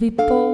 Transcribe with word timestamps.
be. 0.00 0.49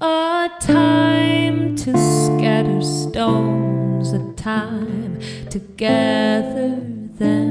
a 0.00 0.48
time 0.60 1.74
to 1.74 1.90
scatter 1.98 2.80
stones, 2.80 4.12
a 4.12 4.32
time 4.34 5.18
to 5.50 5.58
gather 5.58 6.78
them. 7.18 7.49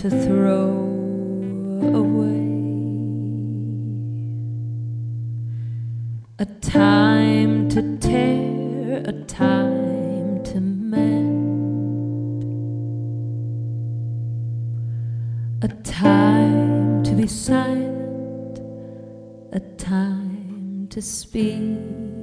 to 0.00 0.08
throw 0.08 0.70
away 1.92 2.40
a 6.38 6.46
time 6.62 7.68
to 7.68 7.98
tear, 7.98 9.02
a 9.04 9.12
time 9.24 10.42
to 10.42 10.58
mend, 10.58 12.44
a 15.62 15.68
time 15.82 17.02
to 17.02 17.12
be 17.12 17.26
silent, 17.26 18.58
a 19.52 19.60
time 19.76 20.86
to 20.88 21.02
speak. 21.02 22.19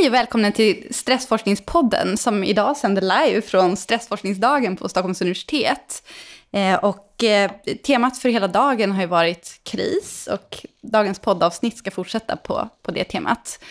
Hej 0.00 0.08
och 0.08 0.14
välkommen 0.14 0.52
till 0.52 0.86
Stressforskningspodden 0.90 2.16
som 2.16 2.44
idag 2.44 2.76
sänder 2.76 3.02
live 3.02 3.42
från 3.42 3.76
Stressforskningsdagen 3.76 4.76
på 4.76 4.88
Stockholms 4.88 5.20
universitet. 5.20 6.02
Eh, 6.52 6.74
och 6.74 7.24
eh, 7.24 7.50
temat 7.86 8.18
för 8.18 8.28
hela 8.28 8.48
dagen 8.48 8.92
har 8.92 9.00
ju 9.00 9.06
varit 9.06 9.60
kris 9.62 10.28
och 10.32 10.66
dagens 10.82 11.18
poddavsnitt 11.18 11.76
ska 11.76 11.90
fortsätta 11.90 12.36
på, 12.36 12.68
på 12.82 12.90
det 12.90 13.04
temat. 13.04 13.64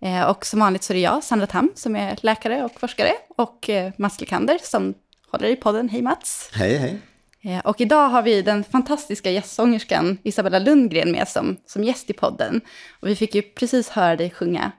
Eh, 0.00 0.22
och 0.22 0.46
som 0.46 0.60
vanligt 0.60 0.82
så 0.82 0.92
är 0.92 0.94
det 0.94 1.00
jag, 1.00 1.24
Sandra 1.24 1.46
Tam, 1.46 1.72
som 1.74 1.96
är 1.96 2.18
läkare 2.20 2.64
och 2.64 2.80
forskare 2.80 3.12
och 3.36 3.70
Mats 3.96 4.20
Lekander 4.20 4.58
som 4.62 4.94
håller 5.30 5.48
i 5.48 5.56
podden. 5.56 5.88
Hej 5.88 6.02
Mats! 6.02 6.50
Hej 6.52 6.76
hej! 6.76 7.60
Och 7.64 7.80
idag 7.80 8.08
har 8.08 8.22
vi 8.22 8.42
den 8.42 8.64
fantastiska 8.64 9.30
gästsångerskan 9.30 10.18
Isabella 10.22 10.58
Lundgren 10.58 11.12
med 11.12 11.28
som, 11.28 11.56
som 11.66 11.84
gäst 11.84 12.10
i 12.10 12.12
podden. 12.12 12.60
Och 13.00 13.08
vi 13.08 13.16
fick 13.16 13.34
ju 13.34 13.42
precis 13.42 13.88
höra 13.88 14.16
dig 14.16 14.30
sjunga 14.30 14.72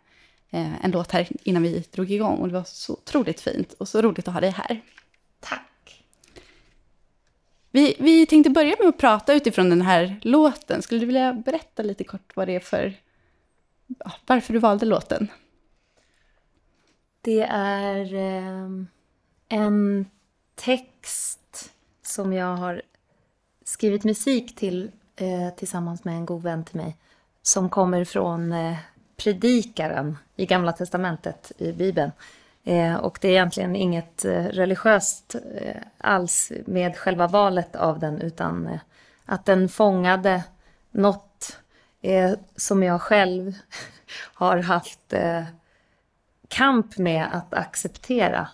en 0.55 0.91
låt 0.91 1.11
här 1.11 1.27
innan 1.43 1.63
vi 1.63 1.79
drog 1.91 2.11
igång 2.11 2.37
och 2.37 2.47
det 2.47 2.53
var 2.53 2.63
så 2.63 2.93
otroligt 2.93 3.41
fint 3.41 3.73
och 3.73 3.87
så 3.87 4.01
roligt 4.01 4.27
att 4.27 4.33
ha 4.33 4.41
dig 4.41 4.49
här. 4.49 4.81
Tack. 5.39 6.05
Vi, 7.71 7.95
vi 7.99 8.25
tänkte 8.25 8.49
börja 8.49 8.75
med 8.79 8.87
att 8.87 8.97
prata 8.97 9.33
utifrån 9.33 9.69
den 9.69 9.81
här 9.81 10.19
låten. 10.21 10.81
Skulle 10.81 10.99
du 10.99 11.05
vilja 11.05 11.33
berätta 11.33 11.83
lite 11.83 12.03
kort 12.03 12.35
vad 12.35 12.47
det 12.47 12.55
är 12.55 12.59
för... 12.59 12.93
Varför 14.25 14.53
du 14.53 14.59
valde 14.59 14.85
låten? 14.85 15.27
Det 17.21 17.41
är 17.49 18.13
eh, 18.13 18.69
en 19.49 20.05
text 20.55 21.71
som 22.01 22.33
jag 22.33 22.55
har 22.57 22.81
skrivit 23.63 24.03
musik 24.03 24.55
till 24.55 24.91
eh, 25.15 25.55
tillsammans 25.55 26.03
med 26.03 26.13
en 26.13 26.25
god 26.25 26.43
vän 26.43 26.65
till 26.65 26.75
mig. 26.75 26.97
Som 27.41 27.69
kommer 27.69 28.05
från 28.05 28.51
eh, 28.51 28.77
predikaren 29.17 30.17
i 30.35 30.45
Gamla 30.45 30.71
Testamentet 30.71 31.51
i 31.57 31.71
Bibeln. 31.71 32.11
Eh, 32.63 32.95
och 32.95 33.17
det 33.21 33.27
är 33.27 33.31
egentligen 33.31 33.75
inget 33.75 34.25
eh, 34.25 34.43
religiöst 34.43 35.35
eh, 35.35 35.81
alls 35.97 36.51
med 36.65 36.97
själva 36.97 37.27
valet 37.27 37.75
av 37.75 37.99
den 37.99 38.21
utan 38.21 38.67
eh, 38.67 38.79
att 39.25 39.45
den 39.45 39.69
fångade 39.69 40.43
något 40.91 41.59
eh, 42.01 42.31
som 42.55 42.83
jag 42.83 43.01
själv 43.01 43.53
har 44.33 44.57
haft 44.57 45.13
eh, 45.13 45.43
kamp 46.47 46.97
med 46.97 47.27
att 47.31 47.53
acceptera. 47.53 48.47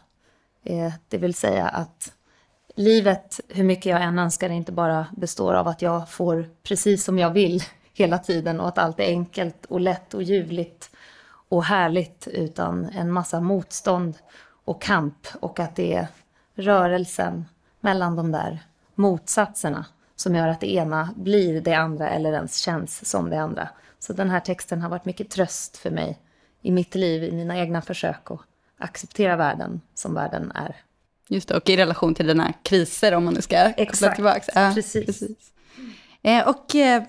det 1.08 1.18
vill 1.18 1.34
säga 1.34 1.68
att 1.68 2.14
livet, 2.76 3.40
hur 3.48 3.64
mycket 3.64 3.86
jag 3.86 4.02
än 4.02 4.20
önskar, 4.20 4.50
inte 4.50 4.72
bara 4.72 5.08
består 5.18 5.54
av 5.54 5.68
att 5.68 5.82
jag 5.82 6.10
får 6.10 6.50
precis 6.64 7.04
som 7.04 7.20
jag 7.20 7.30
vill 7.30 7.64
hela 8.02 8.18
tiden 8.18 8.60
och 8.60 8.68
att 8.68 8.78
allt 8.78 9.00
är 9.00 9.06
enkelt 9.06 9.66
och 9.66 9.80
lätt 9.80 10.14
och 10.14 10.24
ljuvligt 10.24 10.90
och 11.50 11.64
härligt 11.64 12.28
utan 12.28 12.86
en 12.86 13.12
massa 13.12 13.40
motstånd 13.40 14.18
och 14.66 14.82
kamp 14.82 15.28
och 15.40 15.60
att 15.60 15.76
det 15.76 15.94
är 15.94 16.08
rörelsen 16.56 17.46
mellan 17.80 18.16
de 18.16 18.32
där 18.32 18.60
motsatserna 18.96 19.86
som 20.16 20.36
gör 20.36 20.48
att 20.48 20.60
det 20.60 20.74
ena 20.74 21.10
blir 21.16 21.62
det 21.62 21.74
andra 21.74 22.10
eller 22.10 22.34
ens 22.34 22.58
känns 22.58 23.10
som 23.10 23.30
det 23.30 23.42
andra. 23.42 23.70
Så 24.00 24.14
den 24.14 24.30
här 24.30 24.40
texten 24.40 24.82
har 24.82 24.90
varit 24.90 25.06
mycket 25.06 25.30
tröst 25.30 25.78
för 25.78 25.92
mig 25.92 26.20
i 26.62 26.72
mitt 26.72 26.96
liv, 26.96 27.24
i 27.24 27.32
mina 27.32 27.58
egna 27.58 27.82
försök 27.82 28.32
att 28.32 28.40
acceptera 28.78 29.36
världen 29.36 29.82
som 29.94 30.14
världen 30.14 30.52
är. 30.56 30.76
Just 31.28 31.48
det, 31.48 31.56
och 31.56 31.70
i 31.70 31.78
relation 31.78 32.16
till 32.16 32.28
dina 32.28 32.54
kriser 32.64 33.14
om 33.14 33.26
man 33.26 33.34
nu 33.34 33.42
ska 33.42 33.56
Exakt, 33.56 33.92
koppla 33.92 34.16
tillbaka. 34.16 34.52
Ja, 34.56 34.72
precis. 34.76 35.06
precis. 35.06 35.52
Eh, 36.24 36.48
och 36.48 36.76
eh, 36.76 37.04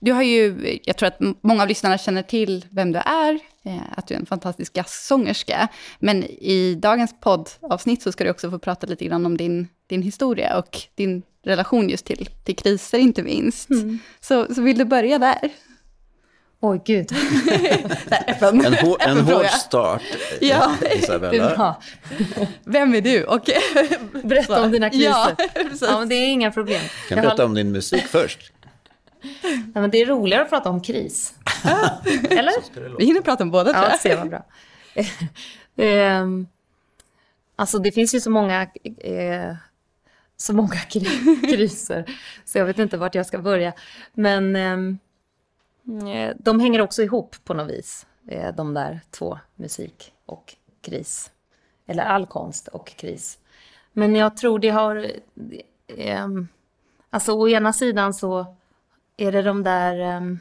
du 0.00 0.12
har 0.12 0.22
ju, 0.22 0.78
jag 0.84 0.96
tror 0.96 1.06
att 1.06 1.20
många 1.40 1.62
av 1.62 1.68
lyssnarna 1.68 1.98
känner 1.98 2.22
till 2.22 2.64
vem 2.70 2.92
du 2.92 2.98
är, 2.98 3.38
eh, 3.64 3.82
att 3.96 4.06
du 4.06 4.14
är 4.14 4.18
en 4.18 4.26
fantastisk 4.26 4.76
jazzsångerska. 4.76 5.68
Men 5.98 6.24
i 6.24 6.74
dagens 6.74 7.14
poddavsnitt 7.20 8.02
så 8.02 8.12
ska 8.12 8.24
du 8.24 8.30
också 8.30 8.50
få 8.50 8.58
prata 8.58 8.86
lite 8.86 9.04
grann 9.04 9.26
om 9.26 9.36
din, 9.36 9.68
din 9.86 10.02
historia 10.02 10.58
och 10.58 10.78
din 10.94 11.22
relation 11.44 11.88
just 11.88 12.04
till, 12.04 12.28
till 12.44 12.56
kriser 12.56 12.98
inte 12.98 13.22
minst. 13.22 13.70
Mm. 13.70 13.98
Så, 14.20 14.54
så 14.54 14.62
vill 14.62 14.78
du 14.78 14.84
börja 14.84 15.18
där? 15.18 15.50
Oj, 16.62 16.80
gud. 16.84 17.12
en, 18.40 18.64
en 19.00 19.20
hård 19.20 19.46
start, 19.46 20.02
ja. 20.40 20.76
Isabella. 20.94 21.76
Vem 22.64 22.94
är 22.94 23.00
du? 23.00 23.24
Och, 23.24 23.50
berätta 24.22 24.64
om 24.64 24.70
dina 24.70 24.90
kriser. 24.90 25.08
Ja, 25.08 25.36
ja, 25.80 25.98
men 25.98 26.08
det 26.08 26.14
är 26.14 26.28
inga 26.28 26.50
problem. 26.50 26.80
Kan 27.08 27.16
du 27.16 27.22
berätta 27.22 27.42
har... 27.42 27.48
om 27.48 27.54
din 27.54 27.72
musik 27.72 28.02
först? 28.02 28.52
Ja, 29.74 29.80
men 29.80 29.90
det 29.90 29.98
är 29.98 30.06
roligare 30.06 30.42
att 30.42 30.50
prata 30.50 30.70
om 30.70 30.82
kris. 30.82 31.34
Eller? 32.30 32.96
Vi 32.98 33.04
hinner 33.04 33.20
prata 33.20 33.44
om 33.44 33.50
båda, 33.50 33.72
tror 33.72 33.84
jag. 33.84 33.92
Ja, 33.92 33.98
se 33.98 34.14
vad 34.16 34.28
bra. 34.28 34.44
um, 36.20 36.46
alltså, 37.56 37.78
det 37.78 37.92
finns 37.92 38.14
ju 38.14 38.20
så 38.20 38.30
många... 38.30 38.62
Eh, 38.98 39.54
så 40.36 40.52
många 40.52 40.76
kriser, 41.42 42.04
så 42.44 42.58
jag 42.58 42.66
vet 42.66 42.78
inte 42.78 42.96
vart 42.96 43.14
jag 43.14 43.26
ska 43.26 43.38
börja. 43.38 43.72
Men... 44.14 44.56
Um, 44.56 44.98
Eh, 45.88 46.36
de 46.38 46.60
hänger 46.60 46.80
också 46.80 47.02
ihop 47.02 47.36
på 47.44 47.54
något 47.54 47.70
vis, 47.70 48.06
eh, 48.26 48.54
de 48.54 48.74
där 48.74 49.00
två, 49.10 49.38
musik 49.56 50.12
och 50.26 50.56
kris. 50.80 51.32
Eller 51.86 52.02
all 52.02 52.26
konst 52.26 52.68
och 52.68 52.88
kris. 52.88 53.38
Men 53.92 54.14
jag 54.14 54.36
tror 54.36 54.58
det 54.58 54.70
har... 54.70 55.10
Ehm, 55.86 56.48
alltså 57.10 57.32
å 57.32 57.48
ena 57.48 57.72
sidan 57.72 58.14
så 58.14 58.56
är 59.16 59.32
det 59.32 59.42
de 59.42 59.62
där 59.62 59.98
ehm, 59.98 60.40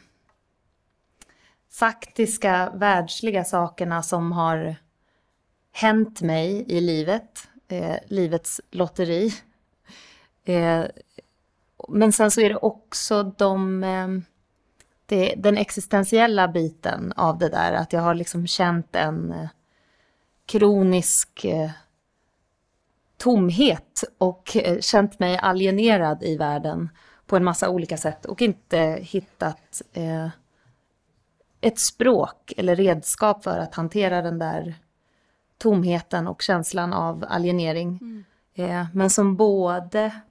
faktiska, 1.71 2.71
världsliga 2.75 3.43
sakerna 3.43 4.03
som 4.03 4.31
har 4.31 4.75
hänt 5.71 6.21
mig 6.21 6.65
i 6.67 6.81
livet. 6.81 7.47
Eh, 7.67 7.95
livets 8.07 8.61
lotteri. 8.71 9.33
Eh, 10.43 10.85
men 11.87 12.11
sen 12.11 12.31
så 12.31 12.41
är 12.41 12.49
det 12.49 12.55
också 12.55 13.23
de 13.23 13.83
ehm, 13.83 14.23
det, 15.09 15.33
den 15.37 15.57
existentiella 15.57 16.47
biten 16.47 17.13
av 17.15 17.37
det 17.37 17.49
där, 17.49 17.73
att 17.73 17.93
jag 17.93 18.01
har 18.01 18.13
liksom 18.13 18.47
känt 18.47 18.95
en 18.95 19.31
eh, 19.31 19.49
kronisk 20.45 21.45
eh, 21.45 21.71
tomhet 23.17 24.03
och 24.17 24.57
eh, 24.57 24.79
känt 24.79 25.19
mig 25.19 25.37
alienerad 25.37 26.23
i 26.23 26.37
världen 26.37 26.89
på 27.25 27.35
en 27.35 27.43
massa 27.43 27.69
olika 27.69 27.97
sätt 27.97 28.25
och 28.25 28.41
inte 28.41 28.99
hittat 29.01 29.81
eh, 29.93 30.27
ett 31.61 31.79
språk 31.79 32.53
eller 32.57 32.75
redskap 32.75 33.43
för 33.43 33.59
att 33.59 33.75
hantera 33.75 34.21
den 34.21 34.39
där 34.39 34.75
tomheten 35.57 36.27
och 36.27 36.41
känslan 36.41 36.93
av 36.93 37.25
alienering. 37.29 37.99
Mm. 38.01 38.25
Eh, 38.53 38.87
men 38.93 39.09
som 39.09 39.35
både 39.35 40.21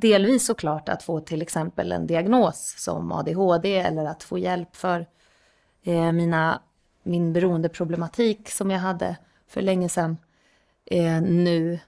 Delvis 0.00 0.46
såklart 0.46 0.88
att 0.88 1.02
få 1.02 1.20
till 1.20 1.42
exempel 1.42 1.92
en 1.92 2.06
diagnos 2.06 2.74
som 2.78 3.12
ADHD 3.12 3.78
eller 3.78 4.04
att 4.04 4.22
få 4.22 4.38
hjälp 4.38 4.76
för 4.76 5.06
eh, 5.82 6.12
mina, 6.12 6.62
min 7.02 7.32
beroendeproblematik 7.32 8.50
som 8.50 8.70
jag 8.70 8.78
hade 8.78 9.16
för 9.48 9.62
länge 9.62 9.88
sedan 9.88 10.16
eh, 10.84 11.22
nu. 11.22 11.78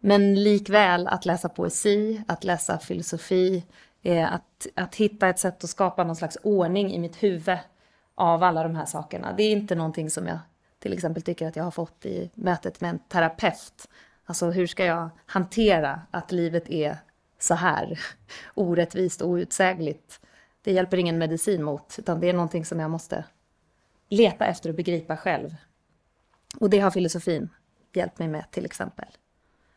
Men 0.00 0.42
likväl 0.42 1.06
att 1.06 1.26
läsa 1.26 1.48
poesi, 1.48 2.22
att 2.28 2.44
läsa 2.44 2.78
filosofi, 2.78 3.64
eh, 4.02 4.32
att, 4.32 4.66
att 4.74 4.94
hitta 4.94 5.28
ett 5.28 5.38
sätt 5.38 5.64
att 5.64 5.70
skapa 5.70 6.04
någon 6.04 6.16
slags 6.16 6.38
ordning 6.42 6.92
i 6.92 6.98
mitt 6.98 7.22
huvud 7.22 7.58
av 8.14 8.42
alla 8.42 8.62
de 8.62 8.74
här 8.74 8.86
sakerna. 8.86 9.34
Det 9.36 9.42
är 9.42 9.52
inte 9.52 9.74
någonting 9.74 10.10
som 10.10 10.26
jag 10.26 10.38
till 10.78 10.92
exempel 10.92 11.22
tycker 11.22 11.48
att 11.48 11.56
jag 11.56 11.64
har 11.64 11.70
fått 11.70 12.06
i 12.06 12.30
mötet 12.34 12.80
med 12.80 12.90
en 12.90 12.98
terapeut. 12.98 13.88
Alltså 14.24 14.50
hur 14.50 14.66
ska 14.66 14.84
jag 14.84 15.08
hantera 15.26 16.00
att 16.10 16.32
livet 16.32 16.70
är 16.70 16.98
så 17.46 17.54
här 17.54 18.00
orättvist 18.54 19.20
och 19.20 19.28
outsägligt. 19.28 20.20
Det 20.62 20.72
hjälper 20.72 20.96
ingen 20.96 21.18
medicin 21.18 21.62
mot, 21.62 21.94
utan 21.98 22.20
det 22.20 22.28
är 22.28 22.32
någonting 22.32 22.64
som 22.64 22.80
jag 22.80 22.90
måste 22.90 23.24
leta 24.08 24.46
efter 24.46 24.68
och 24.68 24.74
begripa 24.74 25.16
själv. 25.16 25.54
Och 26.60 26.70
det 26.70 26.78
har 26.78 26.90
filosofin 26.90 27.48
hjälpt 27.92 28.18
mig 28.18 28.28
med 28.28 28.50
till 28.50 28.64
exempel. 28.64 29.08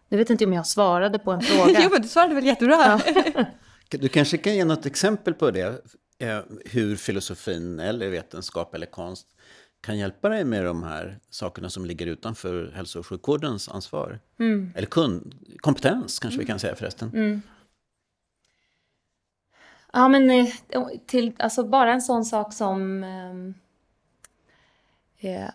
Nu 0.10 0.18
vet 0.18 0.30
inte 0.30 0.46
om 0.46 0.54
jag 0.54 0.68
svarade 0.68 1.20
på 1.20 1.32
en 1.32 1.42
fråga. 1.42 1.80
jo, 1.84 1.90
men 1.92 2.02
du 2.02 2.08
svarade 2.08 2.36
väl 2.36 2.46
jättebra. 2.46 3.02
Ja. 3.34 3.46
du 3.98 4.10
kanske 4.10 4.38
kan 4.38 4.56
ge 4.56 4.66
något 4.66 4.86
exempel 4.86 5.34
på 5.34 5.52
det, 5.52 5.82
eh, 6.20 6.40
hur 6.66 6.96
filosofin 6.96 7.80
eller 7.80 8.10
vetenskap 8.10 8.76
eller 8.76 8.86
konst 8.86 9.28
kan 9.82 9.98
hjälpa 9.98 10.30
dig 10.30 10.46
med 10.46 10.66
de 10.66 10.84
här 10.84 11.20
sakerna 11.30 11.70
som 11.70 11.86
ligger 11.86 12.08
utanför 12.08 12.72
hälso 12.76 13.00
och 13.00 13.08
sjukvårdens 13.08 13.70
ansvar. 13.70 14.20
Mm. 14.40 14.74
Eller 14.76 14.88
kund, 14.88 15.36
kompetens 15.58 16.20
kanske 16.20 16.36
mm. 16.36 16.40
vi 16.40 16.46
kan 16.46 16.60
säga 16.60 16.76
förresten. 16.76 17.10
Mm. 17.10 17.42
Ja, 19.94 20.08
men 20.08 20.30
eh, 20.32 20.48
till, 21.06 21.34
alltså 21.40 21.64
bara 21.64 21.94
en 21.94 22.02
sån 22.02 22.26
sak 22.26 22.54
som... 22.54 23.04
Ehm, 23.04 23.54
eh, 25.20 25.50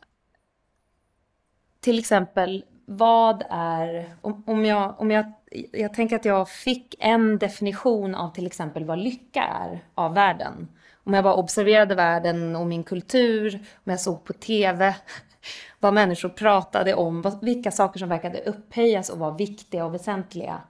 till 1.80 1.98
exempel, 1.98 2.64
vad 2.84 3.44
är... 3.50 4.14
Om, 4.20 4.44
om, 4.46 4.64
jag, 4.64 4.94
om 5.00 5.10
jag, 5.10 5.32
jag 5.72 5.94
tänker 5.94 6.16
att 6.16 6.24
jag 6.24 6.48
fick 6.48 6.94
en 6.98 7.38
definition 7.38 8.14
av 8.14 8.30
till 8.30 8.46
exempel 8.46 8.84
vad 8.84 8.98
lycka 8.98 9.42
är 9.42 9.84
av 9.94 10.14
världen. 10.14 10.68
Om 11.04 11.14
jag 11.14 11.24
bara 11.24 11.34
observerade 11.34 11.94
världen 11.94 12.56
och 12.56 12.66
min 12.66 12.84
kultur, 12.84 13.54
om 13.54 13.90
jag 13.90 14.00
såg 14.00 14.24
på 14.24 14.32
TV 14.32 14.94
vad 15.80 15.94
människor 15.94 16.28
pratade 16.28 16.94
om, 16.94 17.22
vad, 17.22 17.44
vilka 17.44 17.70
saker 17.70 17.98
som 17.98 18.08
verkade 18.08 18.40
upphöjas 18.40 19.10
och 19.10 19.18
var 19.18 19.32
viktiga 19.32 19.84
och 19.84 19.94
väsentliga 19.94 20.60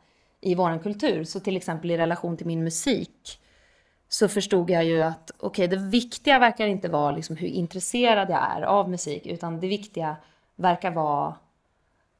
i 0.40 0.54
vår 0.54 0.82
kultur. 0.82 1.24
Så 1.24 1.40
till 1.40 1.56
exempel 1.56 1.90
i 1.90 1.96
relation 1.96 2.36
till 2.36 2.46
min 2.46 2.64
musik 2.64 3.40
så 4.14 4.28
förstod 4.28 4.70
jag 4.70 4.84
ju 4.84 5.02
att 5.02 5.30
okej, 5.38 5.66
okay, 5.66 5.78
det 5.78 5.84
viktiga 5.84 6.38
verkar 6.38 6.66
inte 6.66 6.88
vara 6.88 7.10
liksom 7.10 7.36
hur 7.36 7.48
intresserad 7.48 8.30
jag 8.30 8.56
är 8.56 8.62
av 8.62 8.90
musik, 8.90 9.26
utan 9.26 9.60
det 9.60 9.68
viktiga 9.68 10.16
verkar 10.56 10.90
vara 10.90 11.34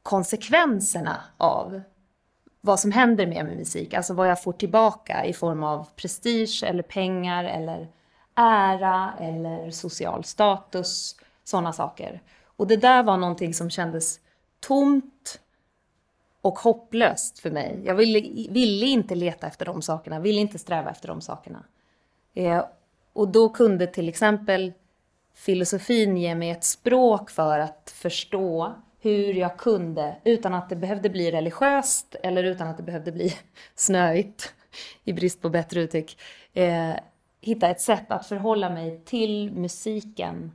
konsekvenserna 0.02 1.20
av 1.36 1.80
vad 2.60 2.80
som 2.80 2.92
händer 2.92 3.26
med 3.26 3.44
min 3.44 3.58
musik. 3.58 3.94
Alltså 3.94 4.14
vad 4.14 4.28
jag 4.28 4.42
får 4.42 4.52
tillbaka 4.52 5.24
i 5.24 5.32
form 5.32 5.62
av 5.62 5.88
prestige 5.96 6.64
eller 6.66 6.82
pengar 6.82 7.44
eller 7.44 7.88
ära 8.34 9.12
eller 9.20 9.70
social 9.70 10.24
status, 10.24 11.16
sådana 11.44 11.72
saker. 11.72 12.22
Och 12.56 12.66
det 12.66 12.76
där 12.76 13.02
var 13.02 13.16
någonting 13.16 13.54
som 13.54 13.70
kändes 13.70 14.20
tomt 14.60 15.40
och 16.40 16.58
hopplöst 16.58 17.38
för 17.38 17.50
mig. 17.50 17.82
Jag 17.84 17.94
ville, 17.94 18.20
ville 18.50 18.86
inte 18.86 19.14
leta 19.14 19.46
efter 19.46 19.64
de 19.64 19.82
sakerna, 19.82 20.20
ville 20.20 20.40
inte 20.40 20.58
sträva 20.58 20.90
efter 20.90 21.08
de 21.08 21.20
sakerna. 21.20 21.64
Eh, 22.34 22.64
och 23.12 23.28
då 23.28 23.48
kunde 23.48 23.86
till 23.86 24.08
exempel 24.08 24.72
filosofin 25.34 26.16
ge 26.16 26.34
mig 26.34 26.50
ett 26.50 26.64
språk 26.64 27.30
för 27.30 27.58
att 27.58 27.92
förstå 27.94 28.74
hur 29.00 29.34
jag 29.34 29.56
kunde, 29.56 30.16
utan 30.24 30.54
att 30.54 30.68
det 30.68 30.76
behövde 30.76 31.10
bli 31.10 31.30
religiöst 31.30 32.16
eller 32.22 32.44
utan 32.44 32.68
att 32.68 32.76
det 32.76 32.82
behövde 32.82 33.12
bli 33.12 33.34
snöigt, 33.74 34.54
i 35.04 35.12
brist 35.12 35.42
på 35.42 35.48
bättre 35.48 35.80
uttryck, 35.80 36.20
eh, 36.52 36.94
hitta 37.40 37.68
ett 37.68 37.80
sätt 37.80 38.10
att 38.10 38.26
förhålla 38.26 38.70
mig 38.70 39.00
till 39.04 39.52
musiken 39.52 40.52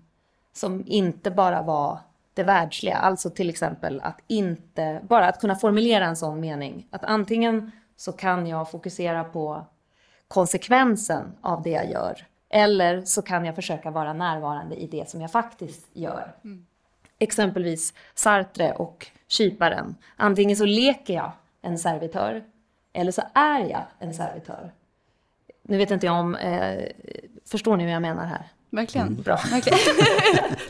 som 0.53 0.83
inte 0.87 1.31
bara 1.31 1.61
var 1.61 1.99
det 2.33 2.43
världsliga. 2.43 2.97
Alltså 2.97 3.29
till 3.29 3.49
exempel 3.49 4.01
att 4.03 4.21
inte, 4.27 5.01
bara 5.09 5.27
att 5.27 5.39
kunna 5.39 5.55
formulera 5.55 6.05
en 6.05 6.15
sån 6.15 6.39
mening. 6.39 6.87
Att 6.91 7.03
antingen 7.03 7.71
så 7.95 8.11
kan 8.11 8.47
jag 8.47 8.71
fokusera 8.71 9.23
på 9.23 9.65
konsekvensen 10.29 11.31
av 11.41 11.63
det 11.63 11.69
jag 11.69 11.91
gör. 11.91 12.25
Eller 12.49 13.01
så 13.05 13.21
kan 13.21 13.45
jag 13.45 13.55
försöka 13.55 13.91
vara 13.91 14.13
närvarande 14.13 14.75
i 14.75 14.87
det 14.87 15.09
som 15.09 15.21
jag 15.21 15.31
faktiskt 15.31 15.87
gör. 15.93 16.35
Mm. 16.43 16.65
Exempelvis 17.19 17.93
Sartre 18.15 18.71
och 18.71 19.07
kyparen. 19.27 19.95
Antingen 20.15 20.55
så 20.55 20.65
leker 20.65 21.13
jag 21.13 21.31
en 21.61 21.79
servitör 21.79 22.43
eller 22.93 23.11
så 23.11 23.21
är 23.33 23.59
jag 23.59 23.83
en 23.99 24.13
servitör. 24.13 24.71
Nu 25.63 25.77
vet 25.77 25.91
inte 25.91 26.05
jag 26.05 26.19
om... 26.19 26.35
Eh, 26.35 26.83
förstår 27.45 27.77
ni 27.77 27.83
vad 27.83 27.93
jag 27.93 28.01
menar 28.01 28.25
här? 28.25 28.47
Verkligen. 28.69 29.07
Mm. 29.07 29.21
Bra. 29.21 29.39
Verkligen. 29.51 29.79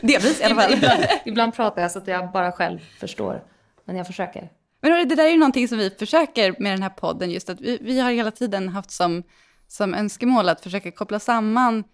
Delvis 0.00 0.40
i 0.40 0.44
alla 0.44 0.54
fall. 0.54 0.72
Ibland, 0.72 1.04
ibland 1.24 1.54
pratar 1.54 1.82
jag 1.82 1.90
så 1.90 1.98
att 1.98 2.06
jag 2.06 2.32
bara 2.32 2.52
själv 2.52 2.78
förstår. 2.78 3.42
Men 3.84 3.96
jag 3.96 4.06
försöker. 4.06 4.48
Men 4.80 5.08
det 5.08 5.14
där 5.14 5.24
är 5.24 5.30
ju 5.30 5.38
någonting 5.38 5.68
som 5.68 5.78
vi 5.78 5.90
försöker 5.90 6.54
med 6.58 6.72
den 6.72 6.82
här 6.82 6.90
podden, 6.90 7.30
just 7.30 7.50
att 7.50 7.60
vi, 7.60 7.78
vi 7.80 8.00
har 8.00 8.10
hela 8.10 8.30
tiden 8.30 8.68
haft 8.68 8.90
som, 8.90 9.22
som 9.70 9.94
önskemål 9.94 10.48
att 10.48 10.60
försöka 10.60 10.90
koppla 10.90 11.18
samman 11.18 11.84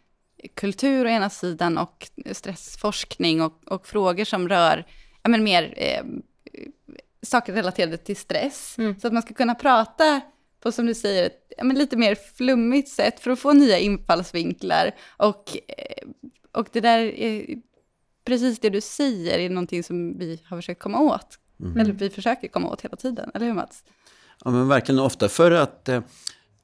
kultur 0.55 1.05
å 1.05 1.09
ena 1.09 1.31
sidan 1.31 1.79
och 1.79 2.11
stressforskning 2.33 3.43
och, 3.43 3.73
och 3.73 3.87
frågor 3.87 4.25
som 4.25 4.49
rör 4.49 4.87
ja, 5.23 5.31
men 5.31 5.45
mer 5.45 5.75
eh, 5.77 6.05
saker 7.23 7.53
relaterade 7.53 7.97
till 7.97 8.17
stress. 8.17 8.75
Mm. 8.79 9.01
Så 9.01 9.07
att 9.07 9.13
man 9.13 9.23
ska 9.23 9.35
kunna 9.35 9.55
prata 9.55 10.21
på, 10.61 10.73
som 10.73 10.87
du 10.87 10.95
säger, 10.95 11.27
ett 11.27 11.53
ja, 11.57 11.65
men 11.65 11.79
lite 11.79 11.97
mer 11.97 12.15
flummigt 12.15 12.89
sätt 12.89 13.21
för 13.21 13.31
att 13.31 13.39
få 13.39 13.53
nya 13.53 13.79
infallsvinklar. 13.79 14.95
Och, 15.17 15.57
eh, 15.69 16.09
och 16.53 16.69
det 16.73 16.81
där 16.81 16.99
är 16.99 17.47
precis 18.25 18.59
det 18.59 18.71
du 18.71 18.81
säger 18.81 19.39
är 19.39 19.51
någonting 19.51 19.83
som 19.83 20.19
vi 20.19 20.43
har 20.45 20.59
försökt 20.59 20.83
komma 20.83 21.01
åt. 21.01 21.39
Mm. 21.61 21.81
Eller 21.81 21.93
vi 21.93 22.11
försöker 22.11 22.49
komma 22.49 22.71
åt 22.71 22.81
hela 22.81 22.97
tiden, 22.97 23.31
eller 23.35 23.47
hur 23.47 23.55
Mats? 23.55 23.85
Ja, 24.45 24.51
men 24.51 24.69
verkligen 24.69 24.99
ofta 24.99 25.29
för 25.29 25.51
att 25.51 25.89
eh, 25.89 26.01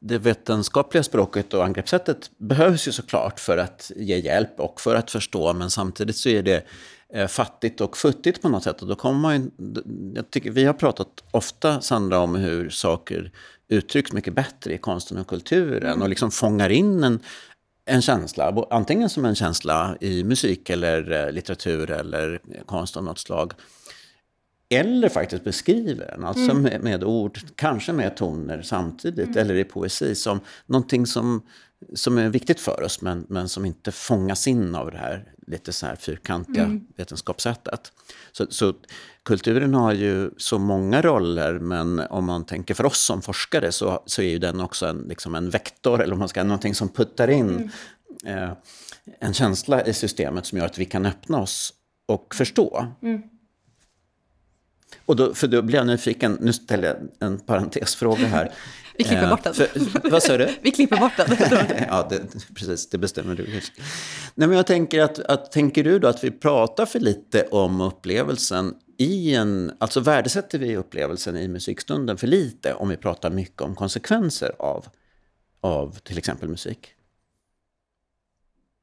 det 0.05 0.19
vetenskapliga 0.19 1.03
språket 1.03 1.55
och 1.55 1.65
angreppssättet 1.65 2.31
behövs 2.39 2.89
ju 2.89 2.93
såklart 2.93 3.41
för 3.41 3.59
att 3.59 3.91
ge 3.97 4.19
hjälp 4.19 4.61
och 4.61 4.81
för 4.81 4.95
att 4.95 5.11
förstå, 5.11 5.53
men 5.53 5.71
samtidigt 5.71 6.17
så 6.17 6.29
är 6.29 6.43
det 6.43 6.67
eh, 7.15 7.27
fattigt 7.27 7.81
och 7.81 7.97
futtigt 7.97 8.43
på 8.43 8.49
något 8.49 8.63
sätt. 8.63 8.83
Och 8.83 8.89
då 8.89 8.95
kommer 8.95 9.21
man 9.21 9.35
ju, 9.35 9.51
jag 10.15 10.31
tycker, 10.31 10.51
vi 10.51 10.65
har 10.65 10.73
pratat 10.73 11.09
ofta, 11.31 11.81
Sandra, 11.81 12.19
om 12.19 12.35
hur 12.35 12.71
saker 12.71 13.33
uttrycks 13.69 14.13
mycket 14.13 14.35
bättre 14.35 14.75
i 14.75 14.79
konsten 14.79 15.19
och 15.19 15.27
kulturen 15.27 15.91
mm. 15.91 16.03
och 16.03 16.09
liksom 16.09 16.31
fångar 16.31 16.71
in 16.71 17.05
en, 17.05 17.21
en 17.85 18.03
känsla, 18.03 18.67
antingen 18.71 19.11
som 19.11 19.25
en 19.25 19.35
känsla 19.35 19.97
i 20.01 20.25
musik 20.25 20.71
eller 20.71 21.27
eh, 21.27 21.33
litteratur 21.33 21.91
eller 21.91 22.41
konst 22.67 22.97
av 22.97 23.05
något 23.05 23.19
slag. 23.19 23.53
Eller 24.73 25.09
faktiskt 25.09 25.45
beskriver 25.45 26.07
den, 26.07 26.25
alltså 26.25 26.51
mm. 26.51 26.63
med, 26.63 26.83
med, 26.83 27.05
ord, 27.05 27.39
kanske 27.55 27.93
med 27.93 28.17
toner 28.17 28.63
samtidigt, 28.63 29.29
mm. 29.29 29.39
eller 29.39 29.55
i 29.55 29.65
poesi, 29.65 30.15
som 30.15 30.41
någonting 30.67 31.07
som, 31.07 31.43
som 31.95 32.19
är 32.19 32.29
viktigt 32.29 32.61
för 32.61 32.83
oss, 32.83 33.01
men, 33.03 33.27
men 33.29 33.49
som 33.49 33.65
inte 33.65 33.93
fångas 33.93 34.49
in 34.49 34.75
av 34.75 34.91
det 34.91 34.99
här 34.99 35.33
lite 35.47 35.73
så 35.73 35.87
här 35.87 35.97
fyrkantiga 35.97 36.65
mm. 36.65 36.87
vetenskapssättet. 36.97 37.93
Så, 38.33 38.47
så, 38.51 38.75
kulturen 39.23 39.75
har 39.75 39.93
ju 39.93 40.31
så 40.37 40.59
många 40.59 41.03
roller, 41.03 41.59
men 41.59 42.01
om 42.01 42.25
man 42.25 42.45
tänker 42.45 42.75
för 42.75 42.87
oss 42.87 43.05
som 43.05 43.23
forskare 43.23 43.73
så, 43.73 44.03
så 44.07 44.23
är 44.23 44.31
ju 44.31 44.39
den 44.39 44.61
också 44.61 44.87
en, 44.87 44.99
liksom 44.99 45.35
en 45.35 45.51
vektor, 45.51 46.03
eller 46.03 46.13
om 46.13 46.19
man 46.19 46.29
ska 46.29 46.45
någonting 46.45 46.75
som 46.75 46.89
puttar 46.89 47.31
in 47.31 47.71
mm. 48.25 48.39
eh, 48.39 48.53
en 49.21 49.35
känsla 49.35 49.87
i 49.87 49.93
systemet 49.93 50.47
som 50.47 50.59
gör 50.59 50.67
att 50.67 50.79
vi 50.79 50.85
kan 50.85 51.07
öppna 51.07 51.41
oss 51.41 51.73
och 52.07 52.35
förstå. 52.35 52.87
Mm. 53.03 53.23
Och 55.07 55.17
då, 55.17 55.35
för 55.35 55.49
då 55.49 55.63
blir 55.63 55.77
jag 55.77 55.87
nyfiken, 55.87 56.39
nu 56.41 56.53
ställer 56.53 56.89
jag 56.89 57.29
en 57.29 57.39
parentesfråga 57.39 58.27
här. 58.27 58.53
Vi 58.97 59.05
klipper 59.05 59.31
bort 59.31 59.45
den. 59.45 59.55
För, 59.55 60.11
vad 60.11 60.23
sa 60.23 60.37
du? 60.37 60.49
Vi 60.63 60.71
klipper 60.71 60.97
bort 60.97 61.13
den. 61.17 61.37
ja, 61.89 62.07
det, 62.11 62.21
precis, 62.55 62.89
det 62.89 62.99
bestämmer 62.99 63.35
du. 63.35 63.47
Nej, 64.35 64.49
men 64.49 64.53
jag 64.53 64.67
tänker 64.67 65.01
att, 65.01 65.19
att, 65.19 65.53
tänker 65.53 65.85
du 65.85 65.99
då 65.99 66.09
att 66.09 66.25
vi 66.25 66.31
pratar 66.31 66.87
för 66.87 67.01
lite 67.01 67.47
om 67.51 67.81
upplevelsen 67.81 68.75
i 68.99 69.35
en, 69.35 69.73
alltså 69.79 70.01
värdesätter 70.01 70.59
vi 70.59 70.77
upplevelsen 70.77 71.37
i 71.37 71.49
musikstunden 71.49 72.17
för 72.17 72.27
lite 72.27 72.75
om 72.75 72.89
vi 72.89 72.97
pratar 72.97 73.31
mycket 73.31 73.63
om 73.63 73.75
konsekvenser 73.75 74.53
av, 74.59 74.87
av 75.61 75.99
till 76.03 76.19
exempel 76.19 76.49
musik? 76.49 76.95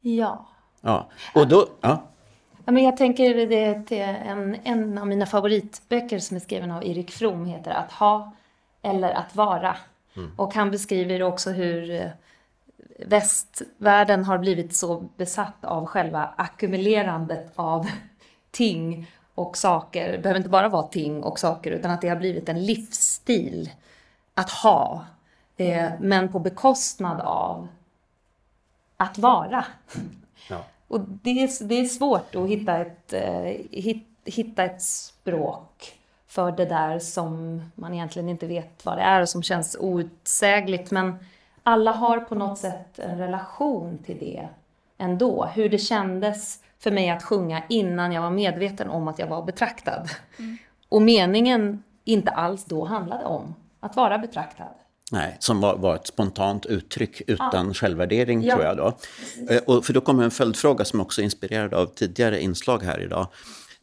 Ja. 0.01 0.49
Ja, 0.81 1.11
och 1.33 1.47
då, 1.47 1.69
ja. 1.81 2.08
Ja, 2.69 2.73
men 2.73 2.83
jag 2.83 2.97
tänker 2.97 3.47
det 3.47 3.83
till 3.83 4.01
en, 4.01 4.57
en 4.63 4.97
av 4.97 5.07
mina 5.07 5.25
favoritböcker 5.25 6.19
som 6.19 6.38
är 6.38 6.41
skriven 6.41 6.71
av 6.71 6.85
Erik 6.85 7.11
From 7.11 7.45
heter 7.45 7.71
Att 7.71 7.91
ha 7.91 8.33
eller 8.81 9.11
att 9.11 9.35
vara. 9.35 9.77
Mm. 10.15 10.31
Och 10.38 10.53
han 10.53 10.71
beskriver 10.71 11.23
också 11.23 11.49
hur 11.49 11.91
eh, 11.91 12.09
västvärlden 13.05 14.23
har 14.23 14.38
blivit 14.38 14.75
så 14.75 15.09
besatt 15.17 15.65
av 15.65 15.85
själva 15.85 16.33
ackumulerandet 16.38 17.51
av 17.55 17.89
ting 18.51 19.11
och 19.35 19.57
saker. 19.57 20.11
Det 20.11 20.17
behöver 20.17 20.39
inte 20.39 20.49
bara 20.49 20.69
vara 20.69 20.88
ting 20.88 21.23
och 21.23 21.39
saker 21.39 21.71
utan 21.71 21.91
att 21.91 22.01
det 22.01 22.09
har 22.09 22.15
blivit 22.15 22.49
en 22.49 22.65
livsstil 22.65 23.71
att 24.33 24.49
ha. 24.49 25.05
Eh, 25.57 25.89
men 25.99 26.31
på 26.31 26.39
bekostnad 26.39 27.21
av 27.21 27.67
att 28.97 29.17
vara. 29.17 29.65
Ja. 30.49 30.63
Och 30.89 31.00
det 31.00 31.43
är, 31.43 31.67
det 31.67 31.75
är 31.75 31.86
svårt 31.86 32.36
att 32.36 32.48
hitta 32.48 32.77
ett, 32.77 33.13
eh, 33.13 33.53
hitta 34.25 34.63
ett 34.63 34.81
språk 34.81 36.00
för 36.27 36.51
det 36.51 36.65
där 36.65 37.00
som 37.00 37.62
man 37.75 37.93
egentligen 37.93 38.29
inte 38.29 38.48
vet 38.48 38.86
vad 38.86 38.98
det 38.98 39.01
är 39.01 39.22
och 39.22 39.29
som 39.29 39.43
känns 39.43 39.77
outsägligt. 39.79 40.91
Men 40.91 41.15
alla 41.63 41.91
har 41.91 42.19
på 42.19 42.36
något 42.36 42.58
sätt 42.58 43.00
en 43.00 43.17
relation 43.17 43.98
till 44.05 44.17
det 44.19 44.48
ändå. 44.98 45.46
Hur 45.46 45.69
det 45.69 45.77
kändes 45.77 46.63
för 46.79 46.91
mig 46.91 47.10
att 47.10 47.24
sjunga 47.24 47.63
innan 47.69 48.12
jag 48.12 48.22
var 48.22 48.29
medveten 48.29 48.89
om 48.89 49.08
att 49.08 49.19
jag 49.19 49.27
var 49.27 49.41
betraktad. 49.41 50.10
Mm. 50.39 50.58
Och 50.89 51.01
meningen 51.01 51.84
inte 52.03 52.31
alls 52.31 52.65
då 52.65 52.86
handlade 52.86 53.25
om 53.25 53.55
att 53.79 53.96
vara 53.96 54.17
betraktad. 54.17 54.74
Nej, 55.11 55.37
som 55.39 55.61
var, 55.61 55.77
var 55.77 55.95
ett 55.95 56.07
spontant 56.07 56.65
uttryck 56.65 57.21
utan 57.27 57.67
ja. 57.67 57.73
självvärdering 57.73 58.43
ja. 58.43 58.55
tror 58.55 58.65
jag 58.65 58.77
då. 58.77 58.97
Eh, 59.49 59.61
och 59.63 59.85
för 59.85 59.93
då 59.93 60.01
kommer 60.01 60.23
en 60.23 60.31
följdfråga 60.31 60.85
som 60.85 61.01
också 61.01 61.21
är 61.21 61.23
inspirerad 61.23 61.73
av 61.73 61.85
tidigare 61.85 62.41
inslag 62.41 62.83
här 62.83 62.99
idag 62.99 63.27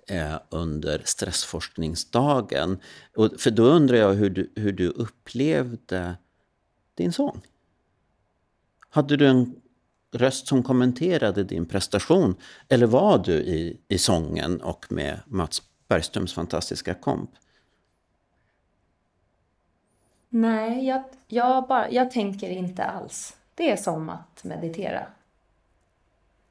eh, 0.09 0.39
under 0.51 1.03
stressforskningsdagen. 1.05 2.79
Och 3.17 3.31
för 3.39 3.51
då 3.51 3.65
undrar 3.65 3.97
jag 3.97 4.15
hur 4.15 4.31
du, 4.31 4.53
hur 4.57 4.73
du 4.73 4.89
upplevde 4.89 6.17
din 6.95 7.13
sång. 7.13 7.41
Hade 8.91 9.17
du 9.17 9.27
en 9.27 9.55
röst 10.13 10.47
som 10.47 10.63
kommenterade 10.63 11.45
din 11.45 11.67
prestation? 11.67 12.35
Eller 12.69 12.87
var 12.87 13.19
du 13.19 13.33
i, 13.33 13.81
i 13.89 13.99
sången 13.99 14.61
och 14.61 14.93
med 14.93 15.21
Mats 15.27 15.63
Bergströms 15.89 16.33
fantastiska 16.33 16.95
komp? 16.95 17.31
Nej, 20.37 20.87
jag, 20.87 21.03
jag, 21.27 21.67
bara, 21.67 21.91
jag 21.91 22.11
tänker 22.11 22.51
inte 22.51 22.85
alls. 22.85 23.37
Det 23.55 23.71
är 23.71 23.77
som 23.77 24.09
att 24.09 24.45
meditera. 24.45 25.07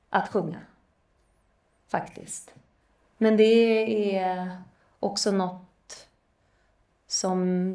Att 0.10 0.30
sjunga. 0.30 0.60
Faktiskt. 1.88 2.54
Men 3.18 3.38
det 3.38 4.16
är 4.18 4.58
också 5.00 5.32
något 5.32 6.08
som 7.08 7.74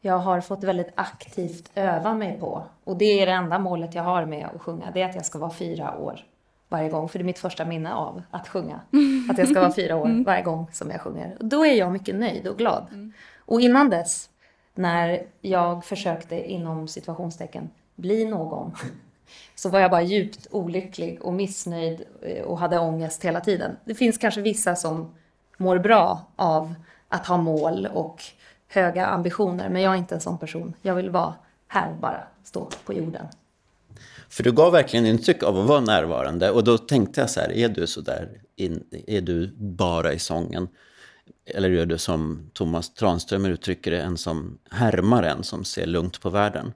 jag 0.00 0.18
har 0.18 0.40
fått 0.40 0.64
väldigt 0.64 0.92
aktivt 0.94 1.70
öva 1.74 2.14
mig 2.14 2.40
på. 2.40 2.62
Och 2.84 2.96
det 2.96 3.22
är 3.22 3.26
det 3.26 3.32
enda 3.32 3.58
målet 3.58 3.94
jag 3.94 4.02
har 4.02 4.24
med 4.24 4.48
att 4.54 4.62
sjunga. 4.62 4.90
Det 4.90 5.02
är 5.02 5.08
att 5.08 5.14
jag 5.14 5.26
ska 5.26 5.38
vara 5.38 5.54
fyra 5.54 5.98
år 5.98 6.24
varje 6.68 6.88
gång. 6.88 7.08
För 7.08 7.18
det 7.18 7.22
är 7.22 7.26
mitt 7.26 7.38
första 7.38 7.64
minne 7.64 7.92
av 7.92 8.22
att 8.30 8.48
sjunga. 8.48 8.80
Att 9.30 9.38
jag 9.38 9.48
ska 9.48 9.60
vara 9.60 9.72
fyra 9.72 9.96
år 9.96 10.24
varje 10.26 10.42
gång 10.42 10.66
som 10.72 10.90
jag 10.90 11.00
sjunger. 11.00 11.36
Och 11.38 11.44
då 11.44 11.66
är 11.66 11.74
jag 11.74 11.92
mycket 11.92 12.14
nöjd 12.14 12.46
och 12.46 12.58
glad. 12.58 13.12
Och 13.38 13.60
innan 13.60 13.90
dess, 13.90 14.30
när 14.76 15.22
jag 15.40 15.84
försökte 15.84 16.50
inom 16.50 16.88
situationstecken 16.88 17.70
bli 17.94 18.24
någon. 18.24 18.72
Så 19.54 19.68
var 19.68 19.80
jag 19.80 19.90
bara 19.90 20.02
djupt 20.02 20.46
olycklig 20.50 21.18
och 21.22 21.32
missnöjd 21.32 22.02
eh, 22.22 22.42
och 22.42 22.58
hade 22.58 22.78
ångest 22.78 23.24
hela 23.24 23.40
tiden. 23.40 23.76
Det 23.84 23.94
finns 23.94 24.18
kanske 24.18 24.40
vissa 24.40 24.76
som 24.76 25.14
mår 25.56 25.78
bra 25.78 26.26
av 26.36 26.74
att 27.08 27.26
ha 27.26 27.36
mål 27.36 27.88
och 27.94 28.22
höga 28.68 29.06
ambitioner. 29.06 29.68
Men 29.68 29.82
jag 29.82 29.92
är 29.92 29.96
inte 29.96 30.14
en 30.14 30.20
sån 30.20 30.38
person. 30.38 30.74
Jag 30.82 30.94
vill 30.94 31.10
vara 31.10 31.34
här 31.68 31.94
bara, 32.00 32.22
stå 32.44 32.68
på 32.84 32.92
jorden. 32.92 33.26
För 34.28 34.42
du 34.42 34.52
gav 34.52 34.72
verkligen 34.72 35.06
intryck 35.06 35.42
av 35.42 35.58
att 35.58 35.66
vara 35.66 35.80
närvarande 35.80 36.50
och 36.50 36.64
då 36.64 36.78
tänkte 36.78 37.20
jag 37.20 37.30
så 37.30 37.40
här, 37.40 37.52
är 37.52 37.68
du 37.68 37.86
så 37.86 38.00
där, 38.00 38.28
in, 38.56 38.84
är 39.06 39.20
du 39.20 39.54
bara 39.56 40.12
i 40.12 40.18
sången? 40.18 40.68
Eller 41.46 41.70
är 41.70 41.86
du 41.86 41.98
som 41.98 42.50
Thomas 42.52 42.94
Tranströmer 42.94 43.50
uttrycker 43.50 43.90
det, 43.90 44.02
en 44.02 44.18
som 44.18 44.58
härmar 44.70 45.22
en 45.22 45.44
som 45.44 45.64
ser 45.64 45.86
lugnt 45.86 46.20
på 46.20 46.30
världen? 46.30 46.72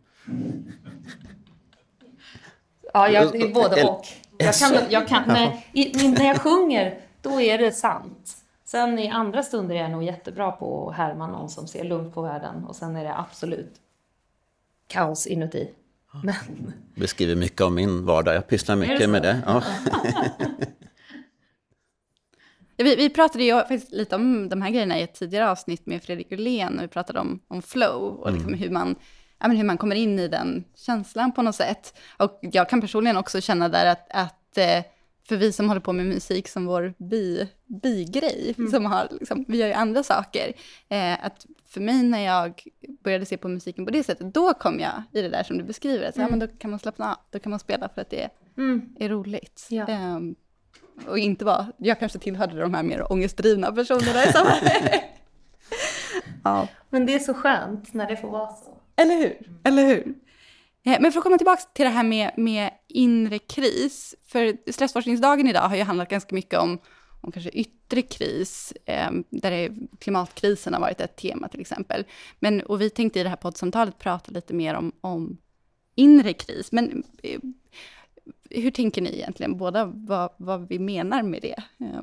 Ja, 2.92 3.08
jag, 3.08 3.32
det 3.32 3.42
är 3.42 3.54
både 3.54 3.84
och. 3.84 4.06
Jag 4.38 4.54
kan, 4.54 4.74
jag 4.90 5.08
kan, 5.08 5.22
när, 5.26 6.18
när 6.18 6.26
jag 6.26 6.40
sjunger, 6.40 7.00
då 7.22 7.40
är 7.40 7.58
det 7.58 7.72
sant. 7.72 8.36
Sen 8.64 8.98
i 8.98 9.08
andra 9.08 9.42
stunder 9.42 9.74
är 9.74 9.80
jag 9.80 9.90
nog 9.90 10.02
jättebra 10.02 10.52
på 10.52 10.90
att 10.90 10.96
härma 10.96 11.26
någon 11.26 11.50
som 11.50 11.66
ser 11.66 11.84
lugnt 11.84 12.14
på 12.14 12.22
världen. 12.22 12.64
Och 12.64 12.76
sen 12.76 12.96
är 12.96 13.04
det 13.04 13.16
absolut 13.16 13.74
kaos 14.86 15.26
inuti. 15.26 15.70
Men, 16.22 16.34
Beskriver 16.94 17.34
mycket 17.34 17.60
av 17.60 17.72
min 17.72 18.04
vardag, 18.04 18.34
jag 18.34 18.46
pysslar 18.46 18.76
mycket 18.76 19.10
med 19.10 19.22
det. 19.22 19.42
Ja. 19.46 19.62
Vi, 22.84 22.96
vi 22.96 23.10
pratade 23.10 23.44
ju 23.44 23.52
faktiskt 23.52 23.92
lite 23.92 24.16
om 24.16 24.48
de 24.48 24.62
här 24.62 24.70
grejerna 24.70 24.98
i 24.98 25.02
ett 25.02 25.14
tidigare 25.14 25.50
avsnitt 25.50 25.86
med 25.86 26.02
Fredrik 26.02 26.32
Ullén, 26.32 26.78
och 26.78 26.84
vi 26.84 26.88
pratade 26.88 27.20
om, 27.20 27.40
om 27.48 27.62
flow 27.62 28.02
och 28.02 28.32
liksom 28.32 28.54
hur, 28.54 28.70
man, 28.70 28.94
ja, 29.38 29.48
men 29.48 29.56
hur 29.56 29.64
man 29.64 29.78
kommer 29.78 29.96
in 29.96 30.18
i 30.18 30.28
den 30.28 30.64
känslan 30.74 31.32
på 31.32 31.42
något 31.42 31.54
sätt. 31.54 31.98
Och 32.16 32.38
jag 32.42 32.68
kan 32.68 32.80
personligen 32.80 33.16
också 33.16 33.40
känna 33.40 33.68
där 33.68 33.86
att, 33.86 34.06
att 34.10 34.58
eh, 34.58 34.84
för 35.28 35.36
vi 35.36 35.52
som 35.52 35.68
håller 35.68 35.80
på 35.80 35.92
med 35.92 36.06
musik 36.06 36.48
som 36.48 36.66
vår 36.66 36.94
bi, 36.98 37.48
bigrej, 37.66 38.54
som 38.70 38.86
har, 38.86 39.08
liksom, 39.10 39.44
vi 39.48 39.58
gör 39.58 39.66
ju 39.66 39.72
andra 39.72 40.02
saker, 40.02 40.52
eh, 40.88 41.24
att 41.24 41.46
för 41.66 41.80
mig 41.80 42.02
när 42.02 42.20
jag 42.20 42.62
började 43.04 43.26
se 43.26 43.36
på 43.36 43.48
musiken 43.48 43.84
på 43.84 43.90
det 43.90 44.04
sättet, 44.04 44.34
då 44.34 44.54
kom 44.54 44.80
jag 44.80 45.02
i 45.12 45.22
det 45.22 45.28
där 45.28 45.42
som 45.42 45.58
du 45.58 45.64
beskriver, 45.64 46.08
att, 46.08 46.14
så, 46.14 46.20
ja, 46.20 46.28
men 46.30 46.38
då 46.38 46.46
kan 46.46 46.70
man 46.70 46.78
slappna 46.78 47.10
av, 47.10 47.16
då 47.30 47.38
kan 47.38 47.50
man 47.50 47.58
spela 47.58 47.88
för 47.88 48.00
att 48.00 48.10
det 48.10 48.28
mm, 48.56 48.96
är 48.98 49.08
roligt. 49.08 49.66
Ja. 49.70 49.86
Ehm, 49.86 50.34
och 51.06 51.18
inte 51.18 51.44
vara, 51.44 51.66
jag 51.78 51.98
kanske 51.98 52.18
tillhörde 52.18 52.60
de 52.60 52.74
här 52.74 52.82
mer 52.82 53.12
ångestdrivna 53.12 53.72
personerna 53.72 54.24
i 54.24 54.32
samhället. 54.32 55.02
ja, 56.44 56.68
men 56.90 57.06
det 57.06 57.14
är 57.14 57.18
så 57.18 57.34
skönt 57.34 57.94
när 57.94 58.06
det 58.06 58.16
får 58.16 58.30
vara 58.30 58.48
så. 58.52 58.78
eller 58.96 59.16
hur? 59.16 59.36
Eller 59.64 59.86
hur? 59.86 60.14
Eh, 60.84 61.00
Men 61.00 61.12
för 61.12 61.18
att 61.18 61.24
komma 61.24 61.38
tillbaka 61.38 61.62
till 61.74 61.84
det 61.84 61.90
här 61.90 62.02
med, 62.04 62.30
med 62.36 62.70
inre 62.88 63.38
kris, 63.38 64.14
för 64.26 64.72
stressforskningsdagen 64.72 65.48
idag 65.48 65.68
har 65.68 65.76
ju 65.76 65.82
handlat 65.82 66.08
ganska 66.08 66.34
mycket 66.34 66.58
om, 66.58 66.78
om 67.20 67.32
kanske 67.32 67.50
yttre 67.50 68.02
kris, 68.02 68.72
eh, 68.86 69.10
där 69.30 69.50
det, 69.50 69.70
klimatkrisen 69.98 70.74
har 70.74 70.80
varit 70.80 71.00
ett 71.00 71.16
tema 71.16 71.48
till 71.48 71.60
exempel. 71.60 72.04
Men, 72.38 72.60
och 72.60 72.80
vi 72.80 72.90
tänkte 72.90 73.20
i 73.20 73.22
det 73.22 73.28
här 73.28 73.36
poddsamtalet 73.36 73.98
prata 73.98 74.32
lite 74.32 74.54
mer 74.54 74.74
om, 74.74 74.92
om 75.00 75.36
inre 75.94 76.32
kris. 76.32 76.72
Men 76.72 77.04
eh, 77.22 77.40
hur 78.50 78.70
tänker 78.70 79.02
ni 79.02 79.14
egentligen 79.14 79.56
båda 79.56 79.84
vad, 79.84 80.30
vad 80.36 80.68
vi 80.68 80.78
menar 80.78 81.22
med 81.22 81.42
det? 81.42 81.62
Eh, 81.78 82.02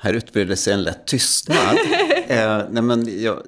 Här 0.00 0.12
utbreder 0.12 0.54
sig 0.54 0.72
en 0.72 0.82
lätt 0.82 1.06
tystnad. 1.06 1.76
eh, 2.28 2.62
nej 2.70 2.82
men 2.82 3.22
jag, 3.22 3.42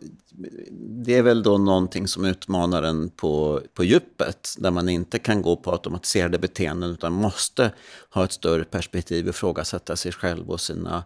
det 1.04 1.14
är 1.14 1.22
väl 1.22 1.42
då 1.42 1.58
någonting 1.58 2.08
som 2.08 2.24
utmanar 2.24 2.82
en 2.82 3.10
på, 3.10 3.60
på 3.74 3.84
djupet, 3.84 4.54
där 4.58 4.70
man 4.70 4.88
inte 4.88 5.18
kan 5.18 5.42
gå 5.42 5.56
på 5.56 5.72
automatiserade 5.72 6.38
beteenden, 6.38 6.90
utan 6.90 7.12
måste 7.12 7.72
ha 8.10 8.24
ett 8.24 8.32
större 8.32 8.64
perspektiv, 8.64 9.28
ifrågasätta 9.28 9.96
sig 9.96 10.12
själv 10.12 10.50
och 10.50 10.60
sina 10.60 11.04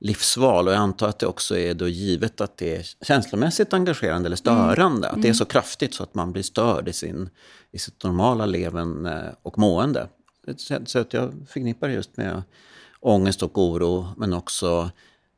livsval. 0.00 0.66
Och 0.68 0.72
jag 0.74 0.78
antar 0.80 1.08
att 1.08 1.18
det 1.18 1.26
också 1.26 1.58
är 1.58 1.74
då 1.74 1.88
givet 1.88 2.40
att 2.40 2.56
det 2.56 2.76
är 2.76 3.04
känslomässigt 3.04 3.72
engagerande 3.72 4.26
eller 4.26 4.36
störande, 4.36 5.08
att 5.08 5.22
det 5.22 5.28
är 5.28 5.32
så 5.32 5.44
kraftigt 5.44 5.94
så 5.94 6.02
att 6.02 6.14
man 6.14 6.32
blir 6.32 6.42
störd 6.42 6.88
i, 6.88 6.92
sin, 6.92 7.30
i 7.70 7.78
sitt 7.78 8.04
normala 8.04 8.46
leven 8.46 9.06
eh, 9.06 9.28
och 9.42 9.58
mående. 9.58 10.08
Så- 10.86 10.98
att 10.98 11.12
jag 11.12 11.32
förknippar 11.48 11.88
just 11.88 12.16
med 12.16 12.42
ångest 13.00 13.42
och 13.42 13.58
oro, 13.58 14.08
men 14.16 14.32
också 14.32 14.90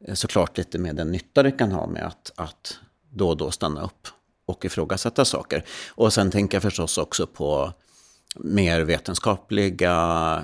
eh, 0.07 0.15
såklart 0.15 0.59
lite 0.59 0.79
med 0.79 0.97
den 0.97 1.13
nytta 1.13 1.43
det 1.43 1.51
kan 1.53 1.73
ha 1.73 1.87
med 1.87 2.07
att, 2.07 2.33
att 2.37 2.79
då 3.11 3.29
och 3.29 3.37
då 3.37 3.51
stanna 3.51 3.85
upp 3.85 4.09
och 4.47 4.65
ifrågasätta 4.65 5.25
saker. 5.25 5.65
Och 5.89 6.13
sen 6.13 6.31
tänker 6.31 6.57
jag 6.57 6.63
förstås 6.63 6.99
också 6.99 7.27
på 7.27 7.73
mer 8.37 8.81
vetenskapliga, 8.81 9.93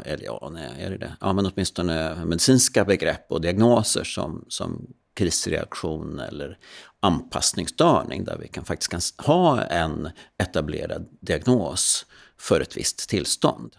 eller 0.04 0.24
ja, 0.24 0.50
nej, 0.52 0.70
är 0.78 0.90
det 0.90 0.98
det? 0.98 1.16
Ja, 1.20 1.32
men 1.32 1.46
åtminstone 1.46 2.24
medicinska 2.24 2.84
begrepp 2.84 3.32
och 3.32 3.40
diagnoser 3.40 4.04
som, 4.04 4.44
som 4.48 4.86
krisreaktion 5.14 6.18
eller 6.18 6.58
anpassningsstörning, 7.00 8.24
där 8.24 8.38
vi 8.38 8.48
kan, 8.48 8.64
faktiskt 8.64 8.90
kan 8.90 9.26
ha 9.26 9.62
en 9.62 10.10
etablerad 10.42 11.08
diagnos 11.20 12.06
för 12.40 12.60
ett 12.60 12.76
visst 12.76 13.08
tillstånd. 13.08 13.76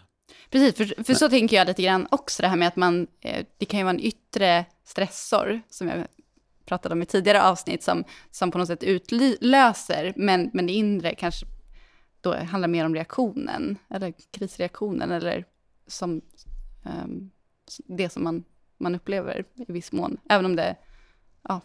Precis, 0.50 0.74
för, 0.74 1.04
för 1.04 1.14
så 1.14 1.28
tänker 1.28 1.56
jag 1.56 1.66
lite 1.66 1.82
grann 1.82 2.06
också, 2.10 2.42
det 2.42 2.48
här 2.48 2.56
med 2.56 2.68
att 2.68 2.76
man, 2.76 3.06
eh, 3.20 3.44
det 3.58 3.64
kan 3.64 3.80
ju 3.80 3.84
vara 3.84 3.94
en 3.94 4.00
yttre 4.00 4.64
stressor, 4.84 5.60
som 5.70 5.88
jag 5.88 6.06
pratade 6.66 6.92
om 6.92 7.02
i 7.02 7.06
tidigare 7.06 7.42
avsnitt, 7.42 7.82
som, 7.82 8.04
som 8.30 8.50
på 8.50 8.58
något 8.58 8.68
sätt 8.68 8.82
utlöser, 8.82 10.12
men, 10.16 10.50
men 10.52 10.66
det 10.66 10.72
inre 10.72 11.14
kanske 11.14 11.46
då 12.20 12.34
handlar 12.34 12.68
mer 12.68 12.84
om 12.84 12.94
reaktionen, 12.94 13.78
eller 13.88 14.14
krisreaktionen, 14.30 15.12
eller 15.12 15.44
som 15.86 16.20
ehm, 16.84 17.30
det 17.86 18.08
som 18.08 18.24
man, 18.24 18.44
man 18.78 18.94
upplever 18.94 19.44
i 19.54 19.72
viss 19.72 19.92
mån, 19.92 20.16
även 20.28 20.44
om 20.44 20.56
det, 20.56 20.76
ja, 21.42 21.60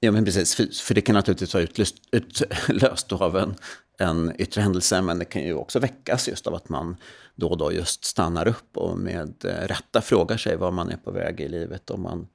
Ja, 0.00 0.12
men 0.12 0.24
precis. 0.24 0.54
För, 0.54 0.82
för 0.82 0.94
det 0.94 1.00
kan 1.00 1.14
naturligtvis 1.14 1.54
vara 1.54 1.64
utlöst, 1.64 1.96
utlöst 2.12 3.12
av 3.12 3.36
en, 3.36 3.54
en 3.98 4.32
yttre 4.40 4.60
händelse, 4.60 5.02
men 5.02 5.18
det 5.18 5.24
kan 5.24 5.42
ju 5.42 5.54
också 5.54 5.78
väckas 5.78 6.28
just 6.28 6.46
av 6.46 6.54
att 6.54 6.68
man 6.68 6.96
då 7.34 7.48
och 7.48 7.58
då 7.58 7.72
just 7.72 8.04
stannar 8.04 8.48
upp 8.48 8.76
och 8.76 8.98
med 8.98 9.44
eh, 9.44 9.66
rätta 9.66 10.00
frågar 10.00 10.36
sig 10.36 10.56
var 10.56 10.70
man 10.70 10.90
är 10.90 10.96
på 10.96 11.10
väg 11.10 11.40
i 11.40 11.48
livet. 11.48 11.90
Om 11.90 12.02
man 12.02 12.26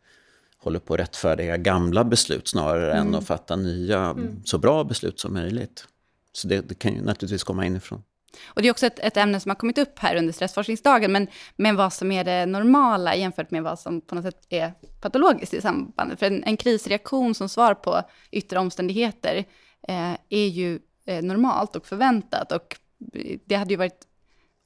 håller 0.58 0.80
på 0.80 0.93
att 0.93 0.99
rättfärdiga 0.99 1.58
gamla 1.58 2.04
beslut 2.04 2.47
snarare 2.47 2.93
än 2.93 3.15
att 3.15 3.28
fatta 3.28 3.56
nya, 3.56 4.15
så 4.45 4.58
bra 4.58 4.84
beslut 4.84 5.19
som 5.19 5.34
möjligt. 5.34 5.88
Så 6.34 6.48
det, 6.48 6.62
det 6.62 6.76
kan 6.76 6.93
ju 6.93 7.02
naturligtvis 7.02 7.43
komma 7.43 7.65
inifrån. 7.65 8.04
Och 8.46 8.62
det 8.62 8.67
är 8.67 8.72
också 8.72 8.86
ett, 8.86 9.00
ett 9.00 9.17
ämne 9.17 9.39
som 9.39 9.50
har 9.50 9.56
kommit 9.56 9.78
upp 9.78 10.00
här 10.00 10.15
under 10.15 10.34
stressforskningsdagen, 10.34 11.12
men, 11.12 11.28
men 11.56 11.76
vad 11.76 11.93
som 11.93 12.12
är 12.12 12.24
det 12.24 12.46
normala 12.46 13.15
jämfört 13.15 13.52
med 13.52 13.63
vad 13.63 13.80
som 13.80 14.02
på 14.02 14.15
något 14.15 14.24
sätt 14.24 14.46
är 14.50 14.74
patologiskt 15.02 15.54
i 15.54 15.62
sambandet. 15.62 16.19
För 16.19 16.26
en, 16.26 16.43
en 16.43 16.58
krisreaktion 16.58 17.36
som 17.36 17.50
svar 17.50 17.74
på 17.74 18.02
yttre 18.32 18.60
omständigheter 18.60 19.46
eh, 19.88 20.13
är 20.30 20.48
ju 20.48 20.80
eh, 21.06 21.24
normalt 21.24 21.76
och 21.76 21.88
förväntat. 21.88 22.52
Och 22.52 22.78
det 23.46 23.56
hade 23.56 23.74
ju 23.74 23.78
varit 23.78 24.08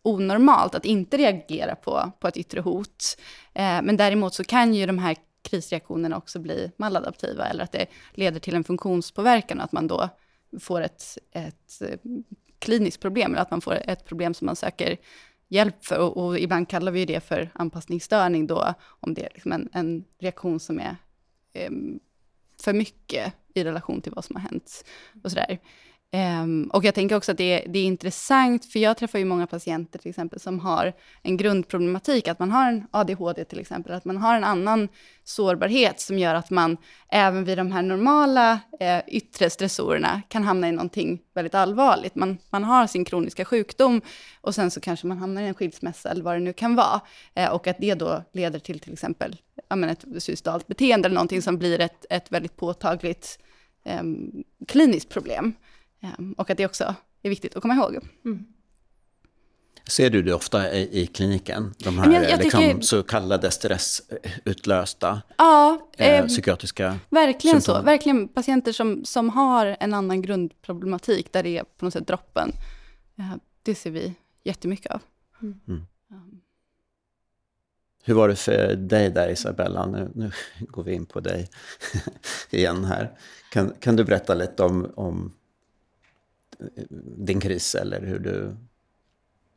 onormalt 0.04 0.76
att 0.76 0.86
inte 0.86 1.18
reagera 1.18 1.76
på, 1.76 2.12
på 2.20 2.28
ett 2.28 2.38
yttre 2.38 2.62
hot. 2.62 3.18
Eh, 3.54 3.82
men 3.82 3.98
däremot 3.98 4.34
så 4.34 4.44
kan 4.44 4.74
ju 4.74 4.86
de 4.86 4.98
här 4.98 5.16
krisreaktionerna 5.42 6.18
också 6.18 6.40
bli 6.40 6.72
maladaptiva, 6.78 7.46
eller 7.46 7.64
att 7.64 7.72
det 7.72 7.86
leder 8.14 8.40
till 8.40 8.56
en 8.56 8.64
funktionspåverkan 8.64 9.58
och 9.58 9.64
att 9.64 9.72
man 9.72 9.88
då 9.88 10.10
får 10.60 10.82
ett, 10.82 11.18
ett 11.32 11.82
eh, 11.82 12.00
kliniskt 12.60 13.02
problem, 13.02 13.32
eller 13.32 13.42
att 13.42 13.52
man 13.52 13.62
får 13.62 13.74
ett 13.74 14.06
problem 14.06 14.34
som 14.34 14.46
man 14.46 14.56
söker 14.56 14.98
hjälp 15.48 15.86
för. 15.86 16.00
Och, 16.00 16.26
och 16.26 16.40
ibland 16.40 16.70
kallar 16.70 16.92
vi 16.92 17.06
det 17.06 17.20
för 17.20 17.50
anpassningsstörning 17.54 18.48
då, 18.48 18.74
om 18.82 19.14
det 19.14 19.26
är 19.26 19.30
liksom 19.34 19.52
en, 19.52 19.70
en 19.74 20.04
reaktion 20.20 20.60
som 20.60 20.80
är 20.80 20.96
eh, 21.54 21.72
för 22.62 22.74
mycket 22.74 23.34
i 23.54 23.64
relation 23.64 24.02
till 24.02 24.12
vad 24.16 24.26
som 24.26 24.36
har 24.36 24.44
hänt. 24.44 24.86
Och 25.24 25.32
sådär. 25.32 25.60
Um, 26.14 26.70
och 26.74 26.86
jag 26.86 26.96
tänker 26.96 27.16
också 27.16 27.32
att 27.32 27.38
det 27.38 27.64
är, 27.64 27.70
det 27.70 27.80
är 27.80 27.84
intressant, 27.84 28.66
för 28.66 28.80
jag 28.80 28.98
träffar 28.98 29.20
ju 29.20 29.26
många 29.26 29.48
patienter 29.48 30.00
till 30.00 30.10
exempel 30.10 30.40
som 30.40 30.60
har 30.60 30.94
en 31.22 31.38
grundproblematik, 31.38 32.28
att 32.28 32.40
man 32.40 32.52
har 32.52 32.68
en 32.68 32.88
ADHD 32.92 33.46
till 33.46 33.60
exempel, 33.60 33.94
att 33.94 34.06
man 34.06 34.18
har 34.18 34.36
en 34.36 34.44
annan 34.44 34.88
sårbarhet 35.24 36.00
som 36.00 36.20
gör 36.20 36.36
att 36.36 36.50
man 36.50 36.78
även 37.12 37.44
vid 37.44 37.58
de 37.58 37.72
här 37.72 37.82
normala 37.82 38.60
eh, 38.80 39.00
yttre 39.08 39.50
stressorerna 39.50 40.22
kan 40.28 40.44
hamna 40.44 40.70
i 40.70 40.72
någonting 40.72 41.20
väldigt 41.34 41.56
allvarligt. 41.56 42.16
Man, 42.16 42.38
man 42.50 42.64
har 42.64 42.88
sin 42.88 43.06
kroniska 43.06 43.46
sjukdom 43.46 44.02
och 44.42 44.56
sen 44.56 44.72
så 44.72 44.80
kanske 44.80 45.08
man 45.08 45.18
hamnar 45.18 45.42
i 45.42 45.48
en 45.48 45.54
skilsmässa 45.54 46.10
eller 46.10 46.24
vad 46.24 46.36
det 46.36 46.40
nu 46.40 46.54
kan 46.54 46.76
vara. 46.76 47.02
Eh, 47.34 47.50
och 47.50 47.68
att 47.68 47.78
det 47.80 47.94
då 47.94 48.24
leder 48.34 48.60
till 48.60 48.80
till 48.80 48.94
exempel 48.94 49.36
menar, 49.70 49.94
ett 49.94 50.24
suicidalt 50.24 50.68
beteende 50.68 51.06
eller 51.06 51.16
någonting 51.16 51.42
som 51.42 51.58
blir 51.58 51.80
ett, 51.80 52.06
ett 52.10 52.32
väldigt 52.32 52.56
påtagligt 52.56 53.40
eh, 53.86 54.04
kliniskt 54.68 55.10
problem. 55.10 55.54
Ehm, 56.02 56.34
och 56.38 56.50
att 56.50 56.58
det 56.58 56.66
också 56.66 56.96
är 57.22 57.30
viktigt 57.30 57.56
att 57.56 57.62
komma 57.62 57.74
ihåg. 57.74 58.00
Mm. 58.26 58.46
Ser 59.88 60.10
du 60.10 60.22
det 60.24 60.34
ofta 60.34 60.74
i, 60.74 61.02
i 61.02 61.08
kliniken? 61.08 61.74
De 61.78 62.00
här 62.00 62.14
jag, 62.14 62.30
jag 62.30 62.40
liksom, 62.40 62.62
tycker... 62.62 62.82
så 62.82 63.04
kallade 63.04 63.52
stressutlösta 63.52 65.22
ja, 65.38 65.90
eh, 65.98 66.20
eh, 66.20 66.28
psykiatriska 66.28 67.00
Verkligen 67.10 67.62
symptom. 67.62 67.76
så. 67.76 67.82
Verkligen 67.82 68.28
patienter 68.28 68.72
som, 68.72 69.06
som 69.06 69.30
har 69.30 69.78
en 69.80 69.94
annan 69.94 70.22
grundproblematik, 70.22 71.34
där 71.34 71.44
det 71.44 71.58
är 71.58 71.64
på 71.64 71.86
något 71.86 71.94
sätt 71.94 72.08
droppen. 72.08 72.52
Ja, 73.16 73.40
det 73.64 73.76
ser 73.76 73.92
vi 73.92 74.14
jättemycket 74.44 74.92
av. 74.92 75.02
Mm. 75.42 75.60
Mm. 75.68 75.86
Hur 78.04 78.14
var 78.14 78.28
det 78.28 78.36
för 78.36 78.76
dig 78.76 79.10
där 79.10 79.30
Isabella? 79.30 79.86
Nu, 79.86 80.12
nu 80.16 80.32
går 80.60 80.84
vi 80.84 80.94
in 80.94 81.06
på 81.06 81.20
dig 81.20 81.50
igen 82.50 82.86
här. 82.86 83.12
Kan, 83.52 83.74
kan 83.80 83.96
du 83.96 84.04
berätta 84.04 84.34
lite 84.34 84.64
om, 84.64 84.92
om 84.96 85.34
din 87.18 87.40
kris 87.40 87.76
eller 87.76 88.02
hur 88.02 88.20
du, 88.20 88.56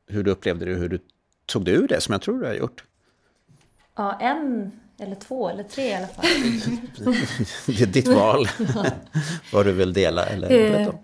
hur 0.06 0.22
du 0.22 0.30
upplevde 0.30 0.64
det, 0.64 0.74
hur 0.74 0.88
du 0.88 0.98
tog 1.46 1.64
dig 1.64 1.74
ur 1.74 1.88
det 1.88 2.00
som 2.00 2.12
jag 2.12 2.22
tror 2.22 2.40
du 2.40 2.46
har 2.46 2.54
gjort? 2.54 2.84
Ja, 3.94 4.20
en 4.20 4.72
eller 4.98 5.14
två 5.14 5.48
eller 5.48 5.62
tre 5.62 5.88
i 5.88 5.94
alla 5.94 6.06
fall. 6.06 6.24
det 7.66 7.80
är 7.80 7.86
ditt 7.86 8.08
val, 8.08 8.46
vad 9.52 9.66
du 9.66 9.72
vill 9.72 9.92
dela 9.92 10.26
eller 10.26 10.48
berätta 10.48 10.90
om. 10.90 10.98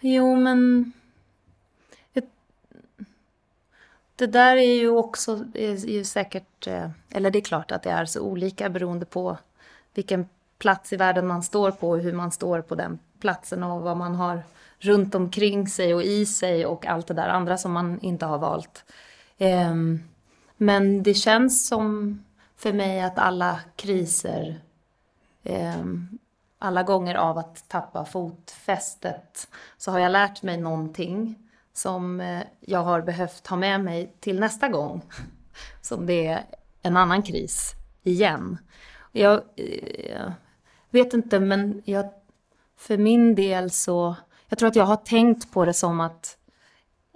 Jo, 0.00 0.36
men 0.36 0.92
det 4.16 4.26
där 4.26 4.56
är 4.56 4.74
ju 4.74 4.88
också 4.88 5.44
är 5.54 5.86
ju 5.88 6.04
säkert, 6.04 6.66
eh, 6.66 6.90
eller 7.10 7.30
det 7.30 7.38
är 7.38 7.44
klart 7.44 7.70
att 7.70 7.82
det 7.82 7.90
är 7.90 8.04
så 8.04 8.20
olika 8.20 8.68
beroende 8.68 9.06
på 9.06 9.38
vilken 9.94 10.28
plats 10.58 10.92
i 10.92 10.96
världen 10.96 11.26
man 11.26 11.42
står 11.42 11.70
på 11.70 11.90
och 11.90 11.98
hur 11.98 12.12
man 12.12 12.32
står 12.32 12.60
på 12.60 12.74
den 12.74 12.98
platsen 13.20 13.62
och 13.62 13.82
vad 13.82 13.96
man 13.96 14.14
har 14.14 14.42
runt 14.86 15.14
omkring 15.14 15.68
sig 15.68 15.94
och 15.94 16.02
i 16.02 16.26
sig 16.26 16.66
och 16.66 16.86
allt 16.86 17.06
det 17.06 17.14
där 17.14 17.28
andra 17.28 17.58
som 17.58 17.72
man 17.72 18.00
inte 18.00 18.26
har 18.26 18.38
valt. 18.38 18.84
Ehm, 19.38 20.00
men 20.56 21.02
det 21.02 21.14
känns 21.14 21.68
som 21.68 22.18
för 22.56 22.72
mig 22.72 23.00
att 23.00 23.18
alla 23.18 23.60
kriser, 23.76 24.60
ehm, 25.44 26.18
alla 26.58 26.82
gånger 26.82 27.14
av 27.14 27.38
att 27.38 27.68
tappa 27.68 28.04
fotfästet, 28.04 29.48
så 29.76 29.90
har 29.90 29.98
jag 29.98 30.12
lärt 30.12 30.42
mig 30.42 30.56
någonting 30.56 31.46
som 31.72 32.20
eh, 32.20 32.42
jag 32.60 32.84
har 32.84 33.00
behövt 33.00 33.46
ha 33.46 33.56
med 33.56 33.80
mig 33.80 34.14
till 34.20 34.40
nästa 34.40 34.68
gång. 34.68 35.02
Som 35.82 36.06
det 36.06 36.26
är 36.26 36.44
en 36.82 36.96
annan 36.96 37.22
kris 37.22 37.72
igen. 38.02 38.58
Jag, 39.12 39.42
eh, 39.56 40.30
vet 40.90 41.14
inte, 41.14 41.40
men 41.40 41.82
jag, 41.84 42.10
för 42.76 42.98
min 42.98 43.34
del 43.34 43.70
så 43.70 44.14
jag 44.48 44.58
tror 44.58 44.68
att 44.68 44.76
jag 44.76 44.84
har 44.84 44.96
tänkt 44.96 45.52
på 45.52 45.64
det 45.64 45.74
som 45.74 46.00
att 46.00 46.36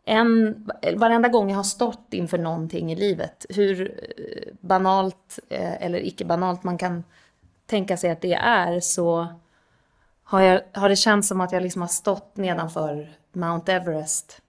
en, 0.04 0.70
varenda 0.96 1.28
gång 1.28 1.50
jag 1.50 1.56
har 1.56 1.62
stått 1.62 2.06
inför 2.10 2.38
någonting 2.38 2.92
i 2.92 2.96
livet, 2.96 3.46
hur 3.48 4.04
eh, 4.18 4.52
banalt 4.60 5.38
eh, 5.48 5.82
eller 5.82 6.06
icke 6.06 6.24
banalt 6.24 6.62
man 6.62 6.78
kan 6.78 7.04
tänka 7.66 7.96
sig 7.96 8.10
att 8.10 8.20
det 8.20 8.34
är, 8.34 8.80
så 8.80 9.26
har, 10.22 10.40
jag, 10.40 10.60
har 10.72 10.88
det 10.88 10.96
känts 10.96 11.28
som 11.28 11.40
att 11.40 11.52
jag 11.52 11.62
liksom 11.62 11.82
har 11.82 11.88
stått 11.88 12.36
nedanför 12.36 13.10
Mount 13.32 13.72
Everest 13.72 14.42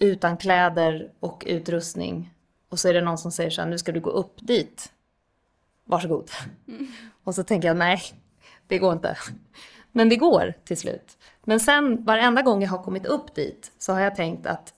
utan 0.00 0.36
kläder 0.36 1.10
och 1.20 1.44
utrustning. 1.46 2.34
Och 2.68 2.78
så 2.78 2.88
är 2.88 2.94
det 2.94 3.00
någon 3.00 3.18
som 3.18 3.32
säger 3.32 3.50
så 3.50 3.62
här, 3.62 3.68
nu 3.68 3.78
ska 3.78 3.92
du 3.92 4.00
gå 4.00 4.10
upp 4.10 4.34
dit. 4.36 4.92
Varsågod. 5.84 6.30
Mm. 6.68 6.86
Och 7.24 7.34
så 7.34 7.42
tänker 7.42 7.68
jag, 7.68 7.76
nej, 7.76 8.02
det 8.66 8.78
går 8.78 8.92
inte. 8.92 9.16
Men 9.92 10.08
det 10.08 10.16
går 10.16 10.54
till 10.64 10.76
slut. 10.76 11.18
Men 11.44 11.60
sen 11.60 12.04
varenda 12.04 12.42
gång 12.42 12.62
jag 12.62 12.70
har 12.70 12.82
kommit 12.82 13.06
upp 13.06 13.34
dit 13.34 13.72
så 13.78 13.92
har 13.92 14.00
jag 14.00 14.16
tänkt 14.16 14.46
att 14.46 14.74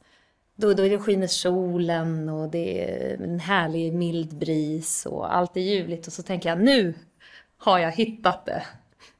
då, 0.57 0.75
då 0.75 0.83
är 0.83 0.91
det 0.91 0.99
skiner 0.99 1.27
solen 1.27 2.29
och 2.29 2.51
det 2.51 2.91
är 2.91 3.23
en 3.23 3.41
härlig 3.41 3.93
mild 3.93 4.37
bris 4.39 5.07
och 5.07 5.37
allt 5.37 5.57
är 5.57 5.61
ljuvligt 5.61 6.07
och 6.07 6.13
så 6.13 6.23
tänker 6.23 6.49
jag 6.49 6.61
nu 6.61 6.95
har 7.59 7.79
jag 7.79 7.93
hittat 7.93 8.47
det. 8.47 8.63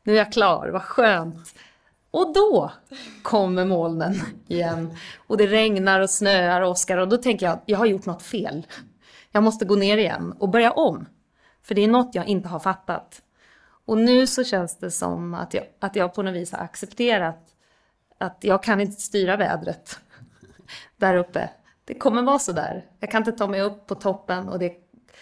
Nu 0.03 0.13
är 0.13 0.17
jag 0.17 0.33
klar, 0.33 0.69
vad 0.69 0.83
skönt. 0.83 1.55
Och 2.11 2.35
då 2.35 2.73
kommer 3.23 3.65
molnen 3.65 4.15
igen. 4.49 4.97
Och 5.17 5.37
det 5.37 5.47
regnar 5.47 6.01
och 6.01 6.11
snöar 6.11 6.61
och 6.61 6.71
åskar 6.71 6.99
och 6.99 7.09
då 7.09 7.17
tänker 7.17 7.47
jag 7.47 7.59
jag 7.67 7.79
har 7.79 7.87
gjort 7.87 8.07
något 8.07 8.23
fel. 8.23 8.67
Jag 9.33 9.43
måste 9.43 9.65
gå 9.65 9.75
ner 9.77 9.99
igen 9.99 10.35
och 10.39 10.49
börja 10.49 10.73
om. 10.73 11.07
För 11.63 11.75
det 11.75 11.85
är 11.85 11.89
något 11.89 12.15
jag 12.15 12.27
inte 12.27 12.49
har 12.49 12.59
fattat. 12.59 13.23
Och 13.85 13.99
nu 13.99 14.27
så 14.27 14.45
känns 14.45 14.79
det 14.79 14.91
som 14.91 15.35
att 15.35 15.55
jag, 15.55 15.65
att 15.79 15.97
jag 15.97 16.15
på 16.15 16.23
något 16.23 16.35
vis 16.35 16.53
har 16.53 16.59
accepterat 16.59 17.49
att 18.19 18.39
jag 18.41 18.63
kan 18.63 18.81
inte 18.81 19.01
styra 19.01 19.37
vädret 19.37 19.99
där 20.97 21.17
uppe. 21.17 21.51
Det 21.85 21.95
kommer 21.95 22.23
vara 22.23 22.39
så 22.39 22.53
där. 22.53 22.85
Jag 23.01 23.11
kan 23.11 23.21
inte 23.21 23.33
ta 23.33 23.47
mig 23.47 23.61
upp 23.61 23.87
på 23.87 23.95
toppen 23.95 24.49
och 24.49 24.59
det, 24.59 24.73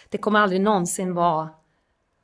det 0.08 0.18
kommer 0.18 0.40
aldrig 0.40 0.60
någonsin 0.60 1.14
vara 1.14 1.48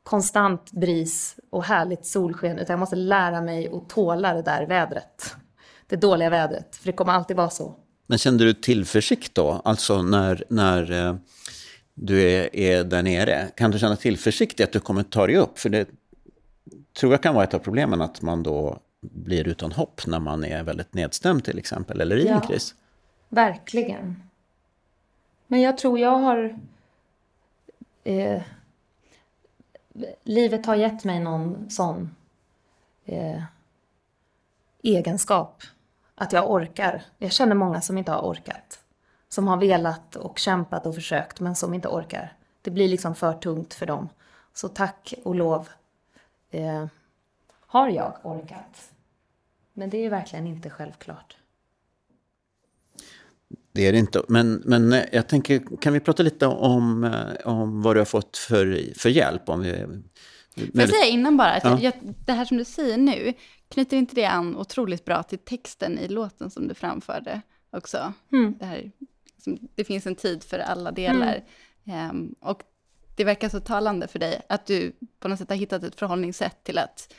konstant 0.02 0.72
bris 0.72 1.36
och 1.50 1.64
härligt 1.64 2.06
solsken 2.06 2.58
utan 2.58 2.74
jag 2.74 2.80
måste 2.80 2.96
lära 2.96 3.40
mig 3.40 3.68
att 3.72 3.88
tåla 3.88 4.34
det 4.34 4.42
där 4.42 4.66
vädret. 4.66 5.36
Det 5.86 5.96
dåliga 5.96 6.30
vädret, 6.30 6.76
för 6.76 6.86
det 6.86 6.92
kommer 6.92 7.12
alltid 7.12 7.36
vara 7.36 7.50
så. 7.50 7.74
Men 8.06 8.18
kände 8.18 8.44
du 8.44 8.54
tillförsikt 8.54 9.34
då? 9.34 9.60
Alltså 9.64 10.02
när, 10.02 10.44
när 10.48 11.06
eh, 11.06 11.16
du 11.94 12.22
är, 12.22 12.56
är 12.56 12.84
där 12.84 13.02
nere, 13.02 13.48
kan 13.56 13.70
du 13.70 13.78
känna 13.78 13.96
tillförsikt 13.96 14.60
i 14.60 14.62
att 14.62 14.72
du 14.72 14.80
kommer 14.80 15.02
ta 15.02 15.26
dig 15.26 15.36
upp? 15.36 15.58
För 15.58 15.68
det 15.68 15.88
tror 16.96 17.12
jag 17.12 17.22
kan 17.22 17.34
vara 17.34 17.44
ett 17.44 17.54
av 17.54 17.58
problemen, 17.58 18.00
att 18.00 18.22
man 18.22 18.42
då 18.42 18.78
blir 19.00 19.48
utan 19.48 19.72
hopp 19.72 20.06
när 20.06 20.20
man 20.20 20.44
är 20.44 20.62
väldigt 20.62 20.94
nedstämd 20.94 21.44
till 21.44 21.58
exempel, 21.58 22.00
eller 22.00 22.16
i 22.16 22.26
ja, 22.26 22.34
en 22.34 22.40
kris. 22.40 22.74
Verkligen. 23.28 24.22
Men 25.46 25.60
jag 25.60 25.78
tror 25.78 25.98
jag 25.98 26.18
har... 26.18 26.58
Eh, 28.04 28.42
livet 30.22 30.66
har 30.66 30.74
gett 30.74 31.04
mig 31.04 31.20
någon 31.20 31.70
sån 31.70 32.14
eh, 33.04 33.42
egenskap. 34.82 35.62
Att 36.14 36.32
jag 36.32 36.50
orkar. 36.50 37.02
Jag 37.18 37.32
känner 37.32 37.54
många 37.54 37.80
som 37.80 37.98
inte 37.98 38.12
har 38.12 38.22
orkat. 38.22 38.80
Som 39.28 39.48
har 39.48 39.56
velat 39.56 40.16
och 40.16 40.38
kämpat 40.38 40.86
och 40.86 40.94
försökt 40.94 41.40
men 41.40 41.56
som 41.56 41.74
inte 41.74 41.88
orkar. 41.88 42.32
Det 42.62 42.70
blir 42.70 42.88
liksom 42.88 43.14
för 43.14 43.32
tungt 43.32 43.74
för 43.74 43.86
dem. 43.86 44.08
Så 44.54 44.68
tack 44.68 45.14
och 45.24 45.34
lov 45.34 45.68
eh, 46.50 46.86
har 47.50 47.88
jag 47.88 48.16
orkat. 48.22 48.92
Men 49.72 49.90
det 49.90 50.04
är 50.04 50.10
verkligen 50.10 50.46
inte 50.46 50.70
självklart. 50.70 51.36
Det 53.72 53.86
är 53.86 53.92
det 53.92 53.98
inte. 53.98 54.22
Men, 54.28 54.62
men 54.64 55.02
jag 55.12 55.28
tänker, 55.28 55.76
kan 55.80 55.92
vi 55.92 56.00
prata 56.00 56.22
lite 56.22 56.46
om, 56.46 57.04
eh, 57.04 57.46
om 57.52 57.82
vad 57.82 57.96
du 57.96 58.00
har 58.00 58.04
fått 58.04 58.36
för, 58.36 58.94
för 58.98 59.08
hjälp? 59.08 59.48
Om 59.48 59.60
vi, 59.60 59.86
Får 60.56 60.80
jag 60.80 60.88
säga 60.88 61.06
innan 61.06 61.36
bara, 61.36 61.52
att 61.52 61.64
ja. 61.64 61.78
jag, 61.80 61.92
det 62.26 62.32
här 62.32 62.44
som 62.44 62.56
du 62.56 62.64
säger 62.64 62.98
nu, 62.98 63.32
knyter 63.68 63.96
inte 63.96 64.14
det 64.14 64.24
an 64.24 64.56
otroligt 64.56 65.04
bra 65.04 65.22
till 65.22 65.38
texten 65.38 65.98
i 65.98 66.08
låten 66.08 66.50
som 66.50 66.68
du 66.68 66.74
framförde 66.74 67.40
också? 67.70 68.12
Mm. 68.32 68.54
Det, 68.58 68.64
här, 68.64 68.90
det 69.74 69.84
finns 69.84 70.06
en 70.06 70.14
tid 70.14 70.42
för 70.42 70.58
alla 70.58 70.92
delar. 70.92 71.44
Mm. 71.84 72.10
Um, 72.10 72.34
och 72.40 72.62
det 73.16 73.24
verkar 73.24 73.48
så 73.48 73.60
talande 73.60 74.08
för 74.08 74.18
dig, 74.18 74.42
att 74.48 74.66
du 74.66 74.92
på 75.20 75.28
något 75.28 75.38
sätt 75.38 75.48
har 75.48 75.56
hittat 75.56 75.82
ett 75.82 75.98
förhållningssätt 75.98 76.64
till 76.64 76.78
att 76.78 77.14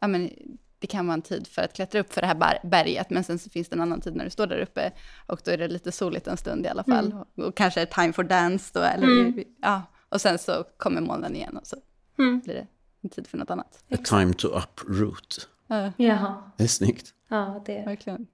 ja, 0.00 0.08
men, 0.08 0.30
det 0.78 0.86
kan 0.86 1.06
vara 1.06 1.14
en 1.14 1.22
tid 1.22 1.46
för 1.46 1.62
att 1.62 1.72
klättra 1.72 2.00
upp 2.00 2.12
för 2.12 2.20
det 2.20 2.26
här 2.26 2.60
berget, 2.62 3.10
men 3.10 3.24
sen 3.24 3.38
så 3.38 3.50
finns 3.50 3.68
det 3.68 3.74
en 3.74 3.80
annan 3.80 4.00
tid 4.00 4.16
när 4.16 4.24
du 4.24 4.30
står 4.30 4.46
där 4.46 4.58
uppe, 4.58 4.92
och 5.26 5.40
då 5.44 5.50
är 5.50 5.58
det 5.58 5.68
lite 5.68 5.92
soligt 5.92 6.26
en 6.26 6.36
stund 6.36 6.66
i 6.66 6.68
alla 6.68 6.84
fall, 6.84 7.06
mm. 7.06 7.18
och, 7.18 7.44
och, 7.44 7.56
kanske 7.56 7.86
time 7.86 8.12
for 8.12 8.22
dance 8.22 8.70
då, 8.74 8.80
eller 8.80 9.06
mm. 9.06 9.44
ja, 9.62 9.82
och 10.08 10.20
sen 10.20 10.38
så 10.38 10.64
kommer 10.76 11.00
molnen 11.00 11.36
igen 11.36 11.56
och 11.56 11.66
så 11.66 11.76
mm. 12.18 12.40
blir 12.40 12.54
det 12.54 12.66
en 13.00 13.10
tid 13.10 13.26
för 13.26 13.38
något 13.38 13.50
annat. 13.50 13.84
A 13.90 13.96
time 14.04 14.34
to 14.34 14.48
uproot. 14.48 15.48
Ja. 15.66 15.92
Jaha. 15.96 16.50
Det 16.56 16.64
är 16.64 16.68
snyggt. 16.68 17.14
Ja, 17.28 17.62
det 17.66 17.78
är 17.78 17.84
Verkligen. 17.84 18.26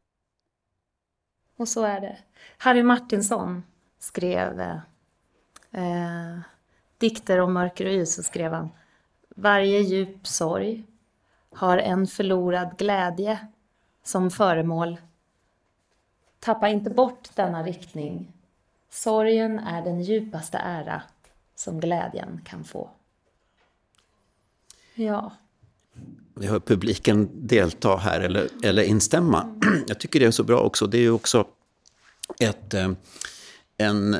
Och 1.57 1.69
så 1.69 1.85
är 1.85 2.01
det. 2.01 2.19
Harry 2.59 2.83
Martinsson 2.83 3.63
skrev 3.99 4.61
eh, 5.71 6.39
dikter 6.99 7.39
om 7.39 7.53
mörker 7.53 7.87
och 7.87 7.93
ljus, 7.93 8.15
så 8.15 8.23
skrev 8.23 8.53
han 8.53 8.71
Varje 9.37 9.81
djup 9.81 10.27
sorg 10.27 10.85
har 11.51 11.79
en 11.79 12.07
förlorad 12.07 12.79
glädje 12.79 13.39
som 14.05 14.31
föremål. 14.31 14.97
Tappa 16.41 16.69
inte 16.69 16.91
bort 16.91 17.29
denna 17.35 17.63
riktning. 17.63 18.33
Sorgen 18.91 19.59
är 19.59 19.83
den 19.83 20.03
djupaste 20.03 20.59
ära 20.59 21.03
som 21.55 21.81
glädjen 21.81 22.41
kan 22.45 22.65
få. 22.65 22.91
Ja. 24.95 25.33
Vi 26.35 26.47
hör 26.47 26.61
publiken 26.61 27.29
delta 27.33 27.97
här 27.97 28.21
eller, 28.21 28.49
eller 28.65 28.83
instämma. 28.83 29.61
Jag 29.89 30.01
tycker 30.01 30.21
det 30.21 30.27
är 30.27 30.31
så 30.31 30.45
bra 30.45 30.61
också. 30.61 30.87
Det 30.87 30.99
är 30.99 31.03
ju 31.03 31.11
också 31.11 31.47
ett, 32.41 32.75
eh, 32.75 32.91
en 33.77 34.17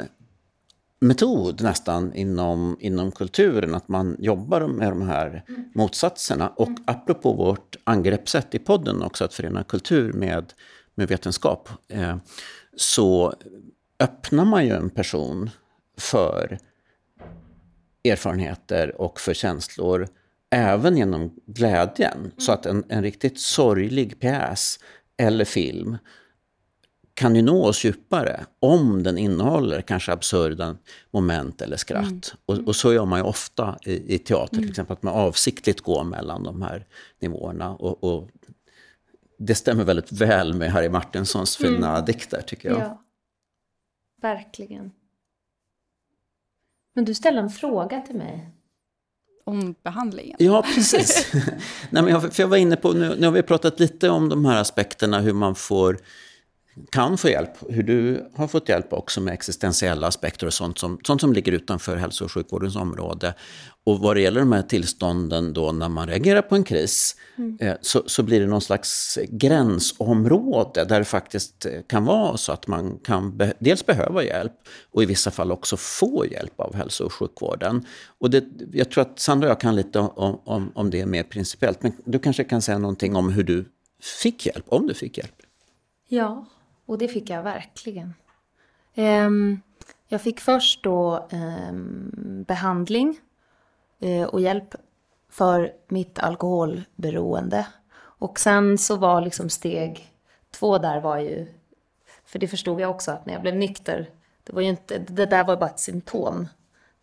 metod 1.01 1.63
nästan 1.63 2.15
inom, 2.15 2.77
inom 2.81 3.13
kulturen, 3.13 3.75
att 3.75 3.89
man 3.89 4.17
jobbar 4.19 4.67
med 4.67 4.93
de 4.93 5.03
här 5.03 5.45
motsatserna. 5.75 6.49
Och 6.49 6.71
apropå 6.87 7.33
vårt 7.33 7.77
angreppssätt 7.85 8.55
i 8.55 8.59
podden 8.59 9.03
också, 9.03 9.25
att 9.25 9.35
förena 9.35 9.65
kultur 9.65 10.13
med, 10.13 10.53
med 10.95 11.09
vetenskap, 11.09 11.69
eh, 11.89 12.17
så 12.77 13.35
öppnar 14.01 14.45
man 14.45 14.67
ju 14.67 14.73
en 14.73 14.91
person 14.91 15.51
för 15.99 16.59
erfarenheter 18.05 19.01
och 19.01 19.21
för 19.21 19.35
känslor 19.35 20.09
även 20.51 20.97
genom 20.97 21.35
glädjen. 21.47 22.33
Så 22.39 22.53
att 22.53 22.67
en, 22.67 22.85
en 22.89 23.03
riktigt 23.03 23.41
sorglig 23.41 24.21
pjäs 24.21 24.79
eller 25.17 25.45
film 25.45 25.97
kan 27.19 27.37
ju 27.37 27.43
nå 27.43 27.67
oss 27.67 27.85
djupare 27.85 28.47
om 28.61 29.03
den 29.03 29.19
innehåller 29.19 29.81
kanske 29.81 30.13
absurda 30.13 30.77
moment 31.11 31.63
eller 31.63 31.77
skratt. 31.77 32.05
Mm. 32.05 32.21
Och, 32.47 32.59
och, 32.59 32.77
så 32.77 32.93
gör 32.93 33.05
man 33.05 33.19
ju 33.19 33.25
ofta 33.25 33.79
i, 33.83 34.15
i 34.15 34.19
teater, 34.19 34.57
till 34.57 34.71
exempel 34.71 34.93
att 34.93 35.03
man 35.03 35.15
avsiktligt 35.15 35.81
går 35.81 36.05
mellan 36.05 36.43
de 36.43 36.63
här 36.63 36.87
nivåerna. 37.21 37.71
Och, 37.71 38.05
och 38.05 38.29
det 39.39 39.55
stämmer 39.55 39.85
väldigt 39.85 40.13
väl 40.13 40.55
med 40.55 40.73
Harry 40.73 40.89
Martinsons 40.89 41.57
fina 41.57 41.91
mm. 41.95 42.05
dikter, 42.05 42.43
tycker 42.43 42.69
jag. 42.69 42.81
Ja. 42.81 43.03
Verkligen. 44.23 44.91
Men 46.95 47.05
du 47.05 47.15
ställde 47.15 47.41
en 47.41 47.51
fråga 47.51 48.01
till 48.01 48.17
mig. 48.17 48.51
Om 49.45 49.75
behandlingen? 49.83 50.37
Ja, 50.41 50.63
precis. 50.75 51.33
Nej, 51.91 52.03
men 52.03 52.09
jag, 52.09 52.33
för 52.35 52.43
jag 52.43 52.49
var 52.49 52.57
inne 52.57 52.77
på, 52.77 52.93
nu, 52.93 53.17
nu 53.19 53.27
har 53.27 53.33
vi 53.33 53.43
pratat 53.43 53.81
lite 53.81 54.09
om 54.09 54.29
de 54.29 54.45
här 54.45 54.61
aspekterna, 54.61 55.21
hur 55.21 55.33
man 55.33 55.55
får 55.55 55.99
kan 56.91 57.19
få 57.19 57.29
hjälp, 57.29 57.51
hur 57.69 57.83
du 57.83 58.29
har 58.35 58.49
fått 58.49 58.69
hjälp 58.69 58.93
också 58.93 59.21
med 59.21 59.35
existentiella 59.35 60.07
aspekter 60.07 60.47
och 60.47 60.55
sånt 60.55 60.79
som, 60.79 60.99
sånt 61.07 61.21
som 61.21 61.33
ligger 61.33 61.53
utanför 61.53 61.97
hälso 61.97 62.25
och 62.25 62.33
sjukvårdens 62.33 62.77
område. 62.77 63.35
Och 63.85 63.99
vad 63.99 64.17
det 64.17 64.21
gäller 64.21 64.41
de 64.41 64.53
här 64.53 64.63
tillstånden 64.63 65.53
då 65.53 65.73
när 65.73 65.89
man 65.89 66.09
reagerar 66.09 66.43
på 66.43 66.55
en 66.55 66.65
kris 66.65 67.17
mm. 67.39 67.59
eh, 67.61 67.75
så, 67.81 68.03
så 68.07 68.23
blir 68.23 68.41
det 68.41 68.47
någon 68.47 68.61
slags 68.61 69.19
gränsområde 69.29 70.85
där 70.85 70.99
det 70.99 71.05
faktiskt 71.05 71.67
eh, 71.67 71.73
kan 71.87 72.05
vara 72.05 72.37
så 72.37 72.53
att 72.53 72.67
man 72.67 72.99
kan 72.99 73.37
be 73.37 73.55
dels 73.59 73.87
behöva 73.87 74.25
hjälp 74.25 74.53
och 74.93 75.03
i 75.03 75.07
vissa 75.07 75.31
fall 75.31 75.53
också 75.53 75.77
få 75.77 76.27
hjälp 76.31 76.61
av 76.61 76.75
hälso 76.75 77.05
och 77.05 77.13
sjukvården. 77.13 77.87
Och 78.19 78.31
det, 78.31 78.45
jag 78.73 78.91
tror 78.91 79.03
att 79.03 79.19
Sandra 79.19 79.47
och 79.47 79.51
jag 79.51 79.61
kan 79.61 79.77
lite 79.77 79.99
om, 79.99 80.41
om, 80.45 80.73
om 80.75 80.91
det 80.91 81.07
mer 81.07 81.23
principiellt, 81.23 81.83
men 81.83 81.93
du 82.05 82.19
kanske 82.19 82.45
kan 82.45 82.63
säga 82.63 82.79
någonting 82.79 83.17
om 83.17 83.33
hur 83.33 83.45
du 83.45 83.65
fick 84.23 84.47
hjälp, 84.47 84.65
om 84.69 84.87
du 84.87 84.95
fick 84.95 85.19
hjälp? 85.19 85.37
Ja, 86.09 86.47
och 86.89 86.99
det 86.99 87.09
fick 87.09 87.31
jag 87.31 87.43
verkligen. 87.43 88.15
Um, 88.95 89.63
jag 90.09 90.21
fick 90.21 90.41
först 90.41 90.83
då 90.83 91.29
um, 91.33 92.45
behandling 92.49 93.19
uh, 94.03 94.23
och 94.23 94.41
hjälp 94.41 94.75
för 95.31 95.73
mitt 95.89 96.19
alkoholberoende. 96.19 97.67
Och 97.99 98.41
sen 98.41 98.79
så 98.79 98.97
var 98.97 99.21
liksom 99.21 99.51
steg 99.51 100.13
två 100.51 100.79
där 100.79 101.01
var 101.01 101.19
ju, 101.19 101.47
för 102.25 102.39
det 102.39 102.49
förstod 102.49 102.81
jag 102.81 102.91
också 102.91 103.11
att 103.11 103.27
när 103.27 103.33
jag 103.33 103.43
blev 103.43 103.57
nykter, 103.57 104.11
det 104.45 104.53
var 104.53 104.63
ju 104.63 104.69
inte, 104.69 104.99
det 104.99 105.27
där 105.27 105.45
var 105.45 105.57
bara 105.57 105.71
ett 105.71 105.81
symptom. 105.81 106.49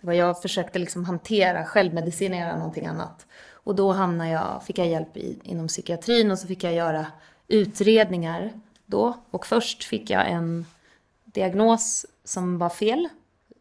Det 0.01 0.07
var 0.07 0.13
jag 0.13 0.41
försökte 0.41 0.79
liksom 0.79 1.05
hantera, 1.05 1.65
självmedicinera 1.65 2.57
någonting 2.57 2.85
annat. 2.85 3.25
Och 3.51 3.75
då 3.75 3.91
hamnade 3.91 4.29
jag, 4.29 4.63
fick 4.63 4.77
jag 4.77 4.87
hjälp 4.87 5.17
i, 5.17 5.39
inom 5.43 5.67
psykiatrin 5.67 6.31
och 6.31 6.39
så 6.39 6.47
fick 6.47 6.63
jag 6.63 6.73
göra 6.73 7.05
utredningar 7.47 8.51
då. 8.85 9.13
Och 9.31 9.45
först 9.45 9.83
fick 9.83 10.09
jag 10.09 10.29
en 10.29 10.65
diagnos 11.25 12.05
som 12.23 12.57
var 12.57 12.69
fel, 12.69 13.09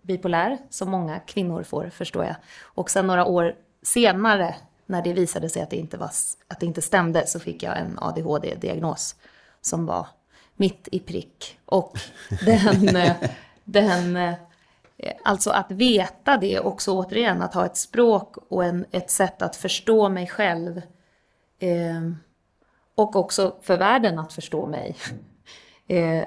bipolär, 0.02 0.58
som 0.70 0.90
många 0.90 1.18
kvinnor 1.18 1.62
får 1.62 1.90
förstår 1.90 2.24
jag. 2.24 2.36
Och 2.62 2.90
sen 2.90 3.06
några 3.06 3.24
år 3.24 3.54
senare, 3.82 4.54
när 4.86 5.02
det 5.02 5.12
visade 5.12 5.48
sig 5.48 5.62
att 5.62 5.70
det 5.70 5.76
inte, 5.76 5.96
var, 5.96 6.10
att 6.48 6.60
det 6.60 6.66
inte 6.66 6.82
stämde, 6.82 7.26
så 7.26 7.40
fick 7.40 7.62
jag 7.62 7.78
en 7.78 7.98
ADHD-diagnos 7.98 9.16
som 9.60 9.86
var 9.86 10.06
mitt 10.56 10.88
i 10.92 10.98
prick. 10.98 11.58
Och 11.64 11.98
den, 12.44 13.14
den 13.64 14.36
Alltså 15.22 15.50
att 15.50 15.70
veta 15.70 16.36
det 16.36 16.60
också 16.60 16.92
återigen, 16.92 17.42
att 17.42 17.54
ha 17.54 17.66
ett 17.66 17.76
språk 17.76 18.36
och 18.48 18.64
en, 18.64 18.86
ett 18.90 19.10
sätt 19.10 19.42
att 19.42 19.56
förstå 19.56 20.08
mig 20.08 20.26
själv. 20.26 20.82
Eh, 21.58 22.10
och 22.94 23.16
också 23.16 23.56
för 23.62 23.76
världen 23.76 24.18
att 24.18 24.32
förstå 24.32 24.66
mig. 24.66 24.96
Eh, 25.86 26.24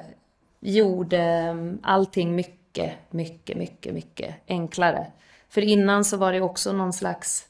gjorde 0.59 1.17
mm, 1.17 1.79
allting 1.83 2.35
mycket, 2.35 2.93
mycket, 3.09 3.57
mycket, 3.57 3.93
mycket 3.93 4.35
enklare. 4.47 5.07
För 5.49 5.61
innan 5.61 6.05
så 6.05 6.17
var 6.17 6.33
det 6.33 6.41
också 6.41 6.73
någon 6.73 6.93
slags... 6.93 7.47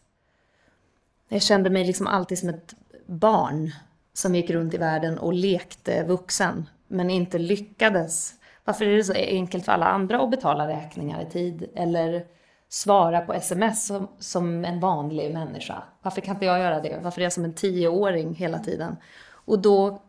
Jag 1.28 1.42
kände 1.42 1.70
mig 1.70 1.86
liksom 1.86 2.08
alltid 2.08 2.40
som 2.40 2.50
ett 2.50 2.74
barn 3.06 3.72
som 4.14 4.36
gick 4.36 4.50
runt 4.50 4.74
i 4.74 4.78
världen 4.78 5.18
och 5.18 5.34
lekte 5.34 6.04
vuxen, 6.04 6.70
men 6.88 7.10
inte 7.10 7.38
lyckades. 7.38 8.34
Varför 8.64 8.86
är 8.86 8.98
det 8.98 9.04
så 9.04 9.14
enkelt 9.14 9.66
för 9.66 9.72
alla 9.72 9.86
andra 9.86 10.22
att 10.22 10.32
betala 10.32 10.68
räkningar 10.68 11.22
i 11.22 11.26
tid? 11.26 11.70
Eller 11.76 12.26
svara 12.70 13.22
på 13.22 13.34
sms 13.34 13.86
som, 13.86 14.08
som 14.20 14.66
en 14.66 14.80
vanlig 14.80 15.34
människa. 15.34 15.84
Varför 16.02 16.22
kan 16.22 16.36
inte 16.36 16.46
jag 16.46 16.60
göra 16.60 16.80
det? 16.80 17.00
Varför 17.04 17.22
är 17.22 17.26
jag 17.26 17.34
som 17.34 17.46
en 17.46 17.54
tioåring 17.54 18.36
hela 18.36 18.60
tiden? 18.60 18.98
Och 19.30 19.60
då, 19.60 20.02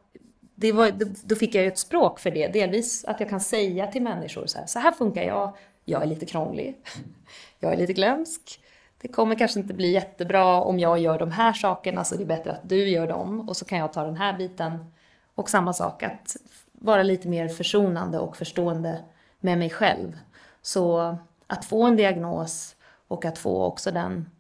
det 0.55 0.73
var, 0.73 0.93
då 1.29 1.35
fick 1.35 1.55
jag 1.55 1.63
ju 1.63 1.69
ett 1.69 1.79
språk 1.79 2.21
för 2.21 2.31
det. 2.31 2.49
Delvis 2.49 3.05
att 3.05 3.21
jag 3.21 3.29
kan 3.29 3.41
säga 3.41 3.87
till 3.87 4.03
människor 4.03 4.47
så 4.47 4.59
här, 4.59 4.67
så 4.67 4.79
här 4.79 4.93
funkar 4.93 5.23
jag. 5.23 5.57
Jag 5.85 6.03
är 6.03 6.07
lite 6.07 6.27
krånglig. 6.27 6.77
Jag 7.61 7.73
är 7.73 7.77
lite 7.77 7.93
glömsk. 7.93 8.61
Det 9.01 9.09
kommer 9.09 9.35
kanske 9.35 9.61
inte 9.61 9.75
bli 9.75 9.93
jättebra 9.93 10.61
om 10.61 10.79
jag 10.79 10.99
gör 10.99 11.19
de 11.19 11.31
här 11.31 11.53
sakerna, 11.53 12.05
så 12.05 12.17
det 12.17 12.23
är 12.23 12.27
bättre 12.27 12.53
att 12.53 12.69
du 12.69 12.89
gör 12.89 13.07
dem. 13.07 13.49
Och 13.49 13.57
så 13.57 13.65
kan 13.65 13.79
jag 13.79 13.93
ta 13.93 14.05
den 14.05 14.17
här 14.17 14.39
biten. 14.39 14.93
Och 15.35 15.51
samma 15.51 15.73
sak, 15.73 16.03
att 16.03 16.37
vara 16.73 17.03
lite 17.03 17.29
mer 17.29 17.49
försonande 17.49 18.19
och 18.19 18.37
förstående 18.37 19.05
med 19.41 19.59
mig 19.59 19.71
själv. 19.71 20.19
Så 20.63 21.17
att 21.49 21.65
få 21.65 21.87
en 21.87 21.97
diagnos 21.97 22.77
och 23.09 23.25
att 23.25 23.39
få 23.39 23.65
också 23.65 23.91
den 23.91 24.31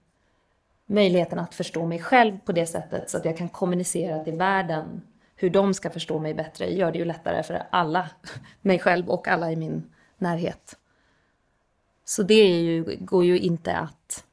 möjligheten 0.86 1.38
att 1.38 1.54
förstå 1.54 1.86
mig 1.86 1.98
själv 1.98 2.38
på 2.44 2.52
det 2.52 2.66
sättet 2.66 3.10
så 3.10 3.16
att 3.16 3.24
jag 3.24 3.36
kan 3.36 3.48
kommunicera 3.48 4.24
till 4.24 4.36
världen 4.36 5.02
hur 5.36 5.50
de 5.50 5.74
ska 5.74 5.90
förstå 5.90 6.18
mig 6.18 6.34
bättre 6.34 6.66
gör 6.74 6.92
det 6.92 6.98
ju 6.98 7.04
lättare 7.04 7.42
för 7.42 7.66
alla, 7.70 8.10
mig 8.60 8.78
själv 8.78 9.08
och 9.08 9.28
alla 9.28 9.52
i 9.52 9.56
min 9.56 9.90
närhet. 10.18 10.76
Så 12.04 12.22
det 12.22 12.34
är 12.34 12.60
ju, 12.60 12.96
går 13.00 13.24
ju 13.24 13.38
inte 13.38 13.76
att... 13.76 14.24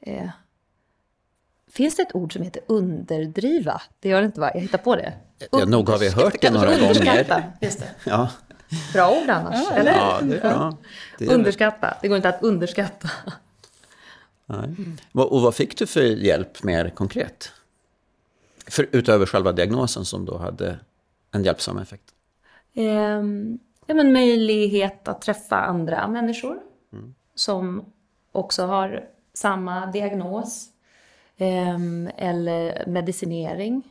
Eh, 0.00 0.30
finns 1.70 1.96
det 1.96 2.02
ett 2.02 2.14
ord 2.14 2.32
som 2.32 2.42
heter 2.42 2.62
underdriva? 2.66 3.82
Det 4.00 4.08
gör 4.08 4.20
det 4.20 4.26
inte 4.26 4.40
va? 4.40 4.50
Jag 4.54 4.60
hittar 4.60 4.78
på 4.78 4.96
det. 4.96 5.12
Ja, 5.50 5.64
nog 5.64 5.88
har 5.88 5.98
vi 5.98 6.10
hört 6.10 6.40
det 6.40 6.50
några 6.50 6.78
gånger. 6.78 7.52
Just 7.60 7.80
det. 7.80 7.94
Ja. 8.04 8.30
Bra 8.92 9.22
ord 9.22 9.30
annars, 9.30 9.60
ja, 9.70 9.76
eller? 9.76 9.92
Ja, 9.92 10.20
det 10.22 10.36
är 10.36 10.40
bra. 10.40 10.76
Det 11.18 11.24
är 11.24 11.34
underskatta, 11.34 11.96
det 12.02 12.08
går 12.08 12.16
inte 12.16 12.28
att 12.28 12.42
underskatta. 12.42 13.10
Nej. 14.46 14.76
Och 15.12 15.40
vad 15.42 15.54
fick 15.54 15.78
du 15.78 15.86
för 15.86 16.00
hjälp 16.00 16.62
mer 16.62 16.90
konkret? 16.90 17.52
För, 18.66 18.88
utöver 18.92 19.26
själva 19.26 19.52
diagnosen 19.52 20.04
som 20.04 20.24
då 20.24 20.38
hade 20.38 20.78
en 21.32 21.44
hjälpsam 21.44 21.78
effekt? 21.78 22.14
Um, 22.74 23.58
ja, 23.86 23.94
men 23.94 24.12
möjlighet 24.12 25.08
att 25.08 25.22
träffa 25.22 25.56
andra 25.56 26.08
människor 26.08 26.58
mm. 26.92 27.14
som 27.34 27.84
också 28.32 28.66
har 28.66 29.04
samma 29.34 29.86
diagnos. 29.86 30.68
Um, 31.38 32.10
eller 32.16 32.84
medicinering. 32.86 33.82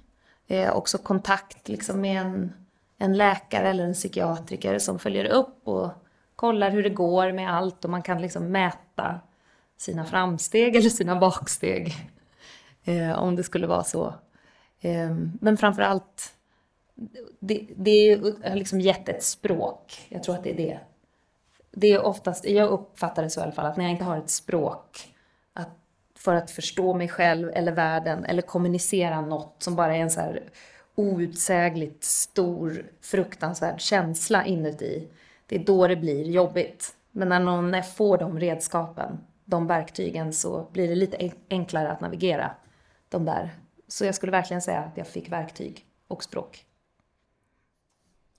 Uh, 0.52 0.72
också 0.72 0.98
kontakt 0.98 1.70
liksom, 1.70 2.02
med 2.02 2.22
en 2.22 2.54
en 3.02 3.18
läkare 3.18 3.70
eller 3.70 3.84
en 3.84 3.94
psykiatriker 3.94 4.80
som 4.80 5.00
följer 5.00 5.26
upp 5.26 5.68
och 5.68 5.90
kollar 6.36 6.72
hur 6.72 6.84
det 6.84 6.90
går 6.90 7.32
med 7.32 7.54
allt 7.54 7.86
och 7.86 7.92
man 7.92 8.02
kan 8.02 8.22
liksom 8.22 8.52
mäta 8.52 9.20
sina 9.78 10.06
framsteg 10.06 10.76
eller 10.76 10.90
sina 10.90 11.16
baksteg. 11.16 11.94
Eh, 12.84 13.20
om 13.20 13.36
det 13.36 13.44
skulle 13.44 13.68
vara 13.68 13.84
så. 13.84 14.14
Eh, 14.82 15.16
men 15.42 15.58
framför 15.58 15.82
allt, 15.82 16.34
det, 17.40 17.68
det 17.76 18.22
har 18.44 18.56
liksom 18.56 18.82
gett 18.82 19.10
ett 19.10 19.24
språk. 19.24 20.06
Jag 20.10 20.24
tror 20.24 20.36
att 20.36 20.44
det 20.44 20.52
är 20.52 20.58
det. 20.58 20.80
Det 21.72 21.88
är 21.88 22.06
oftast, 22.06 22.46
jag 22.46 22.70
uppfattar 22.70 23.24
det 23.24 23.30
så 23.30 23.40
i 23.40 23.44
alla 23.44 23.52
fall, 23.52 23.66
att 23.66 23.78
när 23.78 23.86
jag 23.86 23.92
inte 23.92 24.04
har 24.04 24.18
ett 24.18 24.30
språk 24.30 25.14
att, 25.54 25.78
för 26.18 26.36
att 26.36 26.52
förstå 26.52 26.94
mig 26.94 27.08
själv 27.08 27.52
eller 27.54 27.72
världen 27.72 28.26
eller 28.26 28.42
kommunicera 28.42 29.22
något 29.22 29.56
som 29.60 29.76
bara 29.76 29.96
är 29.96 30.00
en 30.00 30.12
så 30.12 30.20
här 30.20 30.44
outsägligt 30.96 32.04
stor, 32.04 32.86
fruktansvärd 33.02 33.82
känsla 33.82 34.46
inuti. 34.46 35.08
Det 35.46 35.56
är 35.56 35.66
då 35.66 35.88
det 35.88 35.96
blir 35.96 36.24
jobbigt. 36.24 36.96
Men 37.12 37.30
när 37.30 37.40
någon 37.40 37.84
får 37.84 38.18
de 38.18 38.40
redskapen, 38.40 39.18
de 39.46 39.68
verktygen, 39.68 40.34
så 40.34 40.68
blir 40.72 40.88
det 40.88 40.96
lite 40.96 41.32
enklare 41.50 41.92
att 41.92 42.02
navigera 42.02 42.52
de 43.10 43.26
där. 43.26 43.50
Så 43.88 44.06
jag 44.06 44.16
skulle 44.16 44.32
verkligen 44.32 44.62
säga 44.62 44.80
att 44.80 44.98
jag 44.98 45.08
fick 45.08 45.32
verktyg 45.32 45.86
och 46.08 46.24
språk. 46.24 46.66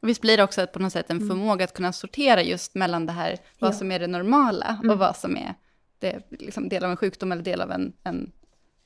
Visst 0.00 0.20
blir 0.20 0.36
det 0.36 0.42
också 0.42 0.66
på 0.66 0.78
något 0.78 0.92
sätt 0.92 1.10
en 1.10 1.16
mm. 1.16 1.28
förmåga 1.28 1.64
att 1.64 1.74
kunna 1.74 1.92
sortera 1.92 2.42
just 2.42 2.74
mellan 2.74 3.06
det 3.06 3.12
här, 3.12 3.38
vad 3.58 3.76
som 3.76 3.92
är 3.92 3.98
det 3.98 4.06
normala 4.06 4.76
och 4.78 4.84
mm. 4.84 4.98
vad 4.98 5.16
som 5.16 5.36
är 5.36 5.54
det, 5.98 6.22
liksom 6.30 6.68
del 6.68 6.84
av 6.84 6.90
en 6.90 6.96
sjukdom 6.96 7.32
eller 7.32 7.42
del 7.42 7.60
av 7.60 7.72
en, 7.72 7.92
en, 8.02 8.32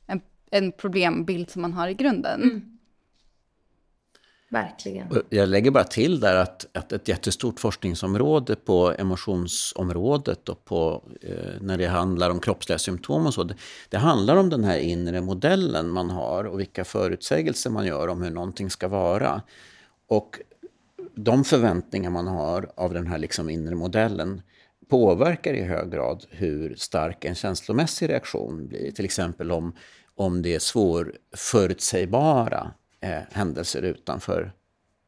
en, 0.07 0.21
en 0.51 0.73
problembild 0.73 1.51
som 1.51 1.63
man 1.63 1.73
har 1.73 1.89
i 1.89 1.95
grunden. 1.95 2.43
Mm. 2.43 2.76
Verkligen. 4.49 5.09
Jag 5.31 5.49
lägger 5.49 5.71
bara 5.71 5.85
till 5.85 6.21
där 6.21 6.37
att, 6.37 6.67
att 6.73 6.93
ett 6.93 7.09
jättestort 7.09 7.61
forskningsområde 7.61 8.57
på 8.57 8.95
emotionsområdet 8.99 10.49
och 10.49 10.65
på, 10.65 11.03
eh, 11.21 11.61
när 11.61 11.79
det 11.79 11.87
handlar 11.87 12.31
om 12.31 12.41
kroppsliga 12.41 12.79
symptom 12.79 13.27
och 13.27 13.35
så. 13.35 13.45
Det, 13.45 13.55
det, 13.89 13.99
handlar 13.99 14.37
om 14.37 14.51
den 14.51 14.65
här 14.65 14.79
inre 14.79 15.21
modellen 15.21 15.89
man 15.89 16.11
har 16.11 16.45
och 16.45 16.61
vilka 16.61 16.85
förutsägelser 16.85 17.71
man 17.71 17.87
gör 17.87 18.09
om 18.09 18.23
hur 18.23 18.31
någonting 18.31 18.71
ska 18.71 18.89
vara. 18.89 19.43
Och 20.09 20.41
de 21.15 21.45
förväntningar 21.45 22.11
man 22.11 22.27
har 22.27 22.71
av 22.77 22.95
den 22.95 23.07
här 23.07 23.19
liksom 23.19 23.51
inre 23.51 23.75
modellen 23.75 24.43
påverkar 24.89 25.55
i 25.55 25.63
hög 25.63 25.91
grad 25.91 26.25
hur 26.31 26.75
stark 26.75 27.25
en 27.25 27.35
känslomässig 27.35 28.09
reaktion 28.09 28.69
blir. 28.69 28.91
Till 28.91 29.05
exempel 29.05 29.53
om, 29.53 29.77
om 30.15 30.43
det 30.43 30.55
är 30.55 30.59
svårförutsägbara 30.59 32.73
eh, 33.01 33.23
händelser 33.31 33.83
utanför 33.83 34.53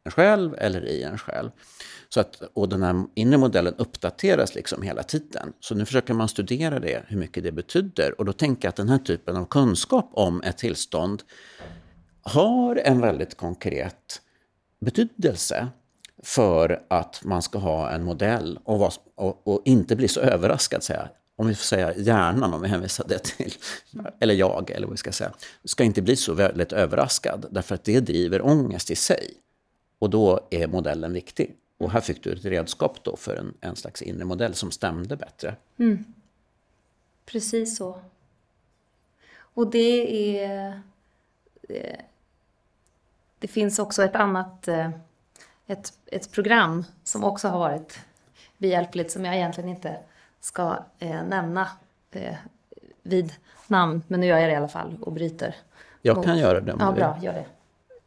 en 0.04 0.12
själv 0.12 0.54
eller 0.58 0.84
i 0.86 1.02
en 1.02 1.18
själv. 1.18 1.50
Så 2.08 2.20
att, 2.20 2.42
och 2.54 2.68
den 2.68 2.82
här 2.82 3.04
inre 3.14 3.38
modellen 3.38 3.74
uppdateras 3.78 4.54
liksom 4.54 4.82
hela 4.82 5.02
tiden. 5.02 5.52
Så 5.60 5.74
nu 5.74 5.84
försöker 5.84 6.14
man 6.14 6.28
studera 6.28 6.78
det, 6.78 7.02
hur 7.06 7.16
mycket 7.18 7.42
det 7.42 7.52
betyder. 7.52 8.20
Och 8.20 8.24
då 8.24 8.32
tänker 8.32 8.66
jag 8.66 8.70
att 8.70 8.76
den 8.76 8.88
här 8.88 8.98
typen 8.98 9.36
av 9.36 9.44
kunskap 9.44 10.10
om 10.12 10.42
ett 10.42 10.58
tillstånd 10.58 11.22
har 12.22 12.76
en 12.76 13.00
väldigt 13.00 13.36
konkret 13.36 14.22
betydelse 14.80 15.68
för 16.22 16.82
att 16.88 17.20
man 17.24 17.42
ska 17.42 17.58
ha 17.58 17.90
en 17.90 18.04
modell 18.04 18.58
och, 18.64 18.78
var, 18.78 18.92
och, 19.14 19.48
och 19.48 19.62
inte 19.64 19.96
bli 19.96 20.08
så 20.08 20.20
överraskad. 20.20 20.82
Säga. 20.82 21.08
Om 21.40 21.46
vi 21.46 21.54
får 21.54 21.64
säga 21.64 21.96
hjärnan, 21.96 22.54
om 22.54 22.62
vi 22.62 22.68
hänvisar 22.68 23.04
det 23.08 23.18
till, 23.18 23.54
eller 24.20 24.34
jag, 24.34 24.70
eller 24.70 24.86
vad 24.86 24.94
vi 24.94 24.96
ska 24.96 25.12
säga, 25.12 25.32
ska 25.64 25.84
inte 25.84 26.02
bli 26.02 26.16
så 26.16 26.34
väldigt 26.34 26.72
överraskad, 26.72 27.46
därför 27.50 27.74
att 27.74 27.84
det 27.84 28.00
driver 28.00 28.46
ångest 28.46 28.90
i 28.90 28.96
sig. 28.96 29.34
Och 29.98 30.10
då 30.10 30.48
är 30.50 30.66
modellen 30.66 31.12
viktig. 31.12 31.56
Och 31.78 31.90
här 31.90 32.00
fick 32.00 32.22
du 32.22 32.32
ett 32.32 32.44
redskap 32.44 33.04
då 33.04 33.16
för 33.16 33.36
en, 33.36 33.54
en 33.60 33.76
slags 33.76 34.02
inre 34.02 34.24
modell 34.24 34.54
som 34.54 34.70
stämde 34.70 35.16
bättre. 35.16 35.56
Mm. 35.78 36.04
Precis 37.26 37.76
så. 37.76 38.00
Och 39.38 39.70
det 39.70 40.38
är... 40.38 40.80
Eh, 41.68 41.98
det 43.38 43.48
finns 43.48 43.78
också 43.78 44.02
ett 44.02 44.14
annat 44.14 44.68
eh, 44.68 44.90
ett, 45.66 45.92
ett 46.06 46.32
program 46.32 46.84
som 47.04 47.24
också 47.24 47.48
har 47.48 47.58
varit 47.58 47.98
behjälpligt 48.56 49.10
som 49.10 49.24
jag 49.24 49.36
egentligen 49.36 49.68
inte 49.68 49.98
ska 50.40 50.84
eh, 50.98 51.24
nämna 51.24 51.68
eh, 52.10 52.34
vid 53.02 53.32
namn, 53.66 54.02
men 54.08 54.20
nu 54.20 54.26
gör 54.26 54.38
jag 54.38 54.48
det 54.48 54.52
i 54.52 54.56
alla 54.56 54.68
fall 54.68 54.98
och 55.00 55.12
bryter. 55.12 55.54
Jag 56.02 56.24
kan 56.24 56.38
göra 56.38 56.60
det. 56.60 56.72
Om 56.72 56.80
ja, 56.80 56.92
bra, 56.92 57.18
gör 57.22 57.32
det. 57.32 57.46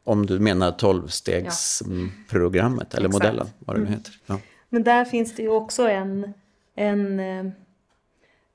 Om 0.03 0.25
du 0.25 0.39
menar 0.39 0.71
tolvstegsprogrammet 0.71 2.87
ja. 2.91 2.97
eller 2.97 3.07
Exakt. 3.07 3.23
modellen, 3.23 3.47
vad 3.59 3.75
det 3.75 3.79
nu 3.79 3.85
mm. 3.85 3.97
heter. 3.97 4.13
Ja. 4.25 4.39
Men 4.69 4.83
där 4.83 5.05
finns 5.05 5.35
det 5.35 5.41
ju 5.41 5.49
också 5.49 5.89
en, 5.89 6.33
en... 6.75 7.19
Eh, 7.19 7.45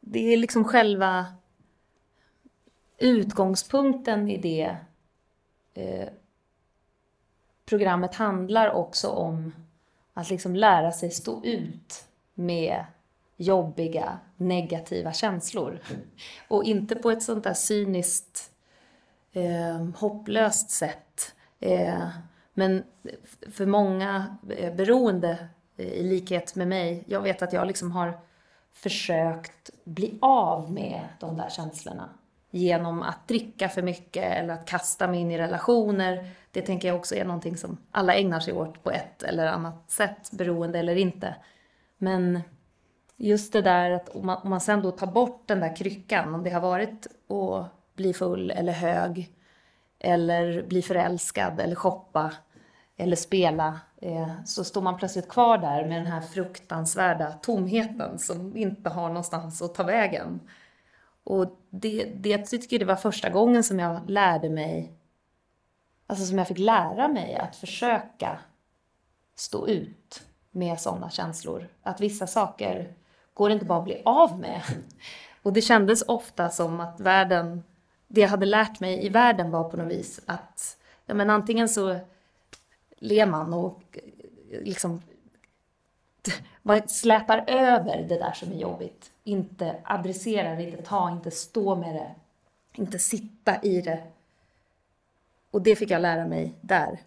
det 0.01 0.33
är 0.33 0.37
liksom 0.37 0.65
själva 0.65 1.27
utgångspunkten 2.99 4.31
i 4.31 4.37
det 4.37 4.77
eh, 5.75 6.09
programmet 7.67 8.15
handlar 8.15 8.71
också 8.71 9.09
om 9.09 9.53
att 10.15 10.31
liksom 10.31 10.57
lära 10.57 10.93
sig 10.93 11.11
stå 11.11 11.45
ut 11.45 12.05
med 12.35 12.85
jobbiga, 13.37 14.18
negativa 14.37 15.12
känslor. 15.12 15.79
Och 16.49 16.64
inte 16.64 16.96
på 16.96 17.11
ett 17.11 17.22
sånt 17.22 17.44
där 17.44 17.55
cyniskt, 17.55 18.51
eh, 19.33 19.88
hopplöst 19.96 20.70
sätt. 20.70 21.35
Eh, 21.61 22.09
men 22.55 22.85
för 23.53 23.66
många 23.66 24.37
eh, 24.51 24.75
beroende, 24.75 25.49
eh, 25.77 25.87
i 25.87 26.03
likhet 26.03 26.55
med 26.55 26.68
mig, 26.68 27.05
jag 27.07 27.20
vet 27.20 27.42
att 27.42 27.53
jag 27.53 27.66
liksom 27.66 27.92
har 27.92 28.18
försökt 28.72 29.70
bli 29.85 30.18
av 30.20 30.72
med 30.72 31.01
de 31.20 31.37
där 31.37 31.49
känslorna 31.49 32.09
genom 32.51 33.03
att 33.03 33.29
dricka 33.29 33.68
för 33.68 33.83
mycket 33.83 34.25
eller 34.25 34.55
att 34.55 34.66
kasta 34.66 35.09
mig 35.09 35.20
in 35.20 35.31
i 35.31 35.38
relationer. 35.38 36.31
Det 36.51 36.62
tänker 36.62 36.88
jag 36.88 36.96
också 36.96 37.14
är 37.14 37.25
någonting 37.25 37.57
som 37.57 37.77
alla 37.90 38.14
ägnar 38.14 38.40
sig 38.40 38.55
åt 38.55 38.83
på 38.83 38.90
ett 38.90 39.22
eller 39.22 39.46
annat 39.46 39.90
sätt, 39.90 40.31
beroende 40.33 40.79
eller 40.79 40.96
inte. 40.96 41.35
Men 41.99 42.40
just 43.17 43.53
det 43.53 43.63
där 43.63 43.91
att 43.91 44.09
om 44.09 44.27
man, 44.27 44.39
om 44.43 44.51
man 44.51 44.61
sen 44.61 44.83
då 44.83 44.91
tar 44.91 45.07
bort 45.07 45.43
den 45.47 45.61
där 45.61 45.77
kryckan, 45.77 46.35
om 46.35 46.43
det 46.43 46.51
har 46.51 46.61
varit 46.61 47.07
att 47.07 47.97
bli 47.97 48.15
full 48.15 48.51
eller 48.51 48.73
hög, 48.73 49.33
eller 49.99 50.63
bli 50.63 50.83
förälskad 50.83 51.61
eller 51.61 51.75
shoppa 51.75 52.33
eller 52.97 53.17
spela, 53.17 53.81
eh, 53.97 54.45
så 54.45 54.65
står 54.65 54.83
man 54.83 54.97
plötsligt 54.97 55.29
kvar 55.29 55.59
där 55.59 55.87
med 55.87 55.99
den 55.99 56.13
här 56.13 56.21
fruktansvärda 56.21 57.33
tomheten 57.33 58.19
som 58.19 58.57
inte 58.57 58.91
har 58.91 59.09
någonstans 59.09 59.63
att 59.63 59.75
ta 59.75 59.83
vägen. 59.83 60.41
Och 61.25 61.61
det, 61.71 62.05
det 62.05 62.29
jag 62.29 62.47
tycker 62.47 62.79
det 62.79 62.85
var 62.85 62.97
första 62.97 63.31
gången 63.31 63.65
som 63.65 63.79
jag 63.79 64.11
lärde 64.11 64.51
mig, 64.51 64.93
alltså 66.07 66.27
som 66.27 66.39
jag 66.39 66.49
fick 66.49 66.59
lära 66.59 67.09
mig 67.09 67.35
att 67.35 67.57
försöka 67.57 68.39
stå 69.35 69.69
ut 69.69 70.23
med 70.51 70.81
sådana 70.81 71.11
känslor. 71.11 71.69
Att 71.83 72.01
vissa 72.01 72.27
saker 72.27 72.95
går 73.37 73.49
det 73.49 73.53
inte 73.53 73.64
bara 73.64 73.79
att 73.79 73.85
bli 73.85 74.03
av 74.05 74.38
med. 74.40 74.62
Och 75.42 75.53
det 75.53 75.62
kändes 75.62 76.03
ofta 76.03 76.51
som 76.51 76.81
att 76.81 77.01
världen, 77.01 77.62
det 78.09 78.20
jag 78.20 78.29
hade 78.29 78.46
lärt 78.46 78.81
mig 78.81 79.07
i 79.07 79.09
världen 79.09 79.51
var 79.51 79.70
på 79.70 79.77
något 79.77 79.92
vis 79.92 80.20
att 80.27 80.77
ja, 81.07 81.14
men 81.14 81.31
antingen 81.31 81.68
så 81.68 81.99
ler 82.99 83.27
man 83.27 83.55
och 83.55 83.99
liksom 84.62 85.03
slätar 86.87 87.44
över 87.46 88.07
det 88.09 88.18
där 88.18 88.33
som 88.33 88.53
är 88.53 88.57
jobbigt 88.57 89.12
inte 89.27 89.77
adressera 89.85 90.55
det, 90.55 90.62
inte 90.62 90.83
ta, 90.83 91.11
inte 91.11 91.31
stå 91.31 91.77
med 91.77 91.94
det, 91.94 92.14
inte 92.72 92.99
sitta 92.99 93.62
i 93.62 93.81
det. 93.81 94.03
Och 95.51 95.62
det 95.62 95.77
fick 95.77 95.90
jag 95.90 96.03
lära 96.03 96.27
mig 96.27 96.55
där. 96.61 97.01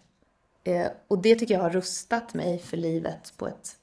Eh, 0.64 0.86
och 1.08 1.18
det 1.18 1.34
tycker 1.34 1.54
jag 1.54 1.60
har 1.60 1.70
rustat 1.70 2.34
mig 2.34 2.58
för 2.58 2.76
livet 2.76 3.32
på 3.36 3.48
ett 3.48 3.76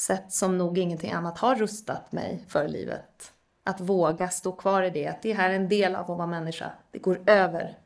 sätt 0.00 0.32
som 0.32 0.58
nog 0.58 0.78
ingenting 0.78 1.12
annat 1.12 1.38
har 1.38 1.54
rustat 1.54 2.12
mig 2.12 2.44
för 2.48 2.68
livet. 2.68 3.32
Att 3.64 3.80
våga 3.80 4.28
stå 4.28 4.52
kvar 4.52 4.82
i 4.82 4.90
det, 4.90 5.06
att 5.06 5.22
det 5.22 5.32
här 5.32 5.50
är 5.50 5.54
en 5.54 5.68
del 5.68 5.94
av 5.94 6.10
att 6.10 6.18
vara 6.18 6.26
människa. 6.26 6.70
Det 6.90 6.98
går 6.98 7.20
över. 7.26 7.78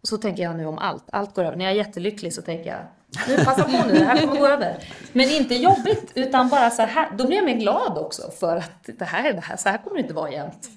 Och 0.00 0.08
så 0.08 0.18
tänker 0.18 0.42
jag 0.42 0.56
nu 0.56 0.66
om 0.66 0.78
allt. 0.78 1.04
Allt 1.12 1.34
går 1.34 1.44
över. 1.44 1.56
När 1.56 1.64
jag 1.64 1.72
är 1.72 1.76
jättelycklig 1.76 2.34
så 2.34 2.42
tänker 2.42 2.70
jag 2.70 2.80
nu, 3.28 3.44
passa 3.44 3.64
på 3.64 3.88
nu, 3.88 3.98
det 3.98 4.04
här 4.04 4.20
kommer 4.20 4.40
gå 4.40 4.46
över. 4.46 4.84
Men 5.12 5.30
inte 5.30 5.54
jobbigt, 5.54 6.12
utan 6.14 6.48
bara 6.48 6.70
så 6.70 6.82
här. 6.82 7.10
Då 7.16 7.26
blir 7.26 7.36
jag 7.36 7.44
mer 7.44 7.56
glad 7.56 7.98
också 7.98 8.30
för 8.30 8.56
att 8.56 8.90
det 8.98 9.04
här, 9.04 9.32
det 9.32 9.40
här, 9.40 9.56
så 9.56 9.68
här 9.68 9.78
kommer 9.78 9.96
det 9.96 10.02
inte 10.02 10.14
vara 10.14 10.30
jämt. 10.30 10.68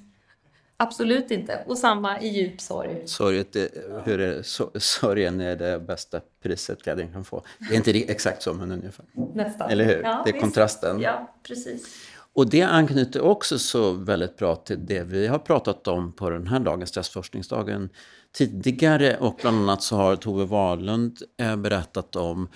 Absolut 0.82 1.32
inte. 1.32 1.64
Och 1.68 1.78
samma 1.78 2.22
i 2.22 2.28
djup 2.28 2.62
sorg. 2.62 3.02
Sorget, 3.06 3.56
hur 4.04 4.20
är, 4.20 4.42
sorgen 4.80 5.42
är 5.42 5.56
det 5.56 5.80
bästa 5.80 6.22
priset 6.44 6.84
glädjen 6.84 7.14
kan 7.14 7.24
få. 7.24 7.44
Det 7.70 7.76
är 7.76 7.78
inte 7.78 8.12
exakt 8.12 8.42
så, 8.42 8.54
men 8.54 8.72
ungefär. 8.72 9.06
Nästan. 9.34 9.70
Eller 9.70 9.86
hur? 9.86 10.02
Ja, 10.04 10.22
det 10.26 10.30
är 10.30 10.34
visst. 10.34 10.44
kontrasten. 10.44 11.02
Ja, 11.02 11.36
precis. 11.44 11.86
Och 12.34 12.50
det 12.50 12.62
anknyter 12.62 13.22
också 13.22 13.60
så 13.60 13.92
väldigt 13.92 14.38
bra 14.38 14.56
till 14.56 14.86
det 14.86 15.04
vi 15.04 15.28
har 15.28 15.40
pratat 15.40 15.88
om 15.88 16.14
på 16.14 16.30
den 16.30 16.48
här 16.48 16.60
dagen, 16.60 16.88
stressforskningsdagen, 16.88 17.90
tidigare. 18.34 19.18
Och 19.18 19.40
bland 19.42 19.58
annat 19.58 19.84
så 19.84 19.96
har 19.96 20.16
Tove 20.16 20.46
Wahlund 20.46 21.18
eh, 21.40 21.56
berättat 21.56 22.16
om 22.16 22.50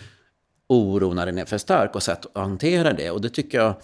oro 0.67 1.13
när 1.13 1.25
den 1.25 1.37
är 1.37 1.45
för 1.45 1.57
stark 1.57 1.95
och 1.95 2.03
sätt 2.03 2.25
att 2.25 2.41
hantera 2.41 2.93
det. 2.93 3.11
Och 3.11 3.21
det 3.21 3.29
tycker 3.29 3.57
jag 3.57 3.75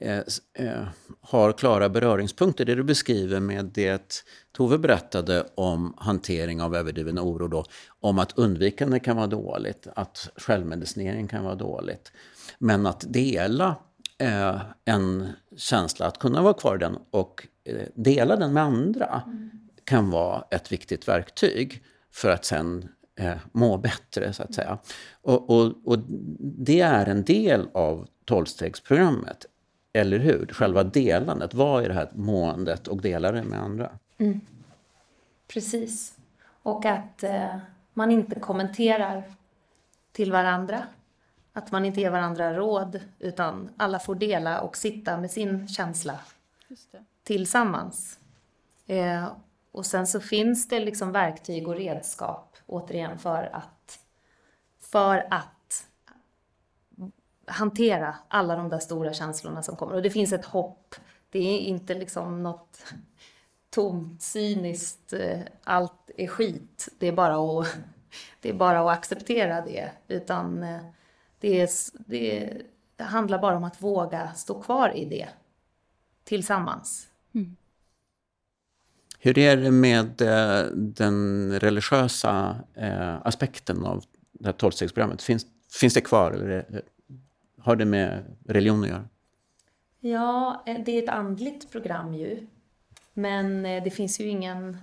Eh, 0.00 0.22
eh, 0.54 0.88
har 1.20 1.52
klara 1.52 1.88
beröringspunkter, 1.88 2.64
det 2.64 2.74
du 2.74 2.82
beskriver 2.82 3.40
med 3.40 3.64
det 3.64 4.24
Tove 4.56 4.78
berättade 4.78 5.46
om 5.54 5.94
hantering 5.96 6.62
av 6.62 6.76
överdriven 6.76 7.18
oro. 7.18 7.48
Då, 7.48 7.64
om 8.00 8.18
att 8.18 8.38
undvikande 8.38 9.00
kan 9.00 9.16
vara 9.16 9.26
dåligt, 9.26 9.86
att 9.94 10.30
självmedicinering 10.36 11.28
kan 11.28 11.44
vara 11.44 11.54
dåligt. 11.54 12.12
Men 12.58 12.86
att 12.86 13.04
dela 13.08 13.76
eh, 14.18 14.60
en 14.84 15.28
känsla, 15.56 16.06
att 16.06 16.18
kunna 16.18 16.42
vara 16.42 16.54
kvar 16.54 16.76
i 16.76 16.78
den 16.78 16.98
och 17.10 17.46
eh, 17.64 17.86
dela 17.94 18.36
den 18.36 18.52
med 18.52 18.62
andra. 18.62 19.22
Mm 19.26 19.50
kan 19.88 20.10
vara 20.10 20.44
ett 20.50 20.72
viktigt 20.72 21.08
verktyg 21.08 21.82
för 22.12 22.30
att 22.30 22.44
sen 22.44 22.88
eh, 23.20 23.36
må 23.52 23.78
bättre, 23.78 24.32
så 24.32 24.42
att 24.42 24.54
säga. 24.54 24.78
Och, 25.22 25.50
och, 25.50 25.74
och 25.84 25.98
det 26.38 26.80
är 26.80 27.06
en 27.06 27.24
del 27.24 27.68
av 27.74 28.08
tolvstegsprogrammet, 28.24 29.46
eller 29.98 30.18
hur? 30.18 30.46
Själva 30.46 30.84
delandet. 30.84 31.54
Vad 31.54 31.84
är 31.84 31.88
det 31.88 31.94
här 31.94 32.08
måendet 32.12 32.88
och 32.88 33.02
dela 33.02 33.32
det 33.32 33.42
med 33.42 33.62
andra? 33.62 33.90
Precis. 35.48 36.18
Och 36.62 36.84
att 36.84 37.22
eh, 37.22 37.56
man 37.94 38.10
inte 38.10 38.40
kommenterar 38.40 39.22
till 40.12 40.32
varandra. 40.32 40.82
Att 41.52 41.72
man 41.72 41.84
inte 41.84 42.00
ger 42.00 42.10
varandra 42.10 42.54
råd, 42.54 43.00
utan 43.18 43.70
alla 43.76 43.98
får 43.98 44.14
dela 44.14 44.60
och 44.60 44.76
sitta 44.76 45.20
med 45.20 45.30
sin 45.30 45.68
känsla 45.68 46.18
tillsammans. 47.22 48.18
Eh, 48.86 49.28
och 49.72 49.86
sen 49.86 50.06
så 50.06 50.20
finns 50.20 50.68
det 50.68 50.80
liksom 50.80 51.12
verktyg 51.12 51.68
och 51.68 51.76
redskap, 51.76 52.56
återigen, 52.66 53.18
för 53.18 53.50
att, 53.52 53.98
för 54.80 55.26
att 55.30 55.57
hantera 57.48 58.14
alla 58.28 58.56
de 58.56 58.68
där 58.68 58.78
stora 58.78 59.12
känslorna 59.12 59.62
som 59.62 59.76
kommer. 59.76 59.94
Och 59.94 60.02
det 60.02 60.10
finns 60.10 60.32
ett 60.32 60.44
hopp. 60.44 60.94
Det 61.30 61.38
är 61.38 61.58
inte 61.58 61.94
liksom 61.94 62.42
något 62.42 62.84
tomt, 63.70 64.22
cyniskt, 64.22 65.12
eh, 65.12 65.40
allt 65.64 66.10
är 66.16 66.26
skit. 66.26 66.88
Det 66.98 67.06
är 67.06 67.12
bara 67.12 67.60
att, 67.60 67.76
det 68.40 68.48
är 68.48 68.54
bara 68.54 68.80
att 68.80 68.98
acceptera 68.98 69.60
det. 69.60 69.90
Utan 70.08 70.62
eh, 70.62 70.80
det, 71.40 71.60
är, 71.60 71.68
det, 72.06 72.44
är, 72.44 72.62
det 72.96 73.04
handlar 73.04 73.38
bara 73.38 73.56
om 73.56 73.64
att 73.64 73.82
våga 73.82 74.32
stå 74.34 74.62
kvar 74.62 74.96
i 74.96 75.04
det 75.04 75.28
tillsammans. 76.24 77.08
Hur 79.20 79.38
är 79.38 79.56
det 79.56 79.70
med 79.70 80.20
eh, 80.20 80.66
den 80.72 81.52
religiösa 81.60 82.56
aspekten 83.24 83.84
av 83.84 84.04
det 84.32 84.46
här 84.46 84.52
tolvstegsprogrammet? 84.52 85.22
Finns, 85.22 85.46
finns 85.80 85.94
det 85.94 86.00
kvar? 86.00 86.30
Eller 86.30 86.48
är- 86.48 86.82
har 87.68 87.76
det 87.76 87.84
med 87.84 88.24
religion 88.46 88.82
att 88.82 88.88
göra? 88.88 89.08
Ja, 90.00 90.62
eh, 90.66 90.80
det 90.84 90.98
är 90.98 91.02
ett 91.02 91.08
andligt 91.08 91.70
program 91.70 92.14
ju. 92.14 92.46
Men 93.14 93.66
eh, 93.66 93.84
det 93.84 93.90
finns 93.90 94.20
ju 94.20 94.28
ingen... 94.28 94.78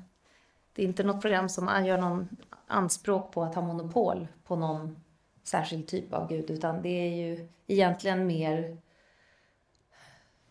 Det 0.74 0.82
är 0.84 0.86
inte 0.86 1.04
något 1.04 1.22
program 1.22 1.50
som 1.50 1.86
gör 1.86 1.98
någon 1.98 2.30
anspråk 2.68 3.32
på 3.32 3.44
att 3.44 3.56
ha 3.56 3.62
monopol 3.62 4.28
på 4.44 4.56
någon 4.56 4.96
särskild 5.44 5.88
typ 5.88 6.14
av 6.14 6.30
gud, 6.30 6.52
utan 6.52 6.82
det 6.82 6.90
är 6.90 7.16
ju 7.16 7.48
egentligen 7.68 8.28
mer 8.28 8.78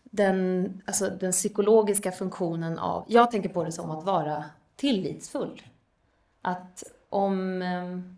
den, 0.03 0.81
alltså 0.85 1.09
den 1.09 1.31
psykologiska 1.31 2.11
funktionen 2.11 2.79
av... 2.79 3.05
Jag 3.07 3.31
tänker 3.31 3.49
på 3.49 3.63
det 3.63 3.71
som 3.71 3.91
att 3.91 4.03
vara 4.03 4.43
tillitsfull. 4.75 5.61
Att 6.41 6.83
om... 7.09 7.61
Eh, 7.61 8.15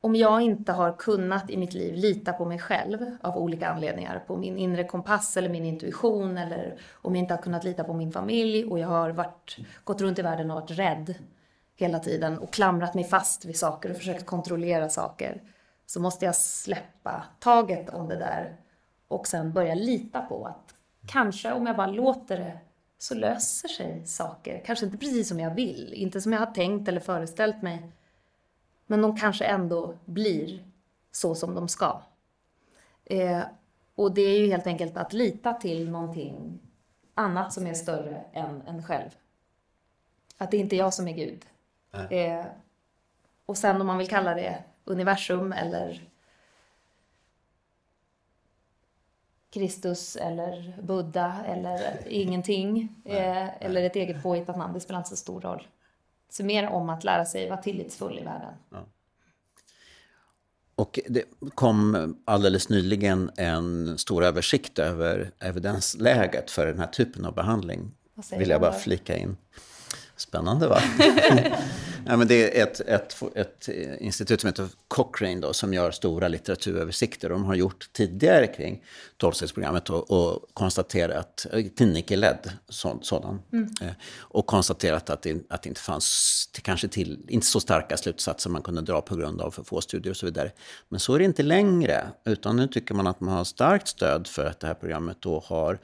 om 0.00 0.16
jag 0.16 0.42
inte 0.42 0.72
har 0.72 0.92
kunnat 0.92 1.50
i 1.50 1.56
mitt 1.56 1.74
liv 1.74 1.94
lita 1.94 2.32
på 2.32 2.44
mig 2.44 2.58
själv 2.58 3.16
av 3.20 3.36
olika 3.36 3.68
anledningar, 3.68 4.24
på 4.26 4.36
min 4.36 4.58
inre 4.58 4.84
kompass 4.84 5.36
eller 5.36 5.48
min 5.48 5.64
intuition, 5.64 6.38
eller 6.38 6.76
om 6.92 7.14
jag 7.14 7.22
inte 7.22 7.34
har 7.34 7.42
kunnat 7.42 7.64
lita 7.64 7.84
på 7.84 7.92
min 7.92 8.12
familj 8.12 8.64
och 8.64 8.78
jag 8.78 8.88
har 8.88 9.10
varit, 9.10 9.56
gått 9.84 10.00
runt 10.00 10.18
i 10.18 10.22
världen 10.22 10.50
och 10.50 10.60
varit 10.60 10.70
rädd 10.70 11.14
hela 11.76 11.98
tiden 11.98 12.38
och 12.38 12.52
klamrat 12.52 12.94
mig 12.94 13.04
fast 13.04 13.44
vid 13.44 13.56
saker 13.56 13.90
och 13.90 13.96
försökt 13.96 14.26
kontrollera 14.26 14.88
saker, 14.88 15.42
så 15.86 16.00
måste 16.00 16.24
jag 16.24 16.36
släppa 16.36 17.24
taget 17.38 17.90
om 17.90 18.08
det 18.08 18.16
där 18.16 18.56
och 19.08 19.26
sen 19.26 19.52
börja 19.52 19.74
lita 19.74 20.20
på 20.20 20.46
att 20.46 20.74
kanske 21.06 21.52
om 21.52 21.66
jag 21.66 21.76
bara 21.76 21.86
låter 21.86 22.38
det 22.38 22.58
så 22.98 23.14
löser 23.14 23.68
sig 23.68 24.06
saker. 24.06 24.62
Kanske 24.66 24.86
inte 24.86 24.98
precis 24.98 25.28
som 25.28 25.40
jag 25.40 25.54
vill, 25.54 25.92
inte 25.92 26.20
som 26.20 26.32
jag 26.32 26.40
har 26.40 26.46
tänkt 26.46 26.88
eller 26.88 27.00
föreställt 27.00 27.62
mig, 27.62 27.92
men 28.90 29.02
de 29.02 29.16
kanske 29.16 29.44
ändå 29.44 29.94
blir 30.04 30.64
så 31.12 31.34
som 31.34 31.54
de 31.54 31.68
ska. 31.68 32.02
Eh, 33.04 33.42
och 33.94 34.14
det 34.14 34.22
är 34.22 34.38
ju 34.38 34.46
helt 34.46 34.66
enkelt 34.66 34.96
att 34.96 35.12
lita 35.12 35.52
till 35.52 35.90
någonting 35.90 36.60
annat 37.14 37.52
som 37.52 37.66
är 37.66 37.74
större 37.74 38.24
än 38.32 38.62
en 38.66 38.82
själv. 38.82 39.10
Att 40.38 40.50
det 40.50 40.56
inte 40.56 40.76
är 40.76 40.78
jag 40.78 40.94
som 40.94 41.08
är 41.08 41.12
Gud. 41.12 41.46
Eh, 42.10 42.44
och 43.46 43.56
sen 43.56 43.80
om 43.80 43.86
man 43.86 43.98
vill 43.98 44.08
kalla 44.08 44.34
det 44.34 44.64
universum 44.84 45.52
eller 45.52 46.08
Kristus 49.50 50.16
eller 50.16 50.82
Buddha 50.82 51.44
eller 51.46 52.08
ingenting. 52.08 53.02
Eh, 53.04 53.64
eller 53.64 53.82
ett 53.82 53.96
eget 53.96 54.22
påhittat 54.22 54.56
namn, 54.56 54.74
det 54.74 54.80
spelar 54.80 55.00
inte 55.00 55.10
så 55.10 55.16
stor 55.16 55.40
roll. 55.40 55.66
Så 56.30 56.44
mer 56.44 56.68
om 56.68 56.90
att 56.90 57.04
lära 57.04 57.24
sig 57.24 57.48
vara 57.48 57.62
tillitsfull 57.62 58.18
i 58.18 58.24
världen. 58.24 58.54
Och 60.74 61.00
det 61.08 61.24
kom 61.54 62.16
alldeles 62.24 62.68
nyligen 62.68 63.30
en 63.36 63.98
stor 63.98 64.24
översikt 64.24 64.78
över 64.78 65.30
evidensläget 65.38 66.50
för 66.50 66.66
den 66.66 66.78
här 66.78 66.86
typen 66.86 67.24
av 67.24 67.34
behandling. 67.34 67.90
Vill 68.32 68.50
jag 68.50 68.60
bara 68.60 68.72
flika 68.72 69.16
in. 69.16 69.36
Spännande 70.16 70.68
va? 70.68 70.80
ja, 72.06 72.16
men 72.16 72.28
det 72.28 72.58
är 72.58 72.62
ett, 72.62 72.80
ett, 72.80 73.22
ett 73.34 73.68
institut 73.98 74.40
som 74.40 74.48
heter 74.48 74.68
Cochrane 74.88 75.40
då, 75.40 75.52
som 75.52 75.74
gör 75.74 75.90
stora 75.90 76.28
litteraturöversikter. 76.28 77.28
De 77.28 77.44
har 77.44 77.54
gjort 77.54 77.88
tidigare 77.92 78.46
kring 78.46 78.84
tolvstegsprogrammet 79.16 79.90
och, 79.90 80.10
och 80.10 80.48
konstaterat, 80.54 81.46
klinikerledd 81.76 82.52
så, 82.68 82.98
sådan, 83.02 83.42
eh, 83.82 83.90
och 84.18 84.46
konstaterat 84.46 85.10
att 85.10 85.22
det, 85.22 85.46
att 85.48 85.62
det 85.62 85.68
inte 85.68 85.80
fanns 85.80 86.48
kanske 86.62 86.88
till, 86.88 87.18
inte 87.28 87.46
så 87.46 87.60
starka 87.60 87.96
slutsatser 87.96 88.50
man 88.50 88.62
kunde 88.62 88.80
dra 88.80 89.00
på 89.00 89.16
grund 89.16 89.40
av 89.40 89.50
för 89.50 89.62
få 89.62 89.80
studier 89.80 90.10
och 90.10 90.16
så 90.16 90.26
vidare. 90.26 90.52
Men 90.88 91.00
så 91.00 91.14
är 91.14 91.18
det 91.18 91.24
inte 91.24 91.42
längre, 91.42 92.06
utan 92.24 92.56
nu 92.56 92.66
tycker 92.66 92.94
man 92.94 93.06
att 93.06 93.20
man 93.20 93.34
har 93.34 93.44
starkt 93.44 93.88
stöd 93.88 94.26
för 94.26 94.46
att 94.46 94.60
det 94.60 94.66
här 94.66 94.74
programmet 94.74 95.16
då 95.20 95.42
har 95.46 95.78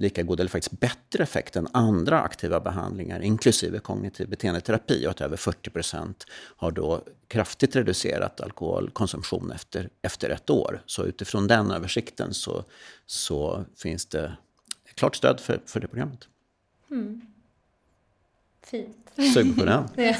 lika 0.00 0.22
god 0.22 0.40
eller 0.40 0.50
faktiskt 0.50 0.80
bättre 0.80 1.22
effekt 1.22 1.56
än 1.56 1.68
andra 1.72 2.20
aktiva 2.20 2.60
behandlingar, 2.60 3.20
inklusive 3.20 3.78
kognitiv 3.78 4.28
beteendeterapi, 4.28 5.06
och 5.06 5.10
att 5.10 5.20
över 5.20 5.36
40 5.36 5.70
procent 5.70 6.26
har 6.56 6.70
då 6.70 7.04
kraftigt 7.28 7.76
reducerat 7.76 8.40
alkoholkonsumtion 8.40 9.52
efter, 9.52 9.88
efter 10.02 10.30
ett 10.30 10.50
år. 10.50 10.82
Så 10.86 11.04
utifrån 11.04 11.46
den 11.46 11.70
översikten 11.70 12.34
så, 12.34 12.64
så 13.06 13.64
finns 13.76 14.06
det 14.06 14.36
klart 14.94 15.16
stöd 15.16 15.40
för, 15.40 15.60
för 15.66 15.80
det 15.80 15.88
programmet. 15.88 16.28
Fint. 18.64 19.10
Sug 19.34 19.56
på 19.58 19.64
den. 19.64 19.88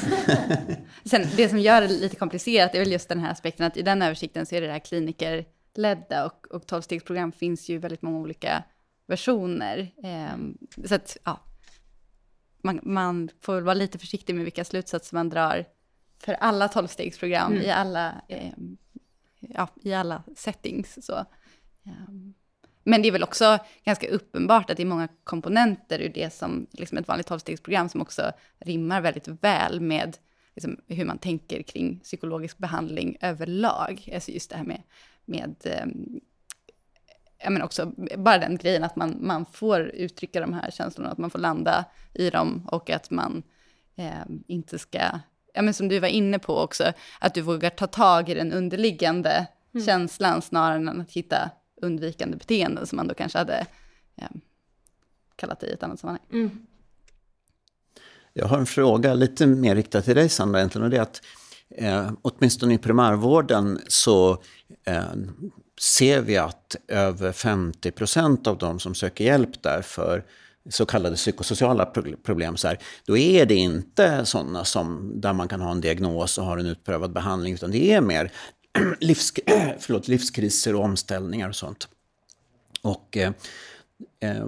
Sen, 1.05 1.27
det 1.35 1.49
som 1.49 1.59
gör 1.59 1.81
det 1.81 1.87
lite 1.87 2.15
komplicerat 2.15 2.75
är 2.75 2.79
väl 2.79 2.91
just 2.91 3.09
den 3.09 3.19
här 3.19 3.31
aspekten 3.31 3.65
att 3.65 3.77
i 3.77 3.81
den 3.81 4.01
översikten 4.01 4.45
så 4.45 4.55
är 4.55 4.61
det 4.61 4.67
det 4.67 4.73
här 4.73 4.79
klinikerledda 4.79 6.25
och, 6.25 6.47
och 6.51 6.67
tolvstegsprogram 6.67 7.31
finns 7.31 7.69
ju 7.69 7.77
väldigt 7.77 8.01
många 8.01 8.19
olika 8.19 8.63
versioner. 9.11 9.91
Ehm, 10.03 10.57
så 10.85 10.95
att, 10.95 11.17
ja, 11.23 11.39
man, 12.61 12.79
man 12.83 13.29
får 13.41 13.55
väl 13.55 13.63
vara 13.63 13.73
lite 13.73 13.99
försiktig 13.99 14.35
med 14.35 14.43
vilka 14.43 14.65
slutsatser 14.65 15.15
man 15.15 15.29
drar 15.29 15.65
för 16.19 16.33
alla 16.33 16.67
tolvstegsprogram 16.67 17.53
i, 17.53 17.69
alla, 17.69 18.21
ehm, 18.27 18.77
ja, 19.39 19.67
i 19.83 19.93
alla 19.93 20.23
settings. 20.35 21.05
Så. 21.05 21.25
Ehm, 21.85 22.33
men 22.83 23.01
det 23.01 23.07
är 23.07 23.11
väl 23.11 23.23
också 23.23 23.57
ganska 23.83 24.07
uppenbart 24.07 24.69
att 24.69 24.77
det 24.77 24.83
är 24.83 24.87
många 24.87 25.07
komponenter 25.23 25.99
ur 25.99 26.09
det 26.09 26.33
som 26.33 26.67
liksom 26.71 26.97
ett 26.97 27.07
vanligt 27.07 27.27
tolvstegsprogram 27.27 27.89
som 27.89 28.01
också 28.01 28.31
rimmar 28.59 29.01
väldigt 29.01 29.27
väl 29.27 29.79
med 29.79 30.17
liksom, 30.55 30.77
hur 30.87 31.05
man 31.05 31.17
tänker 31.17 31.61
kring 31.61 31.99
psykologisk 31.99 32.57
behandling 32.57 33.17
överlag. 33.21 34.09
Alltså 34.13 34.31
just 34.31 34.49
det 34.49 34.57
här 34.57 34.63
med, 34.63 34.81
med 35.25 35.55
ehm, 35.63 36.19
ja, 36.19 36.30
men 37.49 37.61
också 37.61 37.91
bara 38.17 38.37
den 38.37 38.57
grejen 38.57 38.83
att 38.83 38.95
man, 38.95 39.17
man 39.19 39.45
får 39.45 39.81
uttrycka 39.81 40.41
de 40.41 40.53
här 40.53 40.71
känslorna, 40.71 41.11
att 41.11 41.17
man 41.17 41.29
får 41.29 41.39
landa 41.39 41.85
i 42.13 42.29
dem 42.29 42.67
och 42.71 42.89
att 42.89 43.11
man 43.11 43.43
eh, 43.95 44.25
inte 44.47 44.79
ska, 44.79 44.99
ja 45.53 45.61
men 45.61 45.73
som 45.73 45.87
du 45.87 45.99
var 45.99 46.07
inne 46.07 46.39
på 46.39 46.57
också, 46.57 46.93
att 47.19 47.33
du 47.33 47.41
vågar 47.41 47.69
ta 47.69 47.87
tag 47.87 48.29
i 48.29 48.33
den 48.33 48.53
underliggande 48.53 49.47
känslan 49.85 50.41
snarare 50.41 50.75
än 50.75 51.01
att 51.01 51.11
hitta 51.11 51.49
undvikande 51.81 52.37
beteenden 52.37 52.87
som 52.87 52.95
man 52.95 53.07
då 53.07 53.13
kanske 53.13 53.37
hade 53.37 53.65
eh, 54.15 54.27
kallat 55.35 55.59
det 55.59 55.67
i 55.67 55.73
ett 55.73 55.83
annat 55.83 55.99
sammanhang. 55.99 56.51
Jag 58.33 58.45
har 58.45 58.57
en 58.57 58.65
fråga 58.65 59.13
lite 59.13 59.47
mer 59.47 59.75
riktad 59.75 60.01
till 60.01 60.15
dig 60.15 60.29
Sandra 60.29 60.59
egentligen. 60.59 60.83
Och 60.83 60.89
det 60.89 60.97
är 60.97 61.01
att, 61.01 61.21
eh, 61.69 62.11
åtminstone 62.21 62.73
i 62.73 62.77
primärvården 62.77 63.79
så 63.87 64.43
eh, 64.85 65.03
ser 65.81 66.21
vi 66.21 66.37
att 66.37 66.75
över 66.87 67.31
50 67.31 67.91
procent 67.91 68.47
av 68.47 68.57
de 68.57 68.79
som 68.79 68.95
söker 68.95 69.25
hjälp 69.25 69.63
där 69.63 69.81
för 69.81 70.23
så 70.69 70.85
kallade 70.85 71.15
psykosociala 71.15 71.85
problem, 72.23 72.57
så 72.57 72.67
här, 72.67 72.77
då 73.05 73.17
är 73.17 73.45
det 73.45 73.55
inte 73.55 74.25
sådana 74.25 74.65
som 74.65 75.11
där 75.21 75.33
man 75.33 75.47
kan 75.47 75.61
ha 75.61 75.71
en 75.71 75.81
diagnos 75.81 76.37
och 76.37 76.45
har 76.45 76.57
en 76.57 76.65
utprövad 76.65 77.13
behandling, 77.13 77.53
utan 77.53 77.71
det 77.71 77.91
är 77.91 78.01
mer 78.01 78.31
livs, 78.99 79.33
förlåt, 79.79 80.07
livskriser 80.07 80.75
och 80.75 80.83
omställningar 80.83 81.49
och 81.49 81.55
sånt. 81.55 81.87
Och 82.81 83.17
eh, 83.17 83.31
eh, 84.19 84.47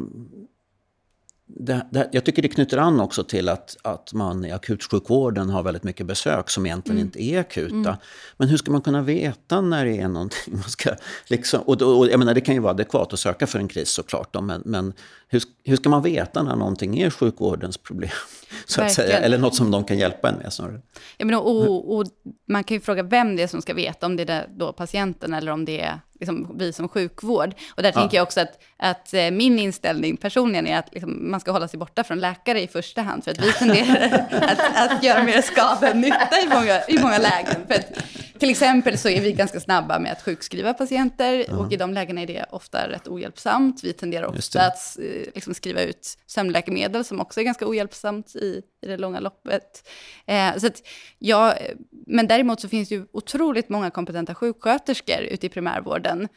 det, 1.56 1.86
det, 1.89 2.10
jag 2.12 2.24
tycker 2.24 2.41
det 2.41 2.47
knyter 2.47 2.78
an 2.78 2.99
också 2.99 3.24
till 3.24 3.49
att, 3.49 3.78
att 3.82 4.14
man 4.14 4.45
i 4.45 4.51
akutsjukvården 4.51 5.49
har 5.49 5.64
väldigt 5.64 5.84
mycket 5.84 6.06
besök 6.06 6.49
som 6.49 6.66
egentligen 6.66 6.97
Mm. 6.97 7.08
inte 7.08 7.24
är 7.24 7.39
akuta. 7.39 7.97
Men 8.38 8.47
hur 8.47 8.58
ska 8.58 8.72
man 8.72 8.82
kunna 8.82 9.01
veta 9.01 9.62
när 9.62 9.86
det 9.86 9.97
är 9.97 10.08
någonting 10.08 10.39
man 10.54 10.64
ska... 10.64 10.89
Liksom, 11.28 11.62
och, 11.62 11.78
då, 11.78 11.97
och 11.99 12.08
jag 12.08 12.20
menar, 12.20 12.34
det 12.34 12.41
kan 12.41 12.56
ju 12.56 12.62
vara 12.62 12.72
adekvat 12.72 13.14
att 13.14 13.20
söka 13.20 13.47
för 13.47 13.60
en 13.60 13.68
kris 13.68 13.89
såklart. 13.89 14.34
Då, 14.34 14.41
men 14.41 14.62
men 14.66 14.93
hur, 15.28 15.43
hur 15.64 15.76
ska 15.76 15.89
man 15.89 16.01
veta 16.01 16.43
när 16.43 16.56
någonting 16.56 16.99
är 16.99 17.10
sjukvårdens 17.10 17.78
problem? 17.78 18.10
Så 18.66 18.82
att 18.82 18.93
säga, 18.93 19.20
eller 19.20 19.38
något 19.38 19.56
som 19.56 19.72
de 19.72 19.84
kan 19.84 19.97
hjälpa 19.97 20.30
en 20.30 20.36
med 20.36 20.54
snarare. 20.54 20.82
Ja, 21.18 21.26
men, 21.26 21.36
och, 21.36 21.95
och 21.95 22.06
man 22.45 22.64
kan 22.64 22.76
ju 22.78 22.82
fråga 22.82 23.04
vem 23.04 23.36
det 23.36 23.43
är 23.43 23.47
som 23.47 23.62
ska 23.62 23.74
veta, 23.74 24.06
om 24.06 24.16
det 24.16 24.30
är 24.30 24.47
då 24.58 24.74
patienten 24.74 25.34
eller 25.34 25.51
om 25.51 25.66
det 25.66 25.82
är 25.82 25.99
liksom, 26.24 26.57
vi 26.57 26.74
som 26.74 26.88
sjukvård. 26.88 27.53
Och 27.76 27.84
där 27.84 27.91
tänker 27.91 28.17
jag 28.17 28.24
också 28.24 28.41
att, 28.41 28.63
att 28.78 29.13
eh, 29.13 29.32
min 29.32 29.59
inställning 29.59 30.17
personligen 30.17 30.67
är 30.67 30.78
att 30.78 30.89
liksom, 30.91 31.32
man 31.32 31.39
ska 31.39 31.51
hålla 31.51 31.67
sig 31.67 31.80
borta 31.80 32.03
från 32.03 32.19
läkare 32.19 32.61
i 32.61 32.67
första 32.67 33.01
hand, 33.01 33.24
för 33.24 33.32
att 33.32 33.41
vi 33.41 33.53
tenderar 33.59 34.28
att, 34.32 34.91
att 34.91 35.03
göra 35.03 35.24
mer 35.24 35.41
skada 35.41 35.91
än 35.91 36.01
nytta 36.01 36.41
i 36.43 36.47
många, 36.47 36.82
i 36.88 36.99
många 36.99 37.17
lägen. 37.17 37.67
För 37.67 37.76
att, 37.76 38.03
till 38.43 38.49
exempel 38.49 38.97
så 38.97 39.09
är 39.09 39.21
vi 39.21 39.33
ganska 39.33 39.59
snabba 39.59 39.99
med 39.99 40.11
att 40.11 40.21
sjukskriva 40.21 40.73
patienter 40.73 41.59
och 41.59 41.73
i 41.73 41.75
de 41.75 41.93
lägena 41.93 42.21
är 42.21 42.27
det 42.27 42.45
ofta 42.49 42.89
rätt 42.89 43.07
ohjälpsamt. 43.07 43.83
Vi 43.83 43.93
tenderar 43.93 44.25
ofta 44.25 44.61
att 44.61 44.99
eh, 44.99 45.33
liksom 45.35 45.53
skriva 45.53 45.81
ut 45.81 46.17
sömnläkemedel 46.25 47.05
som 47.05 47.19
också 47.19 47.39
är 47.39 47.43
ganska 47.43 47.67
ohjälpsamt 47.67 48.35
i, 48.35 48.61
i 48.81 48.87
det 48.87 48.97
långa 48.97 49.19
loppet. 49.19 49.89
Eh, 50.25 50.57
så 50.57 50.67
att 50.67 50.81
jag, 51.19 51.53
men 51.91 52.27
däremot 52.27 52.61
så 52.61 52.69
finns 52.69 52.89
det 52.89 52.95
ju 52.95 53.05
otroligt 53.11 53.69
många 53.69 53.91
kompetenta 53.91 54.35
sjuksköterskor 54.35 55.21
ute 55.21 55.45
i 55.45 55.49
primärvården 55.49 56.27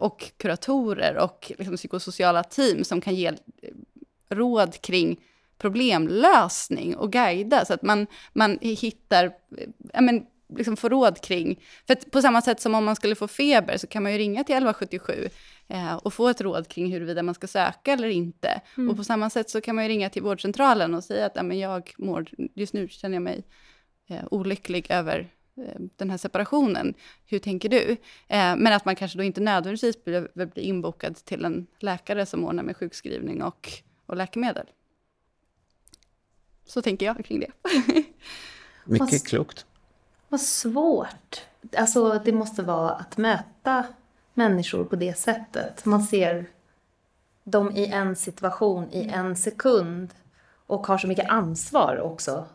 och 0.00 0.32
kuratorer 0.36 1.16
och 1.16 1.52
liksom 1.58 1.76
psykosociala 1.76 2.44
team 2.44 2.84
som 2.84 3.00
kan 3.00 3.14
ge 3.14 3.26
eh, 3.26 3.34
råd 4.30 4.80
kring 4.80 5.20
problemlösning 5.58 6.96
och 6.96 7.12
guida 7.12 7.64
så 7.64 7.74
att 7.74 7.82
man, 7.82 8.06
man 8.32 8.58
hittar, 8.60 9.24
eh, 9.24 9.68
ja 9.92 10.00
men, 10.00 10.26
liksom 10.48 10.76
får 10.76 10.90
råd 10.90 11.20
kring, 11.20 11.64
för 11.86 11.92
att 11.92 12.10
på 12.10 12.22
samma 12.22 12.42
sätt 12.42 12.60
som 12.60 12.74
om 12.74 12.84
man 12.84 12.96
skulle 12.96 13.14
få 13.14 13.28
feber 13.28 13.76
så 13.76 13.86
kan 13.86 14.02
man 14.02 14.12
ju 14.12 14.18
ringa 14.18 14.44
till 14.44 14.54
1177 14.54 15.28
eh, 15.68 15.94
och 15.94 16.14
få 16.14 16.28
ett 16.28 16.40
råd 16.40 16.68
kring 16.68 16.92
huruvida 16.92 17.22
man 17.22 17.34
ska 17.34 17.46
söka 17.46 17.92
eller 17.92 18.08
inte. 18.08 18.60
Och 18.90 18.96
på 18.96 19.04
samma 19.04 19.30
sätt 19.30 19.50
så 19.50 19.60
kan 19.60 19.74
man 19.74 19.84
ju 19.84 19.90
ringa 19.90 20.10
till 20.10 20.22
vårdcentralen 20.22 20.94
och 20.94 21.04
säga 21.04 21.26
att 21.26 21.46
men 21.46 21.58
jag 21.58 21.92
mår, 21.98 22.26
just 22.54 22.72
nu 22.72 22.88
känner 22.88 23.16
jag 23.16 23.22
mig 23.22 23.44
eh, 24.08 24.24
olycklig 24.30 24.86
över 24.90 25.30
eh, 25.56 25.80
den 25.96 26.10
här 26.10 26.18
separationen. 26.18 26.94
Hur 27.26 27.38
tänker 27.38 27.68
du? 27.68 27.90
Eh, 28.28 28.56
men 28.56 28.66
att 28.66 28.84
man 28.84 28.96
kanske 28.96 29.18
då 29.18 29.24
inte 29.24 29.40
nödvändigtvis 29.40 30.04
behöver 30.04 30.46
bli 30.46 30.62
inbokad 30.62 31.16
till 31.16 31.44
en 31.44 31.66
läkare 31.80 32.26
som 32.26 32.44
ordnar 32.44 32.62
med 32.62 32.76
sjukskrivning 32.76 33.42
och, 33.42 33.72
och 34.06 34.16
läkemedel. 34.16 34.66
Så 36.66 36.82
tänker 36.82 37.06
jag 37.06 37.24
kring 37.24 37.40
det. 37.40 37.50
Mycket 38.84 39.10
Fast- 39.10 39.26
klokt. 39.26 39.66
Vad 40.28 40.40
svårt. 40.40 41.42
Alltså 41.76 42.20
det 42.24 42.32
måste 42.32 42.62
vara 42.62 42.90
att 42.90 43.16
möta 43.16 43.84
människor 44.34 44.84
på 44.84 44.96
det 44.96 45.18
sättet. 45.18 45.84
Man 45.84 46.02
ser 46.02 46.46
dem 47.44 47.70
i 47.70 47.86
en 47.86 48.16
situation 48.16 48.88
i 48.92 49.08
en 49.08 49.36
sekund 49.36 50.14
och 50.66 50.86
har 50.86 50.98
så 50.98 51.06
mycket 51.06 51.28
ansvar 51.28 52.00
också. 52.00 52.46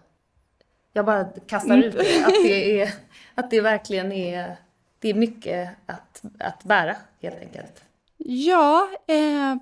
Jag 0.93 1.05
bara 1.05 1.23
kastar 1.23 1.77
ut 1.77 1.93
det, 1.93 2.23
att 2.25 2.43
det, 2.43 2.81
är, 2.81 2.93
att 3.35 3.49
det 3.49 3.61
verkligen 3.61 4.11
är, 4.11 4.55
det 4.99 5.09
är 5.09 5.13
mycket 5.13 5.69
att, 5.85 6.21
att 6.39 6.63
bära 6.63 6.95
helt 7.21 7.39
enkelt. 7.39 7.83
Ja, 8.17 8.89
eh, 9.07 9.55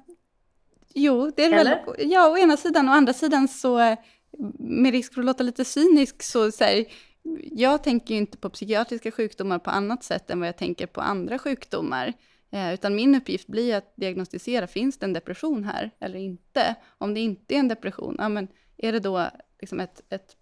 jo, 0.94 1.32
det 1.36 1.44
är 1.46 1.50
väl... 1.50 1.78
Ja, 1.98 2.30
å 2.30 2.38
ena 2.38 2.58
sidan. 2.58 2.90
Å 2.90 2.92
andra 2.92 3.14
sidan 3.14 3.48
så, 3.48 3.80
eh, 3.80 3.98
med 4.60 4.92
risk 4.92 5.14
för 5.14 5.22
att 5.22 5.26
låta 5.26 5.44
lite 5.44 5.66
cynisk, 5.66 6.24
så, 6.24 6.52
så 6.52 6.64
här, 6.64 6.86
jag 7.52 7.84
tänker 7.84 8.14
ju 8.14 8.18
inte 8.20 8.38
på 8.38 8.50
psykiatriska 8.50 9.12
sjukdomar 9.12 9.60
på 9.60 9.70
annat 9.70 10.04
sätt 10.04 10.30
än 10.30 10.40
vad 10.40 10.48
jag 10.48 10.58
tänker 10.58 10.88
på 10.88 11.02
andra 11.02 11.40
sjukdomar. 11.40 12.14
Eh, 12.52 12.74
utan 12.74 12.96
min 12.96 13.16
uppgift 13.16 13.48
blir 13.48 13.76
att 13.76 13.94
diagnostisera, 13.96 14.68
finns 14.68 14.98
det 14.98 15.06
en 15.06 15.14
depression 15.14 15.64
här 15.64 15.92
eller 16.00 16.20
inte? 16.20 16.76
Om 16.98 17.14
det 17.14 17.20
inte 17.20 17.56
är 17.56 17.60
en 17.60 17.68
depression, 17.68 18.16
ja, 18.20 18.30
men 18.30 18.48
är 18.78 18.92
det 18.92 19.00
då 19.00 19.30
liksom 19.62 19.80
ett, 19.80 20.02
ett 20.10 20.36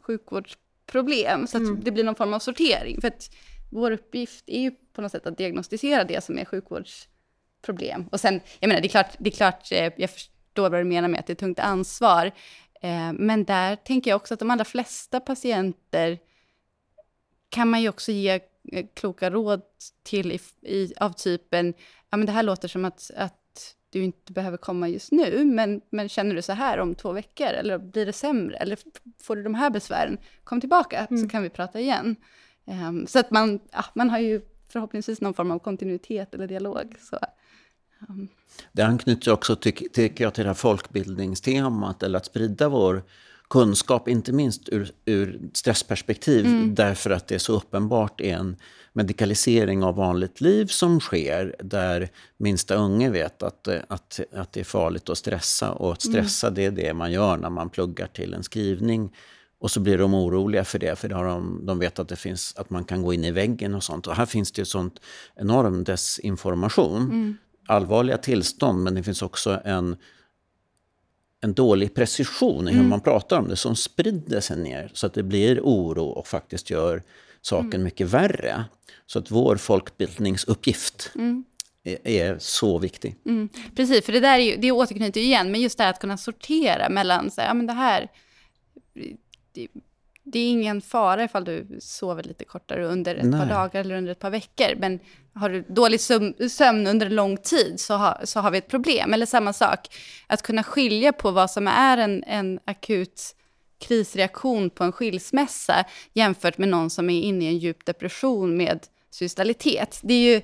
sjukvårdsproblem? 0.00 1.46
Så 1.46 1.56
att 1.56 1.84
det 1.84 1.90
blir 1.90 2.04
någon 2.04 2.14
form 2.14 2.34
av 2.34 2.38
sortering. 2.38 3.00
För 3.00 3.08
att 3.08 3.30
vår 3.70 3.90
uppgift 3.90 4.44
är 4.46 4.60
ju 4.60 4.70
på 4.70 5.02
något 5.02 5.12
sätt 5.12 5.26
att 5.26 5.38
diagnostisera 5.38 6.04
det 6.04 6.24
som 6.24 6.38
är 6.38 6.44
sjukvårdsproblem. 6.44 8.08
Och 8.12 8.20
sen, 8.20 8.40
jag 8.60 8.68
menar, 8.68 8.80
det 8.80 8.86
är 8.86 8.90
klart, 8.90 9.16
det 9.18 9.30
är 9.30 9.34
klart 9.34 9.72
eh, 9.72 9.92
jag 9.96 10.10
förstår 10.10 10.70
vad 10.70 10.80
du 10.80 10.84
menar 10.84 11.08
med 11.08 11.20
att 11.20 11.26
det 11.26 11.32
är 11.32 11.34
tungt 11.34 11.58
ansvar. 11.58 12.32
Eh, 12.80 13.12
Men 13.12 13.44
där 13.44 13.76
tänker 13.76 14.10
jag 14.10 14.16
också 14.16 14.34
att 14.34 14.40
de 14.40 14.50
allra 14.50 14.64
flesta 14.64 15.20
patienter 15.20 16.18
kan 17.48 17.70
man 17.70 17.82
ju 17.82 17.88
också 17.88 18.12
ge 18.12 18.40
eh, 18.72 18.86
kloka 18.94 19.30
råd 19.30 19.62
till 20.02 20.32
i, 20.32 20.40
i, 20.62 20.94
av 21.00 21.12
typen, 21.12 21.74
ja 22.10 22.16
men 22.16 22.26
det 22.26 22.32
här 22.32 22.42
låter 22.42 22.68
som 22.68 22.84
att, 22.84 23.10
att 23.16 23.74
du 23.90 24.02
inte 24.02 24.32
behöver 24.32 24.56
komma 24.56 24.88
just 24.88 25.12
nu, 25.12 25.44
men, 25.44 25.80
men 25.90 26.08
känner 26.08 26.34
du 26.34 26.42
så 26.42 26.52
här 26.52 26.78
om 26.78 26.94
två 26.94 27.12
veckor, 27.12 27.46
eller 27.46 27.78
blir 27.78 28.06
det 28.06 28.12
sämre, 28.12 28.56
eller 28.56 28.78
får 29.22 29.36
du 29.36 29.42
de 29.42 29.54
här 29.54 29.70
besvären, 29.70 30.18
kom 30.44 30.60
tillbaka 30.60 31.06
så 31.22 31.28
kan 31.28 31.42
vi 31.42 31.50
prata 31.50 31.80
igen. 31.80 32.16
Ehm, 32.66 33.06
så 33.06 33.18
att 33.18 33.30
man, 33.30 33.60
ja, 33.72 33.84
man 33.94 34.10
har 34.10 34.18
ju 34.18 34.40
förhoppningsvis 34.68 35.20
någon 35.20 35.34
form 35.34 35.50
av 35.50 35.58
kontinuitet 35.58 36.34
eller 36.34 36.46
dialog. 36.46 36.96
Så. 37.00 37.18
Det 38.72 38.82
anknyter 38.82 39.32
också, 39.32 39.54
tyck- 39.54 39.92
tycker 39.92 40.24
jag, 40.24 40.34
till 40.34 40.44
det 40.44 40.48
här 40.50 40.54
folkbildningstemat, 40.54 42.02
eller 42.02 42.16
att 42.18 42.26
sprida 42.26 42.68
vår 42.68 43.02
kunskap, 43.50 44.08
inte 44.08 44.32
minst 44.32 44.68
ur, 44.68 44.90
ur 45.04 45.40
stressperspektiv, 45.52 46.44
därför 46.74 47.10
att 47.10 47.28
det 47.28 47.38
så 47.38 47.52
uppenbart 47.56 48.20
är 48.20 48.34
en 48.36 48.56
medikalisering 48.92 49.84
av 49.84 49.94
vanligt 49.96 50.40
liv 50.40 50.66
som 50.66 51.00
sker, 51.00 51.56
där 51.62 52.08
minsta 52.36 52.74
unge 52.74 53.10
vet 53.10 53.42
att, 53.42 53.68
att, 53.68 54.20
att 54.32 54.52
det 54.52 54.60
är 54.60 54.64
farligt 54.64 55.08
att 55.08 55.18
stressa, 55.18 55.72
och 55.72 55.92
att 55.92 56.02
stressa 56.02 56.50
det 56.50 56.64
är 56.64 56.70
det 56.70 56.94
man 56.94 57.12
gör 57.12 57.36
när 57.36 57.50
man 57.50 57.70
pluggar 57.70 58.06
till 58.06 58.34
en 58.34 58.42
skrivning. 58.42 59.10
Och 59.60 59.70
så 59.70 59.80
blir 59.80 59.98
de 59.98 60.14
oroliga 60.14 60.64
för 60.64 60.78
det, 60.78 60.96
för 60.98 61.08
det 61.08 61.14
har 61.14 61.24
de, 61.24 61.66
de 61.66 61.78
vet 61.78 61.98
att, 61.98 62.08
det 62.08 62.16
finns, 62.16 62.54
att 62.56 62.70
man 62.70 62.84
kan 62.84 63.02
gå 63.02 63.12
in 63.12 63.24
i 63.24 63.30
väggen 63.30 63.74
och 63.74 63.82
sånt. 63.82 64.06
Och 64.06 64.14
här 64.14 64.26
finns 64.26 64.52
det 64.52 64.60
ju 64.60 64.64
sånt 64.66 65.00
enorm 65.36 65.84
desinformation. 65.84 67.38
Allvarliga 67.68 68.18
tillstånd, 68.18 68.82
men 68.82 68.94
det 68.94 69.02
finns 69.02 69.22
också 69.22 69.60
en, 69.64 69.96
en 71.40 71.54
dålig 71.54 71.94
precision 71.94 72.68
i 72.68 72.72
hur 72.72 72.82
man 72.82 73.00
pratar 73.00 73.38
om 73.38 73.48
det 73.48 73.56
som 73.56 73.76
sprider 73.76 74.40
sig 74.40 74.56
ner 74.56 74.90
så 74.94 75.06
att 75.06 75.14
det 75.14 75.22
blir 75.22 75.60
oro 75.60 76.04
och 76.04 76.26
faktiskt 76.26 76.70
gör 76.70 77.02
saken 77.40 77.82
mycket 77.82 78.06
värre. 78.06 78.64
Så 79.06 79.18
att 79.18 79.30
vår 79.30 79.56
folkbildningsuppgift 79.56 81.12
är, 81.84 82.08
är 82.08 82.38
så 82.38 82.78
viktig. 82.78 83.16
Mm, 83.26 83.48
precis, 83.76 84.04
för 84.04 84.12
det 84.12 84.20
där 84.20 84.38
är 84.38 84.42
ju, 84.42 84.56
det 84.56 84.72
återknyter 84.72 85.20
ju 85.20 85.26
igen, 85.26 85.50
men 85.50 85.60
just 85.60 85.78
det 85.78 85.84
här 85.84 85.90
att 85.90 86.00
kunna 86.00 86.16
sortera 86.16 86.88
mellan, 86.88 87.30
så 87.30 87.40
här, 87.40 87.48
ja 87.48 87.54
men 87.54 87.66
det 87.66 87.72
här, 87.72 88.08
det, 90.32 90.38
är 90.38 90.50
ingen 90.50 90.80
fara 90.80 91.24
ifall 91.24 91.44
du 91.44 91.78
sover 91.80 92.22
lite 92.22 92.44
kortare 92.44 92.86
under 92.86 93.14
ett 93.14 93.22
par 93.22 93.28
Nej. 93.30 93.48
dagar 93.48 93.80
eller 93.80 93.94
under 93.94 94.12
ett 94.12 94.18
par 94.18 94.30
veckor, 94.30 94.76
men 94.76 95.00
har 95.34 95.50
du 95.50 95.62
dålig 95.62 96.00
sömn, 96.00 96.86
under 96.86 97.06
en 97.06 97.14
lång 97.14 97.36
tid 97.36 97.80
så, 97.80 97.94
har 97.94 98.20
så 98.24 98.40
har 98.40 98.50
vi 98.50 98.58
ett 98.58 98.68
problem. 98.68 99.14
Eller 99.14 99.26
samma 99.26 99.52
sak, 99.52 99.96
att 100.26 100.42
kunna 100.42 100.62
skilja 100.62 101.12
på 101.12 101.30
vad 101.30 101.50
som 101.50 101.66
är 101.68 101.98
en, 101.98 102.24
en 102.24 102.60
akut 102.64 103.34
krisreaktion 103.80 104.70
på 104.70 104.84
en 104.84 104.92
skilsmässa 104.92 105.84
jämfört 106.12 106.58
med 106.58 106.68
någon 106.68 106.90
som 106.90 107.10
är 107.10 107.20
inne 107.20 107.44
i 107.44 107.48
en 107.48 107.58
djup 107.58 107.84
depression 107.84 108.56
med 108.56 108.86
suicidalitet. 109.10 110.00
Det 110.02 110.14
är 110.14 110.34
ju 110.34 110.36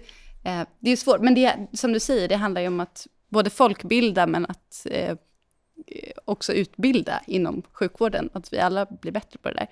eh, 0.45 0.66
det 0.80 0.91
är 0.91 0.97
svårt, 0.97 1.20
men 1.20 1.35
det, 1.35 1.57
som 1.72 1.93
du 1.93 2.01
säger, 2.01 2.28
det 2.28 2.37
handlar 2.37 2.61
ju 2.61 2.68
om 2.68 2.80
att 2.80 3.07
både 3.28 3.51
folkbilda 3.51 4.26
men 4.26 4.47
att 4.47 4.87
eh, 4.91 5.16
också 6.24 6.53
utbilda 6.53 7.20
inom 7.26 7.62
sjukvården, 7.72 8.30
att 8.32 8.53
vi 8.53 8.59
alla 8.59 8.86
blir 8.86 9.12
bättre 9.12 9.38
på 9.38 9.49
det 9.49 9.55
där. 9.55 9.68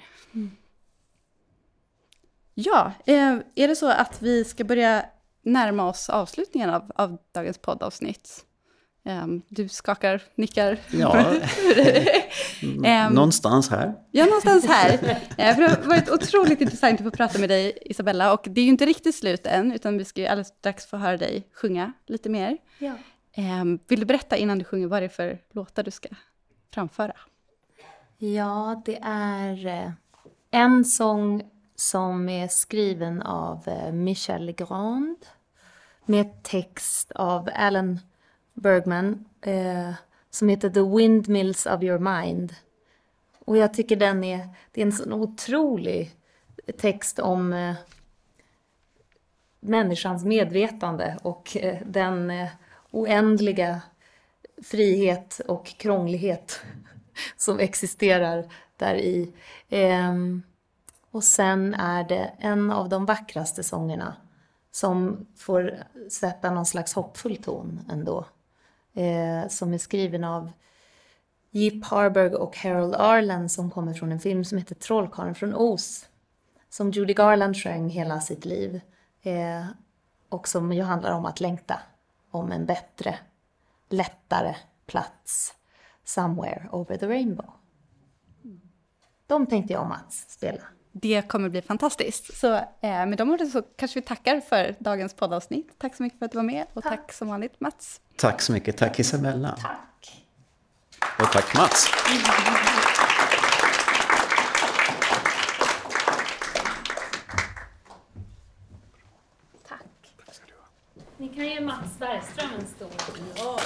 Ja, 2.55 2.93
eh, 3.07 3.37
är 3.55 3.69
det 3.69 3.77
så 3.77 3.91
att 3.91 4.23
vi 4.23 4.45
ska 4.45 4.65
börja 4.65 5.05
närma 5.43 5.89
oss 5.89 6.11
avslutningen 6.11 6.71
av, 6.71 6.93
av 6.95 7.19
dagens 7.33 7.59
poddavsnitt? 7.59 8.45
Eh, 9.05 9.27
du 9.49 9.69
skakar, 9.69 10.23
nickar. 10.35 10.79
Ja, 10.91 11.27
Ehm, 12.85 13.13
någonstans 13.13 13.71
här. 13.71 13.95
Ja, 14.11 14.25
någonstans 14.25 14.67
här. 14.67 14.93
Eh, 15.39 15.55
för 15.55 15.63
det 15.63 15.69
har 15.69 15.89
varit 15.89 16.11
otroligt 16.11 16.61
intressant 16.61 17.01
att 17.01 17.05
få 17.05 17.11
prata 17.11 17.39
med 17.39 17.49
dig, 17.49 17.79
Isabella. 17.81 18.33
Och 18.33 18.47
det 18.51 18.61
är 18.61 18.65
ju 18.65 18.71
inte 18.71 18.87
riktigt 18.87 19.15
slut 19.15 19.47
än, 19.47 19.73
utan 19.73 19.99
vi 19.99 20.05
ska 20.05 20.21
ju 20.21 20.27
alldeles 20.27 20.49
strax 20.49 20.87
få 20.87 20.97
höra 20.97 21.17
dig 21.17 21.49
sjunga 21.55 21.93
lite 22.07 22.29
mer. 22.29 22.59
Ja. 22.79 22.93
Eh, 23.33 23.65
vill 23.89 24.01
du 24.01 24.07
berätta 24.07 24.37
innan 24.37 24.59
du 24.59 24.65
sjunger 24.65 24.87
vad 24.87 25.03
det 25.03 25.07
är 25.07 25.09
för 25.09 25.39
låtar 25.51 25.83
du 25.83 25.91
ska 25.91 26.09
framföra? 26.71 27.17
Ja, 28.19 28.83
det 28.85 28.99
är 29.03 29.67
eh, 29.67 29.91
en 30.51 30.85
sång 30.85 31.51
som 31.75 32.29
är 32.29 32.49
skriven 32.49 33.23
av 33.23 33.69
eh, 33.69 33.93
Michel 33.93 34.45
Legrand 34.45 35.27
med 36.05 36.43
text 36.43 37.13
av 37.13 37.49
Alan 37.55 38.01
Bergman. 38.55 39.25
Eh, 39.41 39.93
som 40.35 40.49
heter 40.49 40.71
The 40.71 40.81
Windmills 40.81 41.67
of 41.67 41.83
Your 41.83 41.99
Mind. 41.99 42.55
Och 43.39 43.57
jag 43.57 43.75
tycker 43.75 43.97
den 43.97 44.25
är, 44.25 44.49
det 44.73 44.81
är 44.81 44.87
en 44.87 44.93
sån 44.93 45.13
otrolig 45.13 46.11
text 46.79 47.19
om 47.19 47.53
eh, 47.53 47.75
människans 49.61 50.25
medvetande 50.25 51.19
och 51.23 51.57
eh, 51.57 51.79
den 51.87 52.31
eh, 52.31 52.49
oändliga 52.93 53.83
frihet 54.63 55.41
och 55.49 55.67
krånglighet 55.67 56.61
som 57.37 57.59
existerar 57.59 58.53
där 58.77 58.95
i. 58.95 59.33
Ehm, 59.69 60.43
och 61.11 61.25
sen 61.25 61.75
är 61.75 62.05
det 62.05 62.33
en 62.39 62.71
av 62.71 62.89
de 62.89 63.07
vackraste 63.07 63.63
sångerna 63.63 64.17
som 64.71 65.27
får 65.37 65.79
sätta 66.11 66.51
någon 66.51 66.67
slags 66.67 66.95
hoppfull 66.95 67.37
ton 67.37 67.81
ändå. 67.91 68.27
Eh, 68.95 69.49
som 69.49 69.75
är 69.75 69.79
skriven 69.79 70.25
av 70.25 70.51
Jeep 71.51 71.85
Harburg 71.85 72.35
och 72.35 72.57
Harold 72.57 72.95
Arlen 72.95 73.49
som 73.49 73.71
kommer 73.71 73.95
från 73.95 74.13
en 74.13 74.21
film 74.21 74.45
som 74.45 74.59
heter 74.59 74.75
Trollkarlen 74.75 75.35
från 75.35 75.55
Oz. 75.55 76.09
Som 76.71 76.91
Judy 76.91 77.15
Garland 77.15 77.57
sjöng 77.57 77.89
hela 77.89 78.21
sitt 78.21 78.45
liv. 78.45 78.81
Eh, 79.23 79.67
och 80.29 80.49
som 80.49 80.73
ju 80.73 80.83
handlar 80.83 81.13
om 81.13 81.25
att 81.25 81.41
längta. 81.41 81.81
Om 82.33 82.53
en 82.53 82.67
bättre, 82.67 83.19
lättare 83.89 84.55
plats. 84.87 85.55
Somewhere 86.05 86.69
over 86.73 86.97
the 86.97 87.07
rainbow. 87.07 87.51
De 89.27 89.47
tänkte 89.47 89.73
jag 89.73 89.83
om 89.83 89.93
att 89.93 90.13
spela. 90.13 90.63
Det 90.93 91.29
kommer 91.29 91.49
bli 91.49 91.63
fantastiskt. 91.63 92.37
Så 92.37 92.55
eh, 92.55 93.07
med 93.07 93.19
de 93.19 93.31
orden 93.31 93.51
så 93.51 93.63
kanske 93.77 94.01
vi 94.01 94.07
tackar 94.07 94.41
för 94.41 94.77
dagens 94.79 95.15
poddavsnitt. 95.15 95.79
Tack 95.79 95.97
så 95.97 96.03
mycket 96.03 96.19
för 96.19 96.27
att 96.27 96.33
du 96.33 96.39
var 96.39 96.43
med 96.45 96.67
och 96.73 96.83
tack, 96.83 96.93
tack 97.01 97.13
som 97.13 97.29
vanligt 97.29 97.61
Mats. 97.61 98.01
Tack 98.17 98.43
så 98.43 98.53
mycket. 98.53 98.77
Tack 98.77 99.01
Isabella. 99.01 99.57
Tack. 99.63 100.27
Och 101.19 101.33
tack 101.33 101.57
Mats. 101.57 101.89
Ni 111.23 111.29
kan 111.29 111.47
ge 111.47 111.61
Mats 111.61 111.99
Bergström 111.99 112.51
en 112.59 112.67
stor 112.67 112.87
applåd. 112.87 113.61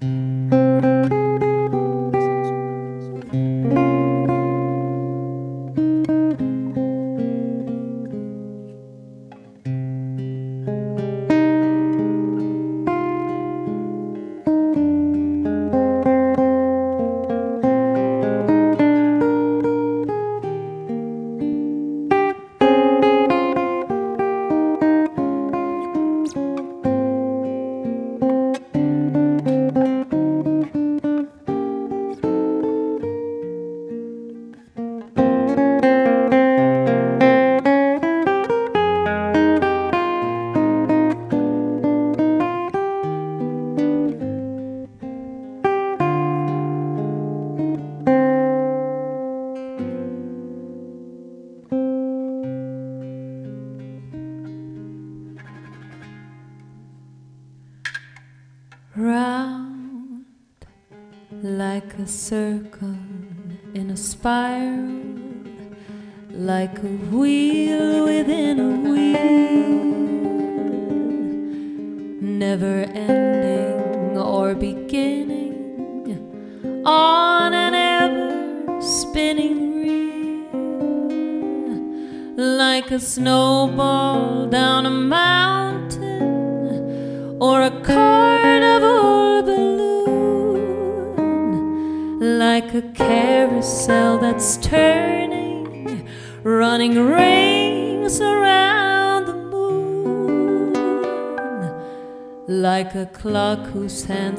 Mm. 0.00 0.35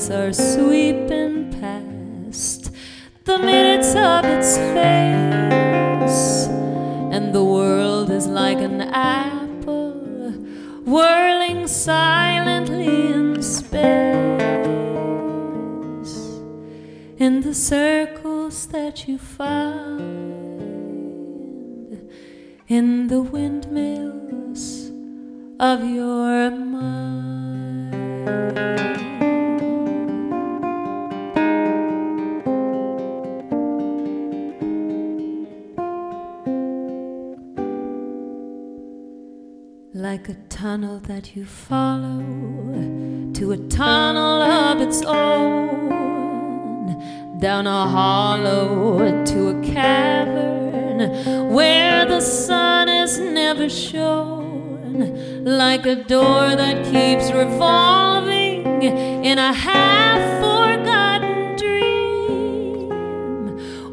Are 0.09 0.31
sweeping 0.31 1.51
past. 1.59 2.71
The 3.25 3.37
minutes 3.37 3.95
of 3.95 4.25
its 4.25 4.55
face, 4.57 6.47
and 7.11 7.33
the 7.33 7.43
world 7.43 8.09
is 8.09 8.27
like 8.27 8.59
an 8.59 8.81
apple 8.81 10.31
whirling 10.85 11.67
silently 11.67 13.11
in 13.11 13.41
space. 13.41 13.67
In 17.17 17.41
the 17.41 17.53
circles 17.53 18.67
that 18.67 19.07
you 19.07 19.17
find. 19.17 20.07
In 22.67 23.07
the 23.07 23.21
windmills 23.21 24.91
of 25.59 25.83
your 25.83 26.51
mind. 26.51 26.77
Like 40.18 40.30
a 40.30 40.34
tunnel 40.49 40.99
that 41.01 41.36
you 41.36 41.45
follow 41.45 42.24
to 43.34 43.51
a 43.51 43.57
tunnel 43.68 44.41
of 44.41 44.82
its 44.82 45.03
own, 45.03 46.88
down 47.39 47.68
a 47.68 47.86
hollow 47.86 49.24
to 49.26 49.49
a 49.49 49.61
cavern 49.63 51.53
where 51.53 52.03
the 52.07 52.20
sun 52.20 52.89
is 52.89 53.20
never 53.20 53.70
shown, 53.70 55.45
like 55.45 55.86
a 55.86 55.93
door 55.95 56.55
that 56.55 56.84
keeps 56.86 57.32
revolving 57.32 58.82
in 58.82 59.38
a 59.38 59.53
half 59.53 60.20
forgotten 60.41 61.55
dream, 61.57 62.89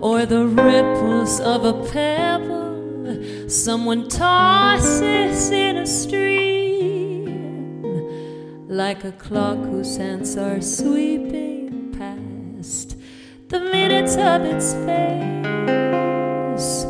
or 0.01 0.25
the 0.25 0.47
ripples 0.47 1.39
of 1.41 1.67
a 1.67 1.75
pebble 1.93 2.44
someone 3.55 4.09
tosses 4.09 5.53
in 5.53 5.77
a 5.77 5.87
stream 5.87 7.31
like 8.69 9.05
a 9.05 9.13
clock 9.13 9.59
whose 9.59 9.97
hands 9.97 10.37
are 10.37 10.61
sweeping 10.61 11.95
past 11.97 12.97
the 13.49 13.61
minutes 13.61 14.17
of 14.17 14.43
its 14.43 14.75
face. 14.75 16.83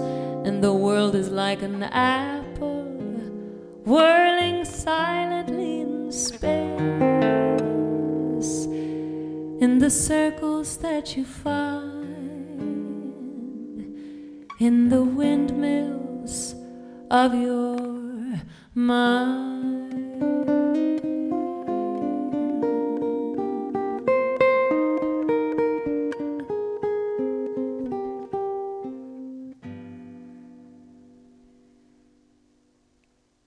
And 0.46 0.64
the 0.64 0.72
world 0.72 1.14
is 1.14 1.28
like 1.28 1.60
an 1.60 1.82
apple 1.82 2.84
whirling 3.84 4.64
silently 4.64 5.82
in 5.82 6.10
space. 6.10 6.54
In 9.60 9.80
the 9.80 9.90
circles 9.90 10.78
that 10.78 11.14
you 11.14 11.26
find 11.26 12.04
in 14.60 14.88
the 14.88 15.02
of 17.14 17.32
your 17.32 18.40
mind. 18.74 20.02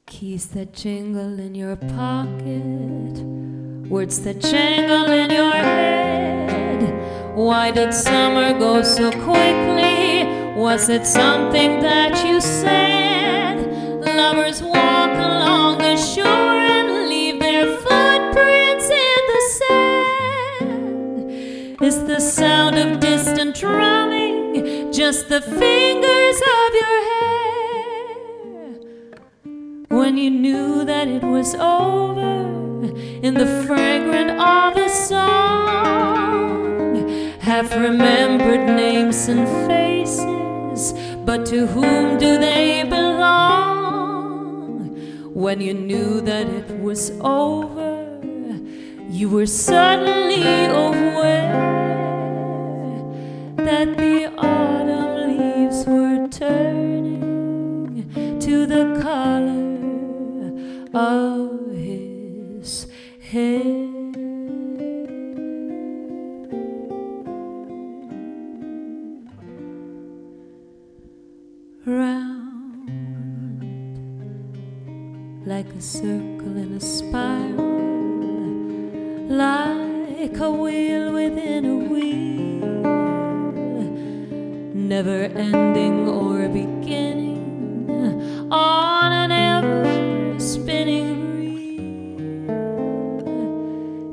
Keys 0.06 0.48
that 0.48 0.72
jingle 0.74 1.38
in 1.38 1.54
your 1.54 1.76
pocket, 1.76 3.18
words 3.90 4.22
that 4.22 4.40
jangle 4.40 5.12
in 5.12 5.30
your 5.30 5.52
head. 5.52 7.36
Why 7.36 7.72
did 7.72 7.94
summer 7.94 8.58
go 8.58 8.82
so 8.82 9.12
quickly? 9.12 10.24
Was 10.56 10.88
it 10.88 11.06
something 11.06 11.82
that 11.82 12.26
you 12.26 12.40
said? 12.40 13.07
Just 24.98 25.30
the 25.30 25.40
fingers 25.42 26.42
of 26.42 26.74
your 26.82 26.98
hair? 27.12 28.66
When 29.90 30.18
you 30.18 30.32
knew 30.32 30.84
that 30.86 31.08
it 31.08 31.22
was 31.22 31.54
over 31.54 32.82
in 33.22 33.36
the 33.36 33.46
fragrant 33.68 34.32
of 34.42 34.76
a 34.76 34.90
song, 34.90 36.26
half 37.42 37.76
remembered 37.76 38.66
names 38.66 39.28
and 39.28 39.48
faces, 39.68 40.96
but 41.24 41.46
to 41.46 41.68
whom 41.68 42.18
do 42.18 42.40
they 42.40 42.82
belong? 42.82 43.38
When 45.32 45.62
you 45.62 45.76
knew 45.76 46.22
that 46.22 46.48
it 46.48 46.80
was 46.82 47.12
over, 47.22 48.20
you 49.12 49.30
were 49.30 49.46
suddenly 49.46 50.66
aware 50.66 51.87
that 53.68 53.98
the 53.98 54.32
autumn 54.38 55.14
leaves 55.28 55.86
were 55.86 56.26
turning 56.30 58.08
to 58.40 58.66
the 58.66 58.86
color 59.04 59.76
of 60.94 61.70
his 61.76 62.88
hair. 63.20 63.84
Round 71.86 72.90
like 75.46 75.68
a 75.74 75.82
circle 75.82 76.56
in 76.56 76.72
a 76.72 76.80
spiral, 76.80 77.68
like 79.28 80.38
a 80.40 80.50
wheel 80.50 81.12
within 81.12 81.66
a 81.66 81.76
wheel, 81.76 82.57
never 84.88 85.24
ending 85.36 86.08
or 86.08 86.48
beginning 86.48 87.38
on 88.50 89.12
an 89.12 89.32
ever 89.34 90.40
spinning 90.40 91.36
reel 91.36 92.48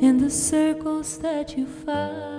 in 0.03 0.19
the 0.19 0.29
circles 0.31 1.19
that 1.19 1.57
you 1.57 1.65
find 1.65 2.35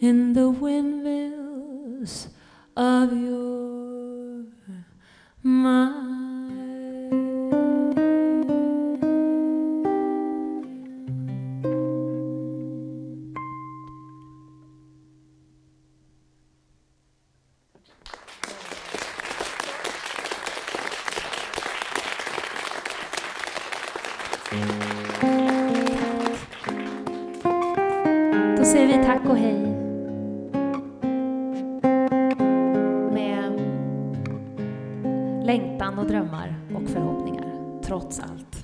in 0.00 0.34
the 0.34 0.48
windmills 0.48 2.28
of 2.76 3.12
your 3.12 4.44
mind. 5.42 6.15
Längtan 35.46 35.98
och 35.98 36.06
drömmar 36.06 36.54
och 36.74 36.88
förhoppningar, 36.88 37.82
trots 37.82 38.20
allt. 38.20 38.56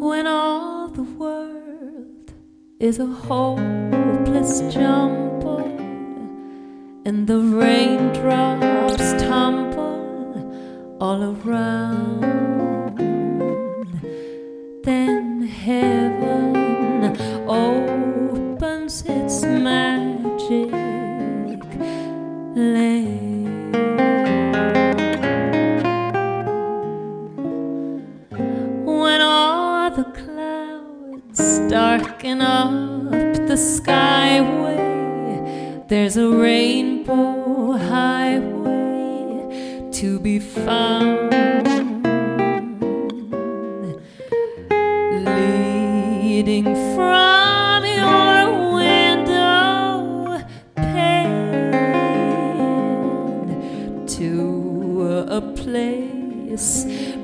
When 0.00 0.26
all 0.26 0.90
the 0.94 1.06
world 1.18 2.32
is 2.78 3.00
a 3.00 3.14
hopeless 3.28 4.62
jumble 4.74 5.64
and 7.06 7.26
the 7.26 7.38
raindrops 7.38 9.12
tumble 9.22 10.38
all 11.00 11.22
around, 11.22 12.24
then 14.84 15.42
heaven 15.42 17.16
opens 17.48 19.04
its 19.06 19.44
mouth 19.44 19.93
darken 31.68 32.40
up 32.40 32.70
the 33.48 33.56
skyway, 33.56 34.78
there's 35.88 36.16
a 36.16 36.28
rainbow 36.28 37.72
highway 37.72 39.50
to 39.90 40.20
be 40.20 40.38
found. 40.38 41.53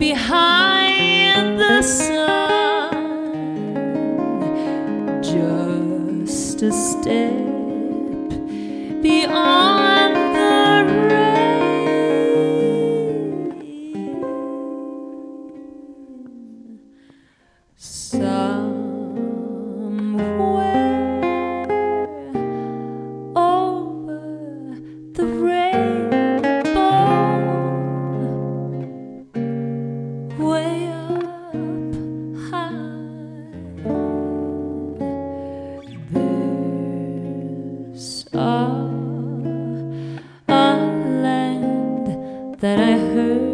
Behind 0.01 0.70
that 42.61 42.79
I 42.79 42.93
heard 42.99 43.50